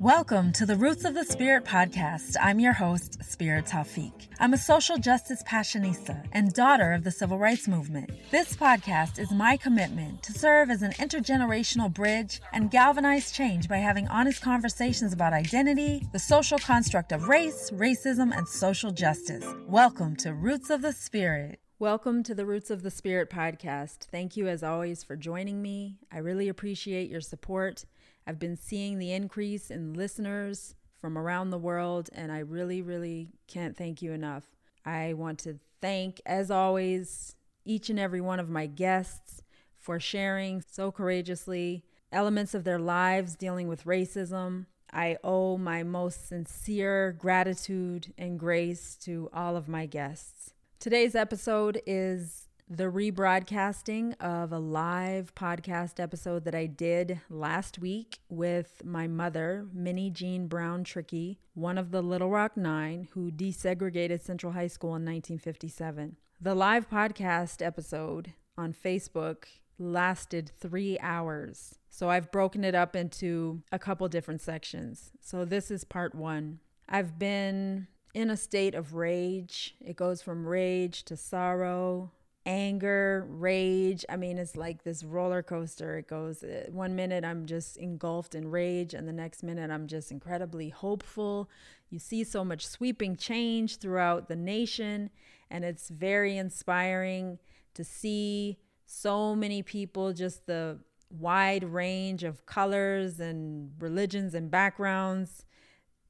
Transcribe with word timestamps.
Welcome 0.00 0.52
to 0.52 0.64
the 0.64 0.76
Roots 0.76 1.04
of 1.04 1.14
the 1.14 1.24
Spirit 1.24 1.64
podcast. 1.64 2.36
I'm 2.40 2.60
your 2.60 2.72
host, 2.72 3.18
Spirit 3.24 3.64
Tawfiq. 3.64 4.28
I'm 4.38 4.54
a 4.54 4.56
social 4.56 4.96
justice 4.96 5.42
passionista 5.42 6.24
and 6.30 6.52
daughter 6.52 6.92
of 6.92 7.02
the 7.02 7.10
civil 7.10 7.36
rights 7.36 7.66
movement. 7.66 8.12
This 8.30 8.54
podcast 8.54 9.18
is 9.18 9.32
my 9.32 9.56
commitment 9.56 10.22
to 10.22 10.32
serve 10.32 10.70
as 10.70 10.82
an 10.82 10.92
intergenerational 10.92 11.92
bridge 11.92 12.40
and 12.52 12.70
galvanize 12.70 13.32
change 13.32 13.68
by 13.68 13.78
having 13.78 14.06
honest 14.06 14.40
conversations 14.40 15.12
about 15.12 15.32
identity, 15.32 16.06
the 16.12 16.20
social 16.20 16.58
construct 16.58 17.10
of 17.10 17.26
race, 17.26 17.72
racism, 17.72 18.30
and 18.32 18.46
social 18.46 18.92
justice. 18.92 19.44
Welcome 19.66 20.14
to 20.18 20.32
Roots 20.32 20.70
of 20.70 20.80
the 20.80 20.92
Spirit. 20.92 21.58
Welcome 21.80 22.22
to 22.22 22.36
the 22.36 22.46
Roots 22.46 22.70
of 22.70 22.82
the 22.82 22.90
Spirit 22.92 23.30
podcast. 23.30 24.04
Thank 24.12 24.36
you, 24.36 24.46
as 24.46 24.62
always, 24.62 25.02
for 25.02 25.16
joining 25.16 25.60
me. 25.60 25.98
I 26.12 26.18
really 26.18 26.48
appreciate 26.48 27.10
your 27.10 27.20
support. 27.20 27.84
I've 28.28 28.38
been 28.38 28.58
seeing 28.58 28.98
the 28.98 29.12
increase 29.12 29.70
in 29.70 29.94
listeners 29.94 30.74
from 31.00 31.16
around 31.16 31.48
the 31.48 31.56
world, 31.56 32.10
and 32.12 32.30
I 32.30 32.40
really, 32.40 32.82
really 32.82 33.30
can't 33.46 33.74
thank 33.74 34.02
you 34.02 34.12
enough. 34.12 34.44
I 34.84 35.14
want 35.14 35.38
to 35.40 35.60
thank, 35.80 36.20
as 36.26 36.50
always, 36.50 37.36
each 37.64 37.88
and 37.88 37.98
every 37.98 38.20
one 38.20 38.38
of 38.38 38.50
my 38.50 38.66
guests 38.66 39.42
for 39.78 39.98
sharing 39.98 40.60
so 40.60 40.92
courageously 40.92 41.84
elements 42.12 42.52
of 42.52 42.64
their 42.64 42.78
lives 42.78 43.34
dealing 43.34 43.66
with 43.66 43.86
racism. 43.86 44.66
I 44.92 45.16
owe 45.24 45.56
my 45.56 45.82
most 45.82 46.28
sincere 46.28 47.16
gratitude 47.18 48.12
and 48.18 48.38
grace 48.38 48.94
to 49.04 49.30
all 49.32 49.56
of 49.56 49.68
my 49.68 49.86
guests. 49.86 50.52
Today's 50.78 51.14
episode 51.14 51.80
is 51.86 52.47
the 52.70 52.84
rebroadcasting 52.84 54.14
of 54.20 54.52
a 54.52 54.58
live 54.58 55.34
podcast 55.34 55.98
episode 55.98 56.44
that 56.44 56.54
I 56.54 56.66
did 56.66 57.20
last 57.30 57.78
week 57.78 58.18
with 58.28 58.82
my 58.84 59.06
mother, 59.06 59.66
Minnie 59.72 60.10
Jean 60.10 60.48
Brown 60.48 60.84
Trickey, 60.84 61.38
one 61.54 61.78
of 61.78 61.92
the 61.92 62.02
Little 62.02 62.28
Rock 62.28 62.58
Nine 62.58 63.08
who 63.12 63.30
desegregated 63.30 64.20
Central 64.20 64.52
High 64.52 64.66
School 64.66 64.90
in 64.90 65.04
1957. 65.04 66.16
The 66.40 66.54
live 66.54 66.90
podcast 66.90 67.64
episode 67.64 68.34
on 68.58 68.74
Facebook 68.74 69.44
lasted 69.78 70.52
three 70.60 70.98
hours. 71.00 71.76
So 71.88 72.10
I've 72.10 72.30
broken 72.30 72.64
it 72.64 72.74
up 72.74 72.94
into 72.94 73.62
a 73.72 73.78
couple 73.78 74.06
different 74.08 74.42
sections. 74.42 75.12
So 75.22 75.46
this 75.46 75.70
is 75.70 75.84
part 75.84 76.14
one. 76.14 76.60
I've 76.86 77.18
been 77.18 77.86
in 78.12 78.28
a 78.28 78.36
state 78.36 78.74
of 78.74 78.94
rage. 78.94 79.74
It 79.80 79.96
goes 79.96 80.20
from 80.20 80.46
rage 80.46 81.04
to 81.04 81.16
sorrow, 81.16 82.12
anger, 82.48 83.26
rage. 83.28 84.06
I 84.08 84.16
mean, 84.16 84.38
it's 84.38 84.56
like 84.56 84.82
this 84.82 85.04
roller 85.04 85.42
coaster. 85.42 85.98
It 85.98 86.08
goes 86.08 86.42
uh, 86.42 86.64
one 86.72 86.96
minute 86.96 87.22
I'm 87.22 87.44
just 87.44 87.76
engulfed 87.76 88.34
in 88.34 88.50
rage, 88.50 88.94
and 88.94 89.06
the 89.06 89.12
next 89.12 89.42
minute 89.42 89.70
I'm 89.70 89.86
just 89.86 90.10
incredibly 90.10 90.70
hopeful. 90.70 91.50
You 91.90 91.98
see 91.98 92.24
so 92.24 92.44
much 92.44 92.66
sweeping 92.66 93.16
change 93.16 93.76
throughout 93.76 94.28
the 94.28 94.34
nation, 94.34 95.10
and 95.50 95.62
it's 95.62 95.90
very 95.90 96.38
inspiring 96.38 97.38
to 97.74 97.84
see 97.84 98.58
so 98.86 99.36
many 99.36 99.62
people, 99.62 100.14
just 100.14 100.46
the 100.46 100.78
wide 101.10 101.64
range 101.64 102.24
of 102.24 102.46
colors 102.46 103.20
and 103.20 103.72
religions 103.78 104.34
and 104.34 104.50
backgrounds 104.50 105.44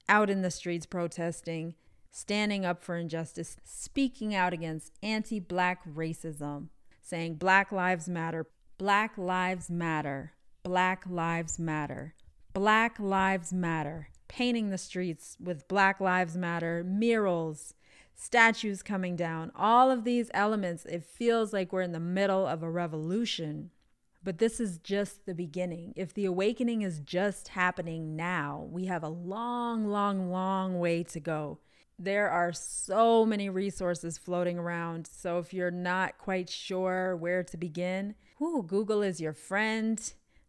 out 0.08 0.30
in 0.30 0.42
the 0.42 0.50
streets 0.50 0.86
protesting 0.86 1.74
standing 2.10 2.64
up 2.64 2.82
for 2.82 2.96
injustice, 2.96 3.56
speaking 3.64 4.34
out 4.34 4.52
against 4.52 4.92
anti 5.02 5.40
black 5.40 5.82
racism, 5.84 6.68
saying 7.00 7.34
Black 7.34 7.72
Lives 7.72 8.08
Matter, 8.08 8.46
Black 8.76 9.16
Lives 9.16 9.70
Matter, 9.70 10.32
Black 10.62 11.04
Lives 11.08 11.58
Matter, 11.58 12.14
Black 12.52 12.98
Lives 12.98 13.52
Matter, 13.52 14.08
painting 14.28 14.70
the 14.70 14.78
streets 14.78 15.36
with 15.40 15.68
Black 15.68 16.00
Lives 16.00 16.36
Matter 16.36 16.84
murals, 16.84 17.74
statues 18.14 18.82
coming 18.82 19.16
down, 19.16 19.52
all 19.54 19.90
of 19.90 20.04
these 20.04 20.30
elements. 20.34 20.84
It 20.84 21.04
feels 21.04 21.52
like 21.52 21.72
we're 21.72 21.82
in 21.82 21.92
the 21.92 22.00
middle 22.00 22.46
of 22.46 22.62
a 22.62 22.70
revolution. 22.70 23.70
But 24.22 24.38
this 24.38 24.58
is 24.58 24.78
just 24.78 25.24
the 25.24 25.34
beginning. 25.34 25.94
If 25.96 26.12
the 26.12 26.24
awakening 26.24 26.82
is 26.82 26.98
just 27.00 27.48
happening 27.48 28.16
now, 28.16 28.66
we 28.70 28.86
have 28.86 29.04
a 29.04 29.08
long, 29.08 29.86
long, 29.86 30.30
long 30.30 30.80
way 30.80 31.04
to 31.04 31.20
go 31.20 31.60
there 31.98 32.30
are 32.30 32.52
so 32.52 33.26
many 33.26 33.48
resources 33.48 34.18
floating 34.18 34.58
around. 34.58 35.08
So 35.10 35.38
if 35.38 35.52
you're 35.52 35.70
not 35.70 36.18
quite 36.18 36.48
sure 36.48 37.16
where 37.16 37.42
to 37.42 37.56
begin, 37.56 38.14
whew, 38.38 38.62
Google 38.62 39.02
is 39.02 39.20
your 39.20 39.32
friend. 39.32 40.00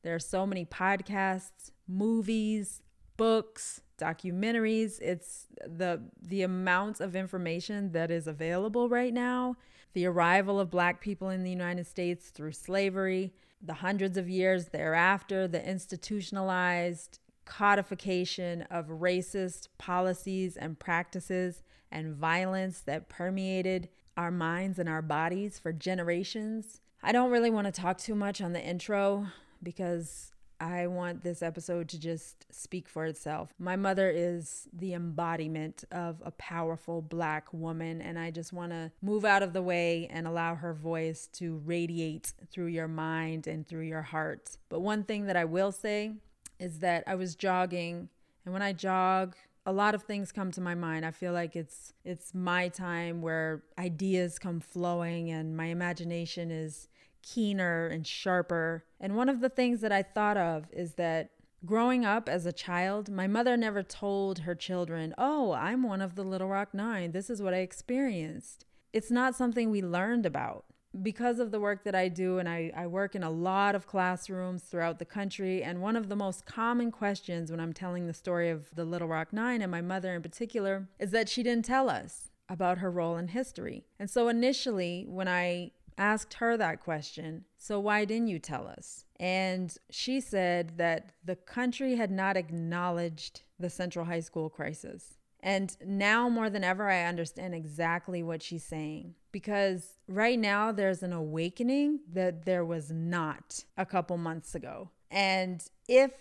There 0.03 0.15
are 0.15 0.19
so 0.19 0.45
many 0.45 0.65
podcasts, 0.65 1.71
movies, 1.87 2.81
books, 3.17 3.81
documentaries. 3.99 5.01
It's 5.01 5.47
the 5.65 6.01
the 6.21 6.43
amount 6.43 7.01
of 7.01 7.15
information 7.15 7.91
that 7.91 8.11
is 8.11 8.27
available 8.27 8.87
right 8.87 9.13
now. 9.13 9.57
The 9.93 10.05
arrival 10.05 10.59
of 10.59 10.69
black 10.69 11.01
people 11.01 11.29
in 11.29 11.43
the 11.43 11.49
United 11.49 11.87
States 11.87 12.29
through 12.29 12.51
slavery, 12.51 13.33
the 13.61 13.73
hundreds 13.73 14.17
of 14.17 14.29
years 14.29 14.67
thereafter, 14.67 15.47
the 15.47 15.67
institutionalized 15.67 17.19
codification 17.49 18.61
of 18.69 18.87
racist 18.87 19.67
policies 19.77 20.55
and 20.55 20.79
practices 20.79 21.63
and 21.91 22.15
violence 22.15 22.81
that 22.81 23.09
permeated 23.09 23.89
our 24.15 24.31
minds 24.31 24.77
and 24.79 24.87
our 24.87 25.01
bodies 25.01 25.57
for 25.57 25.73
generations. 25.73 26.79
I 27.01 27.11
don't 27.11 27.31
really 27.31 27.49
want 27.49 27.65
to 27.65 27.81
talk 27.81 27.97
too 27.97 28.15
much 28.15 28.39
on 28.39 28.53
the 28.53 28.61
intro 28.61 29.27
because 29.63 30.31
I 30.61 30.87
want 30.87 31.23
this 31.23 31.41
episode 31.41 31.87
to 31.89 31.99
just 31.99 32.45
speak 32.51 32.87
for 32.87 33.05
itself. 33.05 33.53
My 33.57 33.77
mother 33.77 34.09
is 34.09 34.67
the 34.73 34.93
embodiment 34.93 35.85
of 35.91 36.21
a 36.23 36.31
powerful 36.31 37.01
black 37.01 37.51
woman, 37.53 38.01
and 38.01 38.19
I 38.19 38.29
just 38.29 38.51
want 38.51 38.73
to 38.73 38.91
move 39.01 39.23
out 39.23 39.41
of 39.41 39.53
the 39.53 39.61
way 39.61 40.07
and 40.11 40.27
allow 40.27 40.55
her 40.55 40.73
voice 40.73 41.27
to 41.33 41.61
radiate 41.65 42.33
through 42.51 42.67
your 42.67 42.89
mind 42.89 43.47
and 43.47 43.65
through 43.65 43.85
your 43.85 44.01
heart. 44.01 44.57
But 44.67 44.81
one 44.81 45.03
thing 45.03 45.27
that 45.27 45.37
I 45.37 45.45
will 45.45 45.71
say 45.71 46.11
is 46.59 46.79
that 46.79 47.03
I 47.07 47.15
was 47.15 47.35
jogging, 47.35 48.09
and 48.43 48.53
when 48.53 48.61
I 48.61 48.73
jog, 48.73 49.35
a 49.65 49.71
lot 49.71 49.93
of 49.93 50.03
things 50.03 50.31
come 50.31 50.51
to 50.51 50.61
my 50.61 50.75
mind. 50.75 51.05
I 51.05 51.11
feel 51.11 51.33
like 51.33 51.55
it's 51.55 51.93
it's 52.03 52.33
my 52.33 52.69
time 52.69 53.21
where 53.21 53.63
ideas 53.77 54.39
come 54.39 54.59
flowing 54.59 55.29
and 55.29 55.55
my 55.55 55.65
imagination 55.65 56.49
is 56.49 56.87
keener 57.21 57.87
and 57.87 58.07
sharper. 58.07 58.85
And 58.99 59.15
one 59.15 59.29
of 59.29 59.41
the 59.41 59.49
things 59.49 59.81
that 59.81 59.91
I 59.91 60.01
thought 60.01 60.37
of 60.37 60.65
is 60.71 60.93
that 60.95 61.31
growing 61.65 62.05
up 62.05 62.29
as 62.29 62.45
a 62.45 62.53
child, 62.53 63.11
my 63.11 63.27
mother 63.27 63.57
never 63.57 63.83
told 63.83 64.39
her 64.39 64.55
children, 64.55 65.13
"Oh, 65.17 65.51
I'm 65.51 65.83
one 65.83 66.01
of 66.01 66.15
the 66.15 66.23
Little 66.23 66.47
Rock 66.47 66.73
9. 66.73 67.11
This 67.11 67.29
is 67.29 67.41
what 67.41 67.53
I 67.53 67.57
experienced." 67.57 68.65
It's 68.91 69.11
not 69.11 69.35
something 69.35 69.69
we 69.69 69.83
learned 69.83 70.25
about 70.25 70.65
because 71.01 71.39
of 71.39 71.51
the 71.51 71.59
work 71.59 71.83
that 71.83 71.95
I 71.95 72.07
do, 72.07 72.39
and 72.39 72.49
I, 72.49 72.71
I 72.75 72.87
work 72.87 73.15
in 73.15 73.23
a 73.23 73.29
lot 73.29 73.75
of 73.75 73.87
classrooms 73.87 74.63
throughout 74.63 74.99
the 74.99 75.05
country, 75.05 75.61
and 75.61 75.81
one 75.81 75.95
of 75.95 76.09
the 76.09 76.15
most 76.15 76.45
common 76.45 76.91
questions 76.91 77.51
when 77.51 77.59
I'm 77.59 77.73
telling 77.73 78.07
the 78.07 78.13
story 78.13 78.49
of 78.49 78.73
the 78.73 78.85
Little 78.85 79.07
Rock 79.07 79.31
Nine 79.31 79.61
and 79.61 79.71
my 79.71 79.81
mother 79.81 80.13
in 80.15 80.21
particular 80.21 80.87
is 80.99 81.11
that 81.11 81.29
she 81.29 81.43
didn't 81.43 81.65
tell 81.65 81.89
us 81.89 82.29
about 82.49 82.79
her 82.79 82.89
role 82.89 83.17
in 83.17 83.27
history. 83.27 83.85
And 83.99 84.09
so 84.09 84.27
initially, 84.27 85.05
when 85.07 85.27
I 85.27 85.71
asked 85.97 86.35
her 86.35 86.57
that 86.57 86.81
question, 86.81 87.45
so 87.57 87.79
why 87.79 88.05
didn't 88.05 88.29
you 88.29 88.39
tell 88.39 88.67
us? 88.67 89.05
And 89.19 89.75
she 89.91 90.19
said 90.19 90.77
that 90.77 91.11
the 91.23 91.35
country 91.35 91.95
had 91.95 92.09
not 92.09 92.37
acknowledged 92.37 93.41
the 93.59 93.69
Central 93.69 94.05
High 94.05 94.21
School 94.21 94.49
crisis. 94.49 95.18
And 95.41 95.75
now 95.85 96.27
more 96.27 96.49
than 96.49 96.63
ever, 96.63 96.89
I 96.89 97.03
understand 97.03 97.55
exactly 97.55 98.23
what 98.23 98.43
she's 98.43 98.63
saying 98.63 99.15
because 99.31 99.97
right 100.07 100.37
now 100.37 100.71
there's 100.71 101.03
an 101.03 101.13
awakening 101.13 101.99
that 102.13 102.45
there 102.45 102.65
was 102.65 102.91
not 102.91 103.63
a 103.77 103.85
couple 103.85 104.17
months 104.17 104.55
ago. 104.55 104.89
And 105.11 105.63
if 105.87 106.11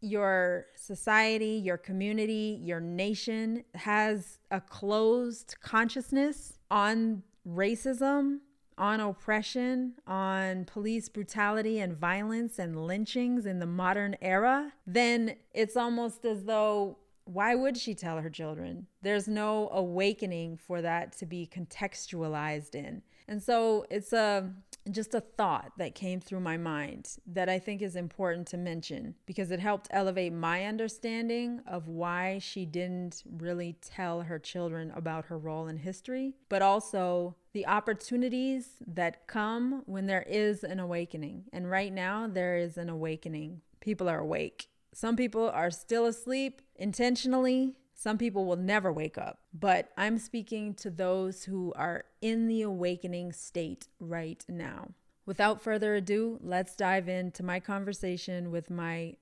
your 0.00 0.66
society, 0.76 1.60
your 1.64 1.76
community, 1.76 2.60
your 2.62 2.80
nation 2.80 3.64
has 3.74 4.38
a 4.50 4.60
closed 4.60 5.56
consciousness 5.60 6.58
on 6.70 7.22
racism, 7.46 8.38
on 8.76 9.00
oppression, 9.00 9.94
on 10.06 10.64
police 10.66 11.08
brutality 11.08 11.80
and 11.80 11.96
violence 11.96 12.60
and 12.60 12.86
lynchings 12.86 13.44
in 13.44 13.58
the 13.58 13.66
modern 13.66 14.16
era, 14.22 14.72
then 14.86 15.34
it's 15.52 15.76
almost 15.76 16.24
as 16.24 16.44
though 16.44 16.96
why 17.28 17.54
would 17.54 17.76
she 17.76 17.94
tell 17.94 18.18
her 18.18 18.30
children? 18.30 18.86
There's 19.02 19.28
no 19.28 19.68
awakening 19.70 20.56
for 20.56 20.80
that 20.80 21.12
to 21.18 21.26
be 21.26 21.46
contextualized 21.46 22.74
in. 22.74 23.02
And 23.28 23.42
so 23.42 23.84
it's 23.90 24.14
a 24.14 24.50
just 24.90 25.12
a 25.12 25.20
thought 25.20 25.72
that 25.76 25.94
came 25.94 26.18
through 26.18 26.40
my 26.40 26.56
mind 26.56 27.18
that 27.26 27.50
I 27.50 27.58
think 27.58 27.82
is 27.82 27.94
important 27.94 28.46
to 28.48 28.56
mention 28.56 29.14
because 29.26 29.50
it 29.50 29.60
helped 29.60 29.88
elevate 29.90 30.32
my 30.32 30.64
understanding 30.64 31.60
of 31.66 31.88
why 31.88 32.38
she 32.38 32.64
didn't 32.64 33.22
really 33.30 33.76
tell 33.82 34.22
her 34.22 34.38
children 34.38 34.90
about 34.96 35.26
her 35.26 35.36
role 35.36 35.68
in 35.68 35.76
history, 35.76 36.36
but 36.48 36.62
also 36.62 37.36
the 37.52 37.66
opportunities 37.66 38.76
that 38.86 39.26
come 39.26 39.82
when 39.84 40.06
there 40.06 40.24
is 40.26 40.64
an 40.64 40.80
awakening. 40.80 41.44
And 41.52 41.70
right 41.70 41.92
now, 41.92 42.26
there 42.26 42.56
is 42.56 42.78
an 42.78 42.88
awakening. 42.88 43.60
People 43.80 44.08
are 44.08 44.20
awake 44.20 44.68
Some 44.92 45.16
people 45.16 45.48
are 45.50 45.70
still 45.70 46.06
asleep 46.06 46.62
intentionally. 46.76 47.74
Some 47.94 48.18
people 48.18 48.44
will 48.44 48.56
never 48.56 48.92
wake 48.92 49.18
up. 49.18 49.40
But 49.52 49.90
I'm 49.96 50.18
speaking 50.18 50.74
to 50.74 50.90
those 50.90 51.44
who 51.44 51.72
are 51.76 52.04
in 52.20 52.48
the 52.48 52.62
awakening 52.62 53.32
state 53.32 53.88
right 53.98 54.44
now. 54.48 54.90
Without 55.26 55.60
further 55.60 55.94
ado, 55.94 56.38
let's 56.42 56.74
dive 56.74 57.08
into 57.08 57.42
my 57.42 57.60
conversation 57.60 58.50
with 58.50 58.70
my 58.70 59.16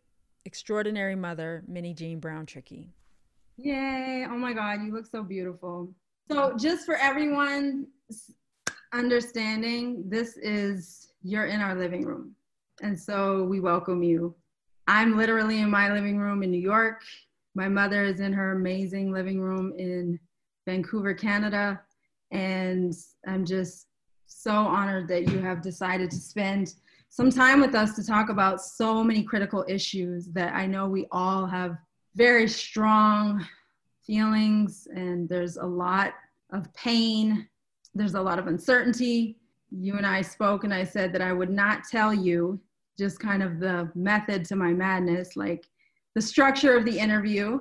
extraordinary 0.44 1.16
mother, 1.16 1.64
Minnie 1.66 1.94
Jean 1.94 2.20
Brown 2.20 2.46
Trickey. 2.46 2.90
Yay. 3.56 4.24
Oh 4.28 4.36
my 4.36 4.52
God, 4.52 4.82
you 4.84 4.92
look 4.92 5.06
so 5.06 5.22
beautiful. 5.22 5.92
So, 6.30 6.56
just 6.56 6.86
for 6.86 6.96
everyone's 6.96 7.86
understanding, 8.92 10.04
this 10.06 10.36
is 10.36 11.12
you're 11.22 11.46
in 11.46 11.60
our 11.60 11.74
living 11.74 12.04
room. 12.04 12.34
And 12.82 12.98
so 12.98 13.44
we 13.44 13.60
welcome 13.60 14.02
you. 14.02 14.34
I'm 14.86 15.16
literally 15.16 15.60
in 15.60 15.70
my 15.70 15.92
living 15.92 16.18
room 16.18 16.42
in 16.42 16.50
New 16.50 16.60
York. 16.60 17.02
My 17.54 17.68
mother 17.68 18.04
is 18.04 18.20
in 18.20 18.32
her 18.32 18.52
amazing 18.52 19.12
living 19.12 19.40
room 19.40 19.72
in 19.78 20.18
Vancouver, 20.66 21.14
Canada. 21.14 21.80
And 22.30 22.94
I'm 23.26 23.44
just 23.44 23.86
so 24.26 24.52
honored 24.52 25.08
that 25.08 25.28
you 25.30 25.38
have 25.38 25.62
decided 25.62 26.10
to 26.10 26.16
spend 26.16 26.74
some 27.08 27.30
time 27.30 27.60
with 27.60 27.74
us 27.74 27.94
to 27.96 28.06
talk 28.06 28.28
about 28.28 28.60
so 28.60 29.02
many 29.02 29.22
critical 29.22 29.64
issues 29.68 30.26
that 30.32 30.54
I 30.54 30.66
know 30.66 30.86
we 30.86 31.06
all 31.10 31.46
have 31.46 31.76
very 32.14 32.48
strong 32.48 33.46
feelings, 34.06 34.86
and 34.94 35.28
there's 35.28 35.56
a 35.56 35.64
lot 35.64 36.14
of 36.50 36.72
pain, 36.74 37.48
there's 37.94 38.14
a 38.14 38.20
lot 38.20 38.38
of 38.38 38.46
uncertainty. 38.46 39.38
You 39.70 39.96
and 39.96 40.06
I 40.06 40.22
spoke, 40.22 40.64
and 40.64 40.72
I 40.72 40.84
said 40.84 41.12
that 41.12 41.22
I 41.22 41.32
would 41.32 41.50
not 41.50 41.84
tell 41.90 42.12
you 42.12 42.60
just 42.98 43.20
kind 43.20 43.42
of 43.42 43.60
the 43.60 43.90
method 43.94 44.44
to 44.46 44.56
my 44.56 44.72
madness, 44.72 45.36
like 45.36 45.66
the 46.14 46.22
structure 46.22 46.76
of 46.76 46.84
the 46.84 46.98
interview. 46.98 47.60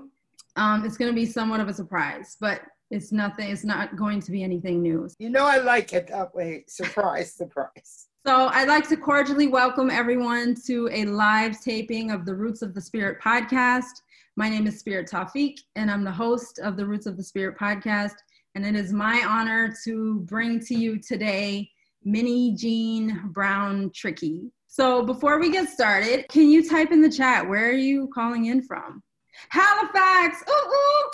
Um, 0.56 0.86
it's 0.86 0.98
going 0.98 1.12
to 1.12 1.16
be 1.16 1.26
somewhat 1.26 1.60
of 1.60 1.68
a 1.68 1.74
surprise, 1.74 2.38
but 2.40 2.62
it's 2.92 3.12
nothing, 3.12 3.50
it's 3.50 3.66
not 3.66 3.96
going 3.96 4.22
to 4.22 4.32
be 4.32 4.44
anything 4.44 4.82
new. 4.82 5.10
You 5.20 5.30
know, 5.30 5.46
I 5.46 5.58
like 5.58 5.92
it 5.94 6.08
that 6.08 6.34
way. 6.34 6.64
Surprise, 6.68 7.34
surprise. 7.36 8.08
So, 8.26 8.48
I'd 8.48 8.68
like 8.68 8.88
to 8.90 8.98
cordially 8.98 9.48
welcome 9.48 9.92
everyone 9.92 10.56
to 10.66 10.90
a 10.92 11.06
live 11.06 11.62
taping 11.62 12.12
of 12.12 12.26
the 12.26 12.34
Roots 12.34 12.62
of 12.62 12.74
the 12.74 12.82
Spirit 12.82 13.20
podcast. 13.22 14.02
My 14.38 14.50
name 14.50 14.68
is 14.68 14.80
Spirit 14.80 15.10
Tawfiq, 15.10 15.60
and 15.76 15.92
I'm 15.92 16.04
the 16.04 16.12
host 16.12 16.60
of 16.60 16.76
the 16.76 16.86
Roots 16.86 17.06
of 17.06 17.18
the 17.18 17.24
Spirit 17.24 17.58
podcast. 17.58 18.16
And 18.56 18.66
it 18.66 18.76
is 18.76 18.94
my 18.94 19.24
honor 19.28 19.74
to 19.84 20.22
bring 20.22 20.60
to 20.62 20.76
you 20.76 20.98
today 20.98 21.70
Minnie 22.04 22.54
Jean 22.56 23.30
Brown 23.34 23.92
Trickey. 23.94 24.52
So 24.76 25.04
before 25.06 25.40
we 25.40 25.52
get 25.52 25.70
started, 25.70 26.28
can 26.28 26.50
you 26.50 26.68
type 26.68 26.92
in 26.92 27.02
the 27.02 27.10
chat 27.10 27.48
where 27.48 27.70
are 27.70 27.72
you 27.72 28.10
calling 28.14 28.48
in 28.48 28.62
from? 28.62 29.02
Halifax, 29.48 30.44
ooh, 30.50 30.52
ooh, 30.52 31.12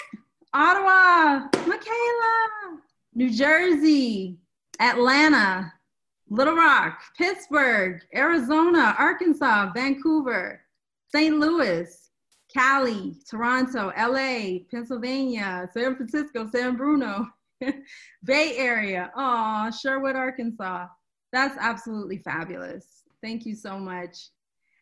Ottawa, 0.52 1.48
Michaela, 1.68 2.80
New 3.13 3.30
Jersey, 3.30 4.40
Atlanta, 4.80 5.72
Little 6.28 6.56
Rock, 6.56 7.04
Pittsburgh, 7.16 8.02
Arizona, 8.16 8.96
Arkansas, 8.98 9.72
Vancouver, 9.75 10.62
St. 11.13 11.38
Louis, 11.38 12.10
Cali, 12.52 13.13
Toronto, 13.30 13.94
LA, 13.96 14.62
Pennsylvania, 14.72 15.69
San 15.72 15.96
Francisco, 15.96 16.50
San 16.52 16.78
Bruno, 16.78 17.28
Bay 18.24 18.58
Area, 18.58 19.12
oh, 19.16 19.69
Sherwood, 19.69 20.16
Arkansas. 20.16 20.88
That's 21.31 21.56
absolutely 21.60 22.18
fabulous. 22.18 23.00
Thank 23.21 23.45
you 23.45 23.56
so 23.56 23.77
much. 23.77 24.29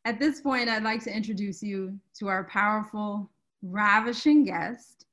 At 0.06 0.20
this 0.20 0.40
point, 0.40 0.70
I'd 0.70 0.84
like 0.84 1.04
to 1.04 1.16
introduce 1.16 1.62
you 1.62 2.00
to 2.20 2.28
our 2.28 2.46
powerful, 2.46 3.30
ravishing 3.62 4.46
guest, 4.46 5.06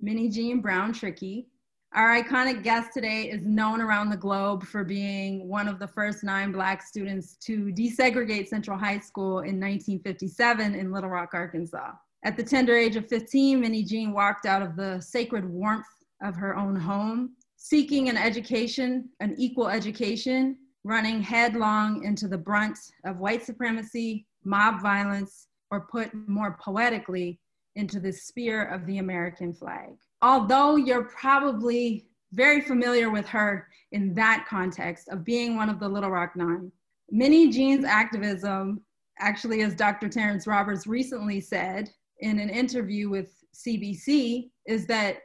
Minnie 0.00 0.28
Jean 0.28 0.60
Brown 0.60 0.92
Trickey. 0.92 1.46
Our 1.94 2.20
iconic 2.20 2.64
guest 2.64 2.90
today 2.92 3.30
is 3.30 3.42
known 3.44 3.80
around 3.80 4.10
the 4.10 4.16
globe 4.16 4.64
for 4.64 4.82
being 4.82 5.48
one 5.48 5.68
of 5.68 5.78
the 5.78 5.86
first 5.86 6.24
nine 6.24 6.50
Black 6.50 6.82
students 6.82 7.36
to 7.44 7.72
desegregate 7.72 8.48
Central 8.48 8.76
High 8.76 8.98
School 8.98 9.38
in 9.38 9.60
1957 9.60 10.74
in 10.74 10.90
Little 10.90 11.10
Rock, 11.10 11.30
Arkansas. 11.34 11.92
At 12.24 12.36
the 12.36 12.42
tender 12.42 12.76
age 12.76 12.96
of 12.96 13.08
15, 13.08 13.60
Minnie 13.60 13.84
Jean 13.84 14.12
walked 14.12 14.46
out 14.46 14.62
of 14.62 14.74
the 14.74 15.00
sacred 15.00 15.48
warmth 15.48 15.86
of 16.24 16.34
her 16.34 16.56
own 16.56 16.74
home, 16.74 17.36
seeking 17.54 18.08
an 18.08 18.16
education, 18.16 19.08
an 19.20 19.36
equal 19.38 19.68
education, 19.68 20.56
running 20.84 21.22
headlong 21.22 22.04
into 22.04 22.28
the 22.28 22.38
brunt 22.38 22.78
of 23.04 23.18
white 23.18 23.44
supremacy, 23.44 24.26
mob 24.44 24.80
violence, 24.80 25.48
or 25.70 25.80
put 25.80 26.10
more 26.28 26.56
poetically, 26.60 27.40
into 27.76 27.98
the 27.98 28.12
spear 28.12 28.66
of 28.66 28.86
the 28.86 28.98
American 28.98 29.52
flag. 29.52 29.90
Although 30.22 30.76
you're 30.76 31.04
probably 31.04 32.06
very 32.32 32.60
familiar 32.60 33.10
with 33.10 33.26
her 33.26 33.66
in 33.92 34.14
that 34.14 34.46
context 34.48 35.08
of 35.08 35.24
being 35.24 35.56
one 35.56 35.68
of 35.68 35.80
the 35.80 35.88
Little 35.88 36.10
Rock 36.10 36.36
Nine, 36.36 36.70
Minnie 37.10 37.50
Jean's 37.50 37.84
activism, 37.84 38.80
actually, 39.18 39.62
as 39.62 39.74
Dr. 39.74 40.08
Terrence 40.08 40.46
Roberts 40.46 40.86
recently 40.86 41.40
said 41.40 41.90
in 42.20 42.38
an 42.38 42.48
interview 42.48 43.08
with 43.08 43.32
CBC, 43.54 44.50
is 44.66 44.86
that 44.86 45.18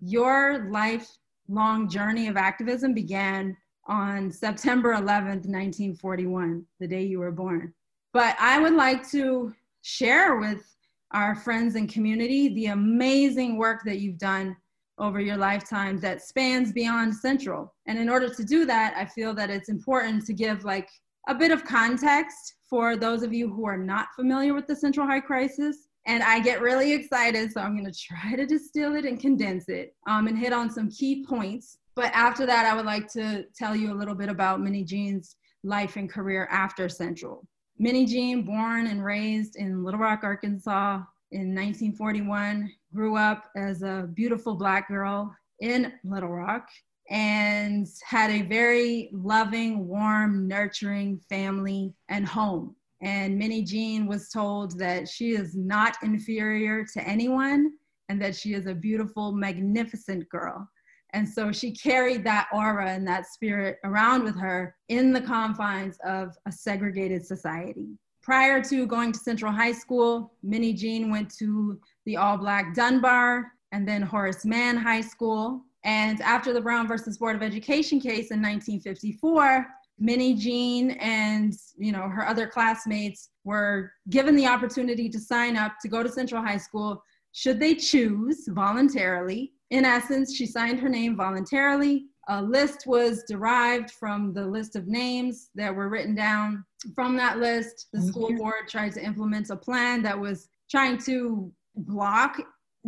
your 0.00 0.68
lifelong 0.70 1.88
journey 1.88 2.28
of 2.28 2.36
activism 2.36 2.94
began 2.94 3.56
on 3.86 4.30
September 4.30 4.94
11th, 4.94 5.46
1941, 5.46 6.64
the 6.80 6.86
day 6.86 7.02
you 7.02 7.18
were 7.18 7.32
born. 7.32 7.72
But 8.12 8.36
I 8.38 8.60
would 8.60 8.74
like 8.74 9.08
to 9.10 9.52
share 9.82 10.36
with 10.36 10.64
our 11.12 11.34
friends 11.34 11.74
and 11.74 11.88
community 11.88 12.54
the 12.54 12.66
amazing 12.66 13.56
work 13.56 13.82
that 13.84 14.00
you've 14.00 14.18
done 14.18 14.56
over 14.98 15.20
your 15.20 15.36
lifetime 15.36 15.98
that 16.00 16.22
spans 16.22 16.72
beyond 16.72 17.14
Central. 17.14 17.74
And 17.86 17.98
in 17.98 18.08
order 18.08 18.32
to 18.32 18.44
do 18.44 18.64
that, 18.66 18.94
I 18.96 19.04
feel 19.04 19.34
that 19.34 19.50
it's 19.50 19.68
important 19.68 20.24
to 20.26 20.32
give 20.32 20.64
like 20.64 20.88
a 21.28 21.34
bit 21.34 21.50
of 21.50 21.64
context 21.64 22.54
for 22.68 22.96
those 22.96 23.22
of 23.22 23.32
you 23.32 23.52
who 23.52 23.66
are 23.66 23.76
not 23.76 24.08
familiar 24.14 24.54
with 24.54 24.66
the 24.66 24.76
Central 24.76 25.06
High 25.06 25.20
Crisis. 25.20 25.88
And 26.06 26.22
I 26.22 26.40
get 26.40 26.60
really 26.60 26.92
excited, 26.92 27.52
so 27.52 27.60
I'm 27.60 27.82
to 27.84 27.92
try 27.92 28.34
to 28.34 28.46
distill 28.46 28.96
it 28.96 29.04
and 29.04 29.20
condense 29.20 29.68
it 29.68 29.94
um, 30.08 30.26
and 30.26 30.36
hit 30.36 30.52
on 30.52 30.70
some 30.70 30.90
key 30.90 31.24
points 31.24 31.78
but 31.94 32.10
after 32.14 32.46
that, 32.46 32.66
I 32.66 32.74
would 32.74 32.86
like 32.86 33.10
to 33.12 33.44
tell 33.56 33.76
you 33.76 33.92
a 33.92 33.98
little 33.98 34.14
bit 34.14 34.28
about 34.28 34.60
Minnie 34.60 34.84
Jean's 34.84 35.36
life 35.64 35.96
and 35.96 36.10
career 36.10 36.48
after 36.50 36.88
Central. 36.88 37.46
Minnie 37.78 38.06
Jean, 38.06 38.42
born 38.42 38.86
and 38.86 39.04
raised 39.04 39.56
in 39.56 39.84
Little 39.84 40.00
Rock, 40.00 40.20
Arkansas 40.22 41.02
in 41.30 41.54
1941, 41.54 42.70
grew 42.94 43.16
up 43.16 43.50
as 43.56 43.82
a 43.82 44.08
beautiful 44.14 44.54
Black 44.54 44.88
girl 44.88 45.34
in 45.60 45.92
Little 46.04 46.28
Rock 46.28 46.68
and 47.10 47.86
had 48.04 48.30
a 48.30 48.42
very 48.42 49.10
loving, 49.12 49.86
warm, 49.86 50.46
nurturing 50.46 51.20
family 51.28 51.94
and 52.08 52.26
home. 52.26 52.74
And 53.00 53.36
Minnie 53.36 53.64
Jean 53.64 54.06
was 54.06 54.28
told 54.28 54.78
that 54.78 55.08
she 55.08 55.30
is 55.30 55.56
not 55.56 55.96
inferior 56.02 56.84
to 56.92 57.02
anyone 57.06 57.72
and 58.08 58.22
that 58.22 58.36
she 58.36 58.54
is 58.54 58.66
a 58.66 58.74
beautiful, 58.74 59.32
magnificent 59.32 60.28
girl. 60.28 60.68
And 61.12 61.28
so 61.28 61.52
she 61.52 61.72
carried 61.72 62.24
that 62.24 62.48
aura 62.52 62.90
and 62.90 63.06
that 63.06 63.26
spirit 63.26 63.78
around 63.84 64.24
with 64.24 64.38
her 64.38 64.74
in 64.88 65.12
the 65.12 65.20
confines 65.20 65.98
of 66.04 66.34
a 66.46 66.52
segregated 66.52 67.24
society. 67.24 67.98
Prior 68.22 68.62
to 68.64 68.86
going 68.86 69.12
to 69.12 69.18
Central 69.18 69.52
High 69.52 69.72
School, 69.72 70.32
Minnie 70.42 70.72
Jean 70.72 71.10
went 71.10 71.34
to 71.38 71.78
the 72.06 72.16
all 72.16 72.38
black 72.38 72.74
Dunbar 72.74 73.52
and 73.72 73.86
then 73.86 74.00
Horace 74.00 74.44
Mann 74.44 74.76
High 74.76 75.00
School. 75.00 75.62
And 75.84 76.20
after 76.22 76.52
the 76.52 76.60
Brown 76.60 76.86
versus 76.86 77.18
Board 77.18 77.34
of 77.34 77.42
Education 77.42 77.98
case 77.98 78.30
in 78.30 78.40
1954, 78.40 79.66
Minnie 79.98 80.34
Jean 80.34 80.92
and 80.92 81.52
you 81.76 81.92
know 81.92 82.08
her 82.08 82.26
other 82.26 82.46
classmates 82.46 83.30
were 83.44 83.92
given 84.10 84.34
the 84.34 84.46
opportunity 84.46 85.08
to 85.08 85.20
sign 85.20 85.56
up 85.56 85.74
to 85.82 85.88
go 85.88 86.02
to 86.02 86.08
Central 86.08 86.42
High 86.42 86.56
School 86.56 87.02
should 87.32 87.58
they 87.58 87.74
choose 87.74 88.46
voluntarily 88.48 89.52
in 89.72 89.86
essence, 89.86 90.36
she 90.36 90.44
signed 90.44 90.78
her 90.80 90.88
name 90.88 91.16
voluntarily. 91.16 92.04
A 92.28 92.42
list 92.42 92.84
was 92.86 93.24
derived 93.26 93.90
from 93.90 94.34
the 94.34 94.46
list 94.46 94.76
of 94.76 94.86
names 94.86 95.48
that 95.54 95.74
were 95.74 95.88
written 95.88 96.14
down. 96.14 96.62
From 96.94 97.16
that 97.16 97.38
list, 97.38 97.88
the 97.92 97.98
mm-hmm. 97.98 98.08
school 98.08 98.36
board 98.36 98.68
tried 98.68 98.92
to 98.92 99.02
implement 99.02 99.48
a 99.48 99.56
plan 99.56 100.02
that 100.02 100.18
was 100.18 100.50
trying 100.70 100.98
to 100.98 101.50
block 101.74 102.38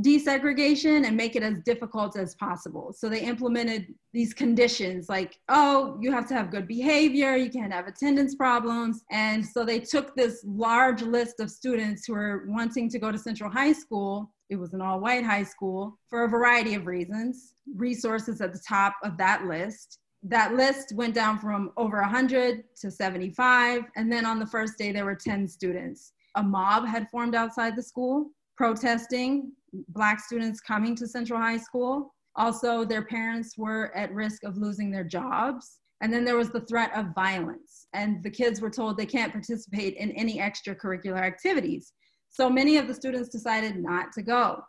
desegregation 0.02 1.06
and 1.06 1.16
make 1.16 1.36
it 1.36 1.42
as 1.42 1.60
difficult 1.60 2.16
as 2.16 2.34
possible. 2.34 2.92
So 2.96 3.08
they 3.08 3.20
implemented 3.20 3.94
these 4.12 4.34
conditions 4.34 5.08
like, 5.08 5.38
oh, 5.48 5.98
you 6.00 6.10
have 6.10 6.26
to 6.28 6.34
have 6.34 6.50
good 6.50 6.66
behavior, 6.66 7.36
you 7.36 7.50
can't 7.50 7.72
have 7.72 7.86
attendance 7.86 8.34
problems. 8.34 9.04
And 9.10 9.44
so 9.44 9.64
they 9.64 9.80
took 9.80 10.16
this 10.16 10.44
large 10.46 11.02
list 11.02 11.38
of 11.40 11.50
students 11.50 12.06
who 12.06 12.14
were 12.14 12.44
wanting 12.48 12.88
to 12.90 12.98
go 12.98 13.12
to 13.12 13.18
Central 13.18 13.50
High 13.50 13.72
School. 13.72 14.32
It 14.50 14.56
was 14.56 14.74
an 14.74 14.80
all 14.80 15.00
white 15.00 15.24
high 15.24 15.44
school 15.44 15.98
for 16.08 16.24
a 16.24 16.28
variety 16.28 16.74
of 16.74 16.86
reasons, 16.86 17.54
resources 17.74 18.40
at 18.40 18.52
the 18.52 18.62
top 18.66 18.96
of 19.04 19.16
that 19.18 19.46
list. 19.46 20.00
That 20.24 20.54
list 20.54 20.92
went 20.94 21.14
down 21.14 21.38
from 21.38 21.70
over 21.76 22.00
100 22.00 22.64
to 22.80 22.90
75. 22.90 23.84
And 23.96 24.10
then 24.10 24.26
on 24.26 24.38
the 24.38 24.46
first 24.46 24.76
day, 24.76 24.90
there 24.90 25.04
were 25.04 25.14
10 25.14 25.46
students 25.46 26.12
a 26.36 26.42
mob 26.42 26.86
had 26.86 27.08
formed 27.10 27.34
outside 27.34 27.76
the 27.76 27.82
school 27.82 28.30
protesting 28.56 29.52
Black 29.88 30.20
students 30.20 30.60
coming 30.60 30.94
to 30.96 31.06
Central 31.06 31.40
High 31.40 31.56
School. 31.56 32.14
Also, 32.36 32.84
their 32.84 33.04
parents 33.04 33.56
were 33.56 33.94
at 33.96 34.12
risk 34.12 34.44
of 34.44 34.56
losing 34.56 34.90
their 34.90 35.04
jobs. 35.04 35.78
And 36.00 36.12
then 36.12 36.24
there 36.24 36.36
was 36.36 36.50
the 36.50 36.60
threat 36.66 36.90
of 36.94 37.14
violence. 37.14 37.86
And 37.94 38.22
the 38.22 38.30
kids 38.30 38.60
were 38.60 38.70
told 38.70 38.96
they 38.96 39.06
can't 39.06 39.32
participate 39.32 39.96
in 39.96 40.10
any 40.12 40.38
extracurricular 40.38 41.20
activities. 41.20 41.92
So 42.30 42.50
many 42.50 42.76
of 42.76 42.88
the 42.88 42.94
students 42.94 43.28
decided 43.28 43.76
not 43.76 44.12
to 44.12 44.22
go. 44.22 44.62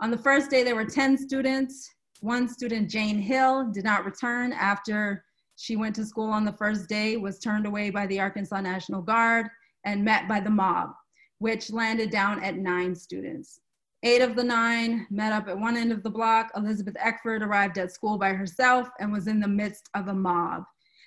On 0.00 0.10
the 0.10 0.18
first 0.18 0.50
day, 0.50 0.62
there 0.62 0.76
were 0.76 0.84
10 0.84 1.16
students. 1.18 1.90
One 2.20 2.48
student, 2.48 2.90
Jane 2.90 3.18
Hill, 3.18 3.70
did 3.72 3.84
not 3.84 4.04
return 4.04 4.52
after 4.52 5.24
she 5.56 5.74
went 5.74 5.96
to 5.96 6.06
school 6.06 6.30
on 6.30 6.44
the 6.44 6.52
first 6.52 6.88
day, 6.88 7.16
was 7.16 7.40
turned 7.40 7.66
away 7.66 7.90
by 7.90 8.06
the 8.06 8.20
Arkansas 8.20 8.60
National 8.60 9.02
Guard, 9.02 9.48
and 9.84 10.04
met 10.04 10.28
by 10.28 10.38
the 10.38 10.50
mob, 10.50 10.90
which 11.38 11.70
landed 11.70 12.10
down 12.10 12.42
at 12.42 12.56
nine 12.56 12.94
students. 12.94 13.60
Eight 14.04 14.22
of 14.22 14.36
the 14.36 14.44
nine 14.44 15.06
met 15.10 15.32
up 15.32 15.48
at 15.48 15.58
one 15.58 15.76
end 15.76 15.90
of 15.90 16.02
the 16.02 16.10
block. 16.10 16.50
Elizabeth 16.56 16.94
Eckford 16.98 17.42
arrived 17.42 17.78
at 17.78 17.92
school 17.92 18.16
by 18.16 18.32
herself 18.32 18.88
and 19.00 19.12
was 19.12 19.26
in 19.26 19.40
the 19.40 19.48
midst 19.48 19.88
of 19.94 20.08
a 20.08 20.14
mob. 20.14 20.62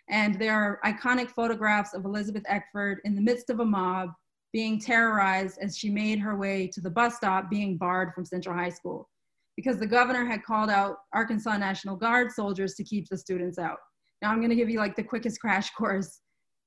And 0.10 0.38
there 0.38 0.56
are 0.56 0.80
iconic 0.86 1.30
photographs 1.30 1.94
of 1.94 2.04
Elizabeth 2.04 2.44
Eckford 2.48 3.00
in 3.06 3.16
the 3.16 3.22
midst 3.22 3.50
of 3.50 3.62
a 3.62 3.66
mob 3.66 4.10
being 4.52 4.80
terrorized 4.80 5.58
as 5.62 5.78
she 5.78 5.90
made 5.90 6.20
her 6.20 6.38
way 6.38 6.68
to 6.74 6.82
the 6.82 6.90
bus 6.90 7.16
stop 7.16 7.50
being 7.50 7.78
barred 7.78 8.14
from 8.14 8.26
Central 8.26 8.56
High 8.56 8.70
School 8.70 9.10
because 9.56 9.78
the 9.78 9.88
governor 9.88 10.26
had 10.26 10.44
called 10.44 10.70
out 10.70 10.98
Arkansas 11.14 11.58
National 11.58 11.96
Guard 11.96 12.32
soldiers 12.32 12.76
to 12.76 12.84
keep 12.84 13.08
the 13.08 13.18
students 13.18 13.58
out. 13.58 13.78
Now 14.22 14.32
I'm 14.32 14.42
to 14.50 14.56
give 14.56 14.70
you 14.70 14.80
like 14.80 14.96
the 14.96 15.04
quickest 15.04 15.40
crash 15.40 15.72
course 15.72 16.20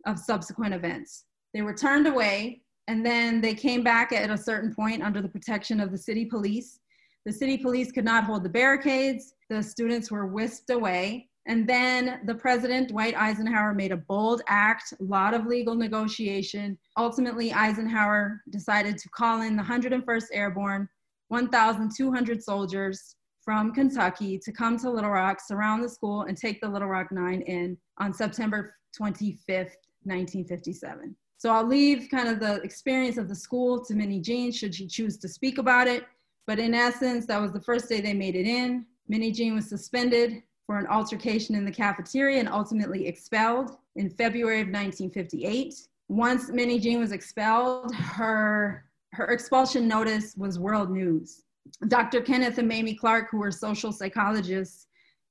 of 0.06 0.18
subsequent 0.18 0.74
events. 0.74 1.24
They 1.52 1.62
were 1.62 1.74
turned 1.74 2.06
away 2.06 2.62
and 2.88 3.04
then 3.04 3.40
they 3.40 3.54
came 3.54 3.82
back 3.82 4.12
at 4.12 4.30
a 4.30 4.36
certain 4.36 4.74
point 4.74 5.02
under 5.02 5.22
the 5.22 5.28
protection 5.28 5.80
of 5.80 5.90
the 5.90 5.98
city 5.98 6.24
police. 6.24 6.80
The 7.24 7.32
city 7.32 7.56
police 7.56 7.90
could 7.90 8.04
not 8.04 8.24
hold 8.24 8.44
the 8.44 8.50
barricades. 8.50 9.34
The 9.48 9.62
students 9.62 10.10
were 10.10 10.26
whisked 10.26 10.70
away. 10.70 11.28
And 11.46 11.66
then 11.68 12.20
the 12.24 12.34
president, 12.34 12.88
Dwight 12.88 13.14
Eisenhower, 13.14 13.74
made 13.74 13.92
a 13.92 13.96
bold 13.96 14.42
act, 14.48 14.94
a 14.98 15.04
lot 15.04 15.34
of 15.34 15.46
legal 15.46 15.74
negotiation. 15.74 16.78
Ultimately, 16.96 17.52
Eisenhower 17.52 18.42
decided 18.50 18.96
to 18.98 19.08
call 19.10 19.42
in 19.42 19.56
the 19.56 19.62
101st 19.62 20.26
Airborne, 20.32 20.88
1,200 21.28 22.42
soldiers 22.42 23.16
from 23.42 23.74
Kentucky 23.74 24.38
to 24.38 24.52
come 24.52 24.78
to 24.78 24.90
Little 24.90 25.10
Rock, 25.10 25.38
surround 25.40 25.84
the 25.84 25.88
school, 25.88 26.22
and 26.22 26.36
take 26.36 26.62
the 26.62 26.68
Little 26.68 26.88
Rock 26.88 27.12
Nine 27.12 27.42
in 27.42 27.76
on 27.98 28.14
September 28.14 28.74
25th, 28.98 29.76
1957. 30.04 31.14
So 31.38 31.50
I'll 31.50 31.66
leave 31.66 32.08
kind 32.10 32.28
of 32.28 32.40
the 32.40 32.62
experience 32.62 33.18
of 33.18 33.28
the 33.28 33.34
school 33.34 33.84
to 33.84 33.94
Minnie 33.94 34.20
Jean 34.20 34.52
should 34.52 34.74
she 34.74 34.86
choose 34.86 35.18
to 35.18 35.28
speak 35.28 35.58
about 35.58 35.86
it. 35.86 36.04
But 36.46 36.58
in 36.58 36.74
essence, 36.74 37.26
that 37.26 37.40
was 37.40 37.52
the 37.52 37.60
first 37.60 37.88
day 37.88 38.00
they 38.00 38.14
made 38.14 38.36
it 38.36 38.46
in. 38.46 38.86
Minnie 39.08 39.32
Jean 39.32 39.54
was 39.54 39.68
suspended 39.68 40.42
for 40.66 40.78
an 40.78 40.86
altercation 40.86 41.54
in 41.54 41.64
the 41.64 41.70
cafeteria 41.70 42.40
and 42.40 42.48
ultimately 42.48 43.06
expelled 43.06 43.76
in 43.96 44.08
February 44.10 44.60
of 44.60 44.68
1958. 44.68 45.74
Once 46.08 46.50
Minnie 46.50 46.78
Jean 46.78 47.00
was 47.00 47.12
expelled, 47.12 47.94
her, 47.94 48.84
her 49.12 49.26
expulsion 49.26 49.86
notice 49.88 50.34
was 50.36 50.58
world 50.58 50.90
news. 50.90 51.42
Dr. 51.88 52.20
Kenneth 52.20 52.58
and 52.58 52.68
Mamie 52.68 52.94
Clark, 52.94 53.28
who 53.30 53.38
were 53.38 53.50
social 53.50 53.92
psychologists 53.92 54.86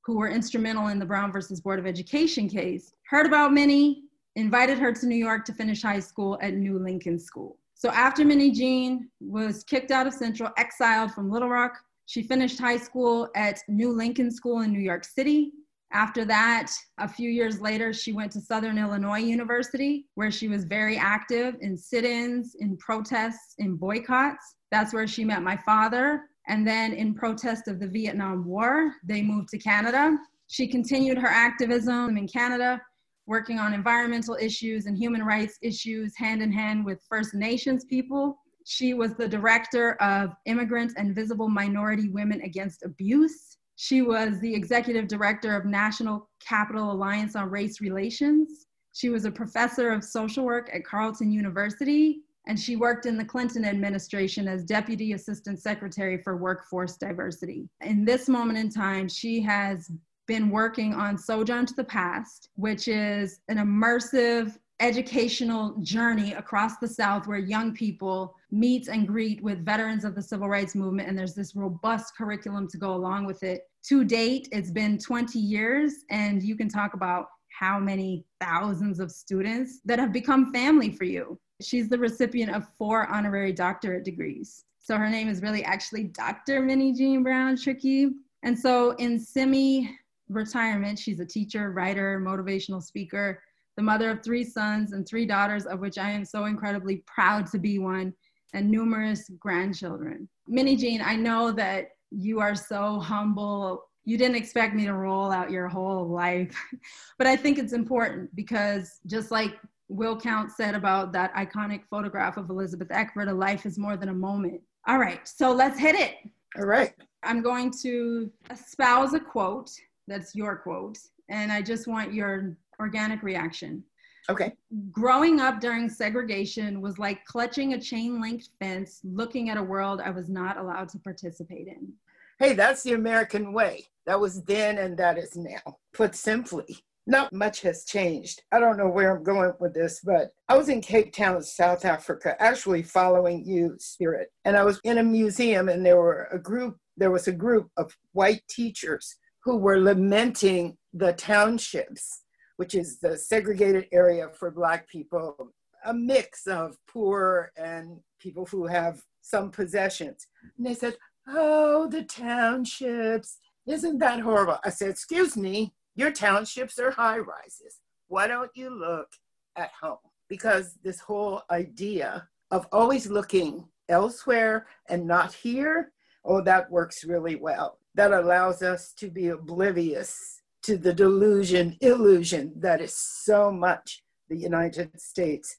who 0.06 0.18
were 0.18 0.30
instrumental 0.30 0.88
in 0.88 1.00
the 1.00 1.06
Brown 1.06 1.32
versus 1.32 1.62
Board 1.62 1.80
of 1.80 1.86
Education 1.86 2.50
case, 2.50 2.94
heard 3.10 3.26
about 3.26 3.54
Minnie, 3.54 4.04
invited 4.36 4.78
her 4.80 4.92
to 4.94 5.06
New 5.06 5.16
York 5.16 5.46
to 5.46 5.54
finish 5.54 5.82
high 5.82 6.00
school 6.00 6.38
at 6.42 6.54
New 6.54 6.80
Lincoln 6.80 7.20
School. 7.20 7.58
So 7.76 7.90
after 7.90 8.24
Minnie 8.24 8.52
Jean 8.52 9.10
was 9.20 9.64
kicked 9.64 9.92
out 9.92 10.08
of 10.08 10.14
Central, 10.14 10.50
exiled 10.58 11.12
from 11.12 11.30
Little 11.30 11.50
Rock, 11.50 11.74
she 12.06 12.24
finished 12.24 12.60
high 12.60 12.78
school 12.78 13.30
at 13.36 13.60
New 13.68 13.92
Lincoln 13.92 14.32
School 14.32 14.62
in 14.62 14.72
New 14.72 14.80
York 14.80 15.04
City. 15.04 15.52
After 15.92 16.26
that, 16.26 16.72
a 16.98 17.08
few 17.08 17.30
years 17.30 17.62
later, 17.62 17.94
she 17.94 18.14
went 18.14 18.32
to 18.32 18.42
Southern 18.42 18.78
Illinois 18.78 19.20
University, 19.20 20.08
where 20.16 20.32
she 20.32 20.48
was 20.48 20.66
very 20.66 20.98
active 20.98 21.56
in 21.62 21.78
sit 21.78 22.04
ins, 22.04 22.56
in 22.60 22.78
protests, 22.78 23.54
in 23.60 23.76
boycotts. 23.76 24.56
That's 24.72 24.94
where 24.94 25.08
she 25.08 25.24
met 25.24 25.44
my 25.44 25.56
father. 25.58 26.24
And 26.48 26.68
then, 26.68 26.94
in 26.94 27.14
protest 27.14 27.68
of 27.68 27.80
the 27.80 27.88
Vietnam 27.88 28.46
War, 28.46 28.94
they 29.04 29.22
moved 29.22 29.50
to 29.50 29.60
Canada. 29.60 30.18
She 30.48 30.68
continued 30.68 31.20
her 31.20 31.28
activism 31.28 32.18
in 32.18 32.28
Canada 32.28 32.82
working 33.26 33.60
on 33.60 33.74
environmental 33.74 34.38
issues 34.40 34.86
and 34.86 34.98
human 34.98 35.24
rights 35.24 35.58
issues 35.62 36.14
hand 36.18 36.42
in 36.42 36.52
hand 36.52 36.86
with 36.86 37.06
First 37.10 37.34
Nations 37.34 37.86
people. 37.86 38.38
She 38.66 38.94
was 38.94 39.16
the 39.16 39.28
director 39.28 39.94
of 40.02 40.32
Immigrant 40.46 40.94
and 40.98 41.16
Visible 41.16 41.50
Minority 41.50 42.10
Women 42.10 42.42
Against 42.42 42.84
Abuse. 42.84 43.58
She 43.76 44.02
was 44.02 44.40
the 44.40 44.54
executive 44.54 45.08
director 45.08 45.56
of 45.56 45.66
National 45.66 46.30
Capital 46.46 46.92
Alliance 46.92 47.36
on 47.36 47.50
Race 47.50 47.82
Relations. 47.82 48.68
She 48.94 49.10
was 49.10 49.26
a 49.26 49.32
professor 49.32 49.92
of 49.92 50.04
social 50.04 50.46
work 50.46 50.70
at 50.74 50.86
Carleton 50.86 51.32
University, 51.32 52.22
and 52.46 52.60
she 52.60 52.76
worked 52.76 53.06
in 53.06 53.18
the 53.18 53.26
Clinton 53.26 53.66
administration 53.66 54.48
as 54.48 54.64
Deputy 54.64 55.14
Assistant 55.14 55.60
Secretary 55.60 56.22
for 56.22 56.38
Workforce 56.38 56.98
Diversity. 56.98 57.68
In 57.82 58.06
this 58.06 58.30
moment 58.30 58.60
in 58.60 58.70
time, 58.70 59.08
she 59.08 59.42
has 59.42 59.90
been 60.28 60.50
working 60.50 60.94
on 60.94 61.18
Sojourn 61.18 61.66
to 61.66 61.74
the 61.74 61.84
Past, 61.84 62.50
which 62.56 62.88
is 62.88 63.40
an 63.50 63.58
immersive 63.58 64.58
educational 64.80 65.76
journey 65.82 66.34
across 66.34 66.78
the 66.78 66.88
South 66.88 67.28
where 67.28 67.38
young 67.38 67.74
people 67.74 68.36
meet 68.52 68.88
and 68.88 69.08
greet 69.08 69.42
with 69.42 69.64
veterans 69.64 70.04
of 70.04 70.16
the 70.16 70.22
civil 70.22 70.50
rights 70.50 70.76
movement. 70.76 71.08
And 71.08 71.18
there's 71.18 71.36
this 71.36 71.56
robust 71.56 72.18
curriculum 72.18 72.68
to 72.70 72.78
go 72.78 72.94
along 72.94 73.26
with 73.26 73.44
it. 73.44 73.62
To 73.90 74.04
date, 74.04 74.50
it's 74.52 74.72
been 74.72 74.98
20 74.98 75.40
years, 75.40 76.06
and 76.10 76.42
you 76.42 76.56
can 76.56 76.70
talk 76.70 76.94
about 76.94 77.28
how 77.50 77.80
many 77.80 78.26
thousands 78.42 79.00
of 79.00 79.12
students 79.12 79.80
that 79.86 80.00
have 80.00 80.12
become 80.12 80.52
family 80.52 80.92
for 80.92 81.06
you. 81.06 81.40
She's 81.62 81.88
the 81.88 81.98
recipient 81.98 82.54
of 82.54 82.68
four 82.78 83.08
honorary 83.08 83.54
doctorate 83.54 84.04
degrees. 84.04 84.66
So 84.80 84.98
her 84.98 85.10
name 85.10 85.30
is 85.30 85.42
really 85.42 85.64
actually 85.64 86.06
Dr. 86.06 86.62
Minnie 86.62 86.94
Jean 86.94 87.24
Brown 87.24 87.56
Trickey. 87.56 88.10
And 88.42 88.58
so 88.58 88.92
in 88.92 89.18
semi 89.18 89.90
retirement. 90.30 91.00
She's 91.00 91.20
a 91.20 91.26
teacher, 91.26 91.72
writer, 91.72 92.20
motivational 92.20 92.82
speaker, 92.82 93.42
the 93.78 93.84
mother 93.84 94.10
of 94.12 94.24
three 94.24 94.44
sons 94.44 94.94
and 94.94 95.08
three 95.08 95.26
daughters, 95.26 95.66
of 95.66 95.80
which 95.80 95.98
I 95.98 96.12
am 96.12 96.26
so 96.26 96.46
incredibly 96.46 97.04
proud 97.08 97.48
to 97.52 97.60
be 97.60 97.80
one, 97.80 98.14
and 98.54 98.70
numerous 98.70 99.30
grandchildren. 99.40 100.30
Minnie 100.48 100.76
Jean, 100.76 101.02
I 101.02 101.16
know 101.16 101.52
that 101.54 101.90
you 102.12 102.40
are 102.40 102.56
so 102.56 103.00
humble. 103.00 103.86
You 104.06 104.18
didn't 104.18 104.36
expect 104.36 104.76
me 104.76 104.86
to 104.86 104.94
roll 104.94 105.32
out 105.32 105.50
your 105.50 105.68
whole 105.68 106.08
life, 106.08 106.56
but 107.18 107.26
I 107.26 107.36
think 107.36 107.58
it's 107.58 107.74
important 107.74 108.36
because 108.36 109.00
just 109.08 109.32
like 109.32 109.60
Will 109.88 110.20
Count 110.20 110.52
said 110.52 110.76
about 110.76 111.12
that 111.14 111.34
iconic 111.34 111.82
photograph 111.90 112.38
of 112.38 112.50
Elizabeth 112.50 112.90
Eckford, 112.92 113.28
a 113.28 113.34
life 113.34 113.66
is 113.66 113.80
more 113.80 113.98
than 113.98 114.10
a 114.10 114.14
moment. 114.14 114.62
All 114.88 115.00
right, 115.00 115.28
so 115.28 115.52
let's 115.52 115.80
hit 115.80 115.96
it. 115.96 116.18
All 116.58 116.66
right. 116.66 116.94
I'm 117.24 117.42
going 117.42 117.72
to 117.82 118.30
espouse 118.52 119.14
a 119.14 119.20
quote 119.20 119.72
that's 120.08 120.36
your 120.36 120.56
quote. 120.58 120.98
And 121.30 121.52
I 121.52 121.62
just 121.62 121.88
want 121.88 122.14
your 122.14 122.58
organic 122.80 123.24
reaction. 123.24 123.84
Okay. 124.30 124.54
Growing 124.92 125.40
up 125.40 125.60
during 125.60 125.90
segregation 125.90 126.82
was 126.82 126.98
like 126.98 127.26
clutching 127.26 127.74
a 127.74 127.82
chain 127.82 128.22
linked 128.22 128.50
fence, 128.60 129.02
looking 129.04 129.50
at 129.50 129.58
a 129.58 129.64
world 129.64 130.02
I 130.02 130.12
was 130.12 130.30
not 130.30 130.58
allowed 130.58 130.90
to 130.90 131.00
participate 131.00 131.68
in. 131.68 131.92
Hey, 132.40 132.54
that's 132.54 132.84
the 132.84 132.94
American 132.94 133.54
way. 133.54 133.88
That 134.06 134.20
was 134.20 134.44
then 134.44 134.78
and 134.78 134.98
that 134.98 135.18
is 135.18 135.36
now. 135.36 135.78
Put 135.94 136.16
simply, 136.16 136.78
not 137.06 137.34
much 137.34 137.62
has 137.62 137.84
changed. 137.84 138.42
I 138.52 138.60
don't 138.60 138.78
know 138.78 138.88
where 138.88 139.16
I'm 139.16 139.24
going 139.24 139.54
with 139.60 139.74
this, 139.74 140.00
but 140.04 140.34
I 140.48 140.58
was 140.58 140.70
in 140.70 140.82
Cape 140.82 141.14
Town, 141.14 141.42
South 141.44 141.84
Africa, 141.86 142.36
actually 142.40 142.82
following 142.82 143.46
you, 143.46 143.76
Spirit. 143.78 144.32
And 144.46 144.56
I 144.56 144.64
was 144.64 144.80
in 144.84 145.00
a 145.00 145.04
museum 145.04 145.68
and 145.68 145.86
there 145.86 145.98
were 145.98 146.30
a 146.32 146.40
group, 146.40 146.78
there 146.96 147.12
was 147.12 147.28
a 147.28 147.34
group 147.34 147.70
of 147.76 147.96
white 148.14 148.42
teachers 148.50 149.18
who 149.44 149.58
were 149.58 149.80
lamenting 149.80 150.78
the 150.94 151.14
townships, 151.14 152.24
which 152.58 152.76
is 152.76 153.00
the 153.00 153.18
segregated 153.18 153.88
area 153.92 154.30
for 154.30 154.52
Black 154.52 154.88
people, 154.88 155.52
a 155.86 155.94
mix 155.94 156.48
of 156.48 156.78
poor 156.88 157.52
and 157.58 158.00
people 158.20 158.46
who 158.46 158.66
have 158.68 159.02
some 159.22 159.52
possessions. 159.52 160.28
And 160.58 160.66
they 160.66 160.74
said, 160.74 160.96
Oh, 161.28 161.88
the 161.88 162.04
townships, 162.04 163.40
isn't 163.66 164.00
that 164.00 164.20
horrible? 164.20 164.58
I 164.64 164.70
said, 164.70 164.90
Excuse 164.90 165.36
me, 165.36 165.74
your 165.96 166.12
townships 166.12 166.80
are 166.80 166.92
high 166.92 167.20
rises. 167.20 167.80
Why 168.08 168.28
don't 168.28 168.52
you 168.56 168.70
look 168.70 169.08
at 169.56 169.72
home? 169.82 169.98
Because 170.30 170.78
this 170.84 171.00
whole 171.00 171.44
idea 171.52 172.28
of 172.52 172.68
always 172.72 173.08
looking 173.10 173.66
elsewhere 173.90 174.68
and 174.90 175.06
not 175.06 175.34
here, 175.34 175.92
oh, 176.26 176.42
that 176.42 176.70
works 176.72 177.04
really 177.04 177.36
well 177.36 177.78
that 177.96 178.12
allows 178.12 178.62
us 178.62 178.94
to 178.94 179.10
be 179.10 179.30
oblivious 179.30 180.42
to 180.64 180.78
the 180.78 180.94
delusion, 180.94 181.78
illusion 181.82 182.54
that 182.56 182.82
is 182.82 182.96
so 182.96 183.52
much 183.52 184.04
the 184.30 184.38
United 184.38 185.00
States. 185.00 185.58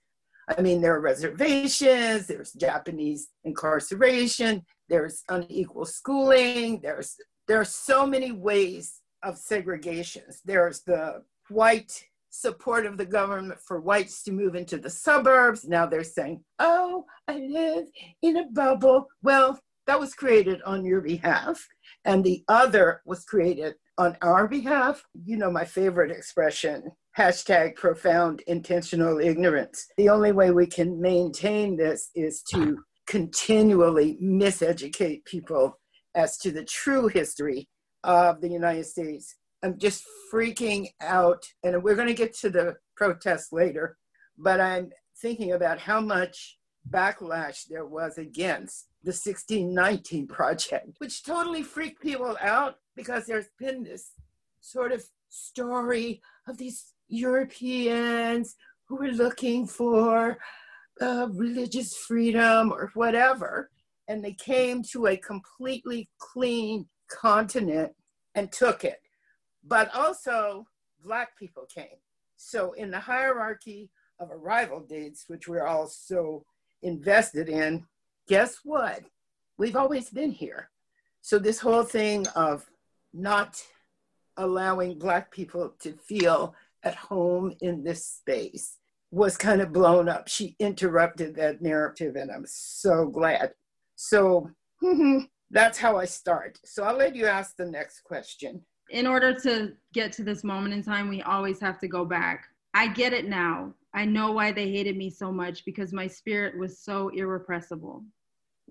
I 0.49 0.61
mean, 0.61 0.81
there 0.81 0.95
are 0.95 1.01
reservations, 1.01 2.27
there's 2.27 2.53
Japanese 2.53 3.29
incarceration, 3.45 4.63
there's 4.89 5.23
unequal 5.29 5.85
schooling, 5.85 6.81
there's 6.83 7.17
there 7.47 7.61
are 7.61 7.65
so 7.65 8.07
many 8.07 8.33
ways 8.33 9.03
of 9.23 9.35
segregations. 9.35 10.39
There's 10.47 10.81
the 10.81 11.23
white 11.51 12.03
support 12.31 12.85
of 12.85 12.97
the 12.97 13.05
government 13.05 13.61
for 13.61 13.81
whites 13.81 14.23
to 14.25 14.33
move 14.33 14.55
into 14.55 14.79
the 14.79 14.91
suburbs. 14.91 15.69
Now 15.69 15.87
they're 15.87 16.03
saying, 16.03 16.43
oh, 16.59 17.05
I 17.29 17.37
live 17.37 17.87
in 18.23 18.39
a 18.39 18.47
bubble. 18.51 19.07
Well, 19.23 19.61
that 19.87 20.01
was 20.01 20.15
created 20.15 20.63
on 20.63 20.85
your 20.85 21.01
behalf. 21.01 21.67
And 22.05 22.25
the 22.25 22.45
other 22.49 23.03
was 23.05 23.25
created 23.25 23.75
on 23.99 24.17
our 24.23 24.49
behalf. 24.49 25.03
You 25.25 25.37
know, 25.37 25.51
my 25.51 25.65
favorite 25.65 26.11
expression 26.11 26.85
hashtag 27.17 27.77
profound 27.77 28.43
intentional 28.47 29.21
ignorance. 29.21 29.87
The 29.97 30.09
only 30.09 30.33
way 30.33 30.51
we 30.51 30.67
can 30.67 31.01
maintain 31.01 31.77
this 31.77 32.11
is 32.15 32.43
to 32.53 32.83
continually 33.07 34.19
miseducate 34.23 35.25
people 35.25 35.79
as 36.15 36.37
to 36.39 36.51
the 36.51 36.65
true 36.65 37.07
history 37.07 37.69
of 38.03 38.41
the 38.41 38.49
United 38.49 38.87
States. 38.87 39.37
I'm 39.63 39.79
just 39.79 40.03
freaking 40.33 40.89
out, 41.01 41.43
and 41.63 41.83
we're 41.83 41.95
going 41.95 42.09
to 42.09 42.15
get 42.15 42.37
to 42.39 42.51
the 42.51 42.75
protests 42.97 43.53
later, 43.53 43.97
but 44.37 44.61
I'm 44.61 44.91
thinking 45.23 45.53
about 45.53 45.79
how 45.79 46.01
much 46.01 46.59
backlash 46.91 47.67
there 47.69 47.87
was 47.87 48.19
against 48.19 48.89
the 49.05 49.11
1619 49.11 50.27
project, 50.27 50.97
which 50.99 51.25
totally 51.25 51.63
freaked 51.63 52.01
people 52.01 52.37
out 52.41 52.77
because 52.97 53.27
there's 53.27 53.51
been 53.59 53.85
this 53.85 54.13
sort 54.61 54.93
of 54.93 55.05
story 55.29 56.23
of 56.49 56.57
these 56.57 56.95
Europeans 57.09 58.57
who 58.89 58.97
were 58.97 59.09
looking 59.09 59.67
for 59.67 60.39
uh, 61.01 61.29
religious 61.33 61.95
freedom 61.97 62.73
or 62.73 62.91
whatever. 62.95 63.71
And 64.09 64.25
they 64.25 64.33
came 64.33 64.83
to 64.93 65.07
a 65.07 65.17
completely 65.17 66.09
clean 66.19 66.87
continent 67.11 67.93
and 68.35 68.51
took 68.51 68.85
it. 68.85 69.01
But 69.63 69.95
also, 69.95 70.67
Black 71.03 71.37
people 71.39 71.67
came. 71.75 71.99
So, 72.37 72.73
in 72.73 72.91
the 72.91 73.01
hierarchy 73.01 73.91
of 74.19 74.31
arrival 74.31 74.81
dates, 74.81 75.25
which 75.29 75.49
we're 75.49 75.67
all 75.67 75.87
so 75.87 76.45
invested 76.83 77.49
in, 77.49 77.87
guess 78.29 78.59
what? 78.65 79.03
We've 79.59 79.77
always 79.77 80.11
been 80.11 80.31
here. 80.33 80.71
So, 81.23 81.39
this 81.39 81.61
whole 81.61 81.85
thing 81.85 82.27
of 82.35 82.67
not 83.13 83.63
allowing 84.37 84.99
Black 84.99 85.31
people 85.31 85.75
to 85.81 85.93
feel 85.93 86.55
at 86.83 86.97
home 86.97 87.55
in 87.61 87.83
this 87.83 88.07
space 88.07 88.79
was 89.11 89.37
kind 89.37 89.61
of 89.61 89.73
blown 89.73 90.09
up. 90.09 90.29
She 90.29 90.57
interrupted 90.59 91.37
that 91.37 91.63
narrative, 91.63 92.17
and 92.17 92.31
I'm 92.31 92.45
so 92.47 93.07
glad. 93.07 93.53
So 93.97 94.51
that's 95.51 95.79
how 95.79 95.97
I 95.97 96.05
start. 96.05 96.59
So 96.65 96.83
I'll 96.83 96.97
let 96.97 97.15
you 97.15 97.27
ask 97.27 97.57
the 97.57 97.67
next 97.67 98.01
question. 98.01 98.61
In 98.91 99.07
order 99.07 99.33
to 99.41 99.73
get 99.93 100.13
to 100.13 100.25
this 100.25 100.45
moment 100.45 100.75
in 100.75 100.83
time, 100.83 101.09
we 101.09 101.23
always 101.23 101.61
have 101.61 101.79
to 101.81 101.89
go 101.89 102.05
back. 102.05 102.45
I 102.75 102.89
get 102.89 103.13
it 103.13 103.29
now. 103.29 103.73
I 103.95 104.05
know 104.05 104.33
why 104.33 104.51
they 104.51 104.71
hated 104.71 104.97
me 104.97 105.09
so 105.09 105.31
much 105.31 105.65
because 105.65 105.93
my 105.93 106.09
spirit 106.09 106.59
was 106.59 106.81
so 106.81 107.11
irrepressible. 107.11 108.05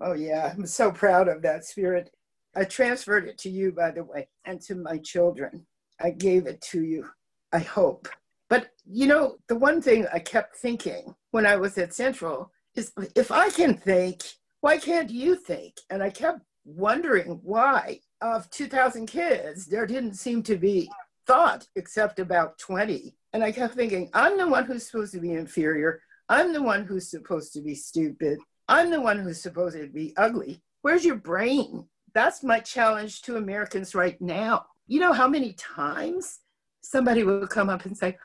Oh, 0.00 0.12
yeah. 0.12 0.52
I'm 0.54 0.66
so 0.66 0.92
proud 0.92 1.28
of 1.28 1.40
that 1.42 1.64
spirit. 1.64 2.10
I 2.54 2.64
transferred 2.64 3.26
it 3.26 3.38
to 3.38 3.50
you, 3.50 3.72
by 3.72 3.90
the 3.90 4.04
way, 4.04 4.28
and 4.44 4.60
to 4.62 4.74
my 4.74 4.98
children. 4.98 5.66
I 6.00 6.10
gave 6.10 6.46
it 6.46 6.60
to 6.72 6.82
you. 6.82 7.08
I 7.52 7.60
hope. 7.60 8.08
But 8.50 8.68
you 8.84 9.06
know, 9.06 9.36
the 9.48 9.56
one 9.56 9.80
thing 9.80 10.06
I 10.12 10.18
kept 10.18 10.56
thinking 10.56 11.14
when 11.30 11.46
I 11.46 11.56
was 11.56 11.78
at 11.78 11.94
Central 11.94 12.52
is 12.74 12.92
if 13.14 13.30
I 13.30 13.48
can 13.50 13.74
think, 13.74 14.22
why 14.60 14.76
can't 14.78 15.10
you 15.10 15.36
think? 15.36 15.74
And 15.90 16.02
I 16.02 16.10
kept 16.10 16.40
wondering 16.64 17.40
why 17.42 18.00
of 18.20 18.50
2,000 18.50 19.06
kids, 19.06 19.66
there 19.66 19.86
didn't 19.86 20.14
seem 20.14 20.42
to 20.44 20.56
be 20.56 20.90
thought 21.26 21.66
except 21.76 22.18
about 22.18 22.58
20. 22.58 23.14
And 23.34 23.42
I 23.42 23.50
kept 23.50 23.74
thinking, 23.74 24.08
I'm 24.14 24.38
the 24.38 24.46
one 24.46 24.64
who's 24.64 24.86
supposed 24.86 25.12
to 25.14 25.20
be 25.20 25.32
inferior. 25.32 26.00
I'm 26.28 26.52
the 26.52 26.62
one 26.62 26.84
who's 26.84 27.10
supposed 27.10 27.52
to 27.54 27.60
be 27.60 27.74
stupid. 27.74 28.38
I'm 28.68 28.90
the 28.90 29.00
one 29.00 29.18
who's 29.18 29.42
supposed 29.42 29.76
to 29.76 29.88
be 29.88 30.14
ugly. 30.16 30.62
Where's 30.82 31.04
your 31.04 31.16
brain? 31.16 31.88
That's 32.14 32.44
my 32.44 32.60
challenge 32.60 33.22
to 33.22 33.36
Americans 33.36 33.92
right 33.92 34.18
now. 34.20 34.66
You 34.86 35.00
know 35.00 35.12
how 35.12 35.26
many 35.26 35.54
times 35.54 36.38
somebody 36.80 37.24
will 37.24 37.48
come 37.48 37.68
up 37.68 37.84
and 37.86 37.98
say, 37.98 38.16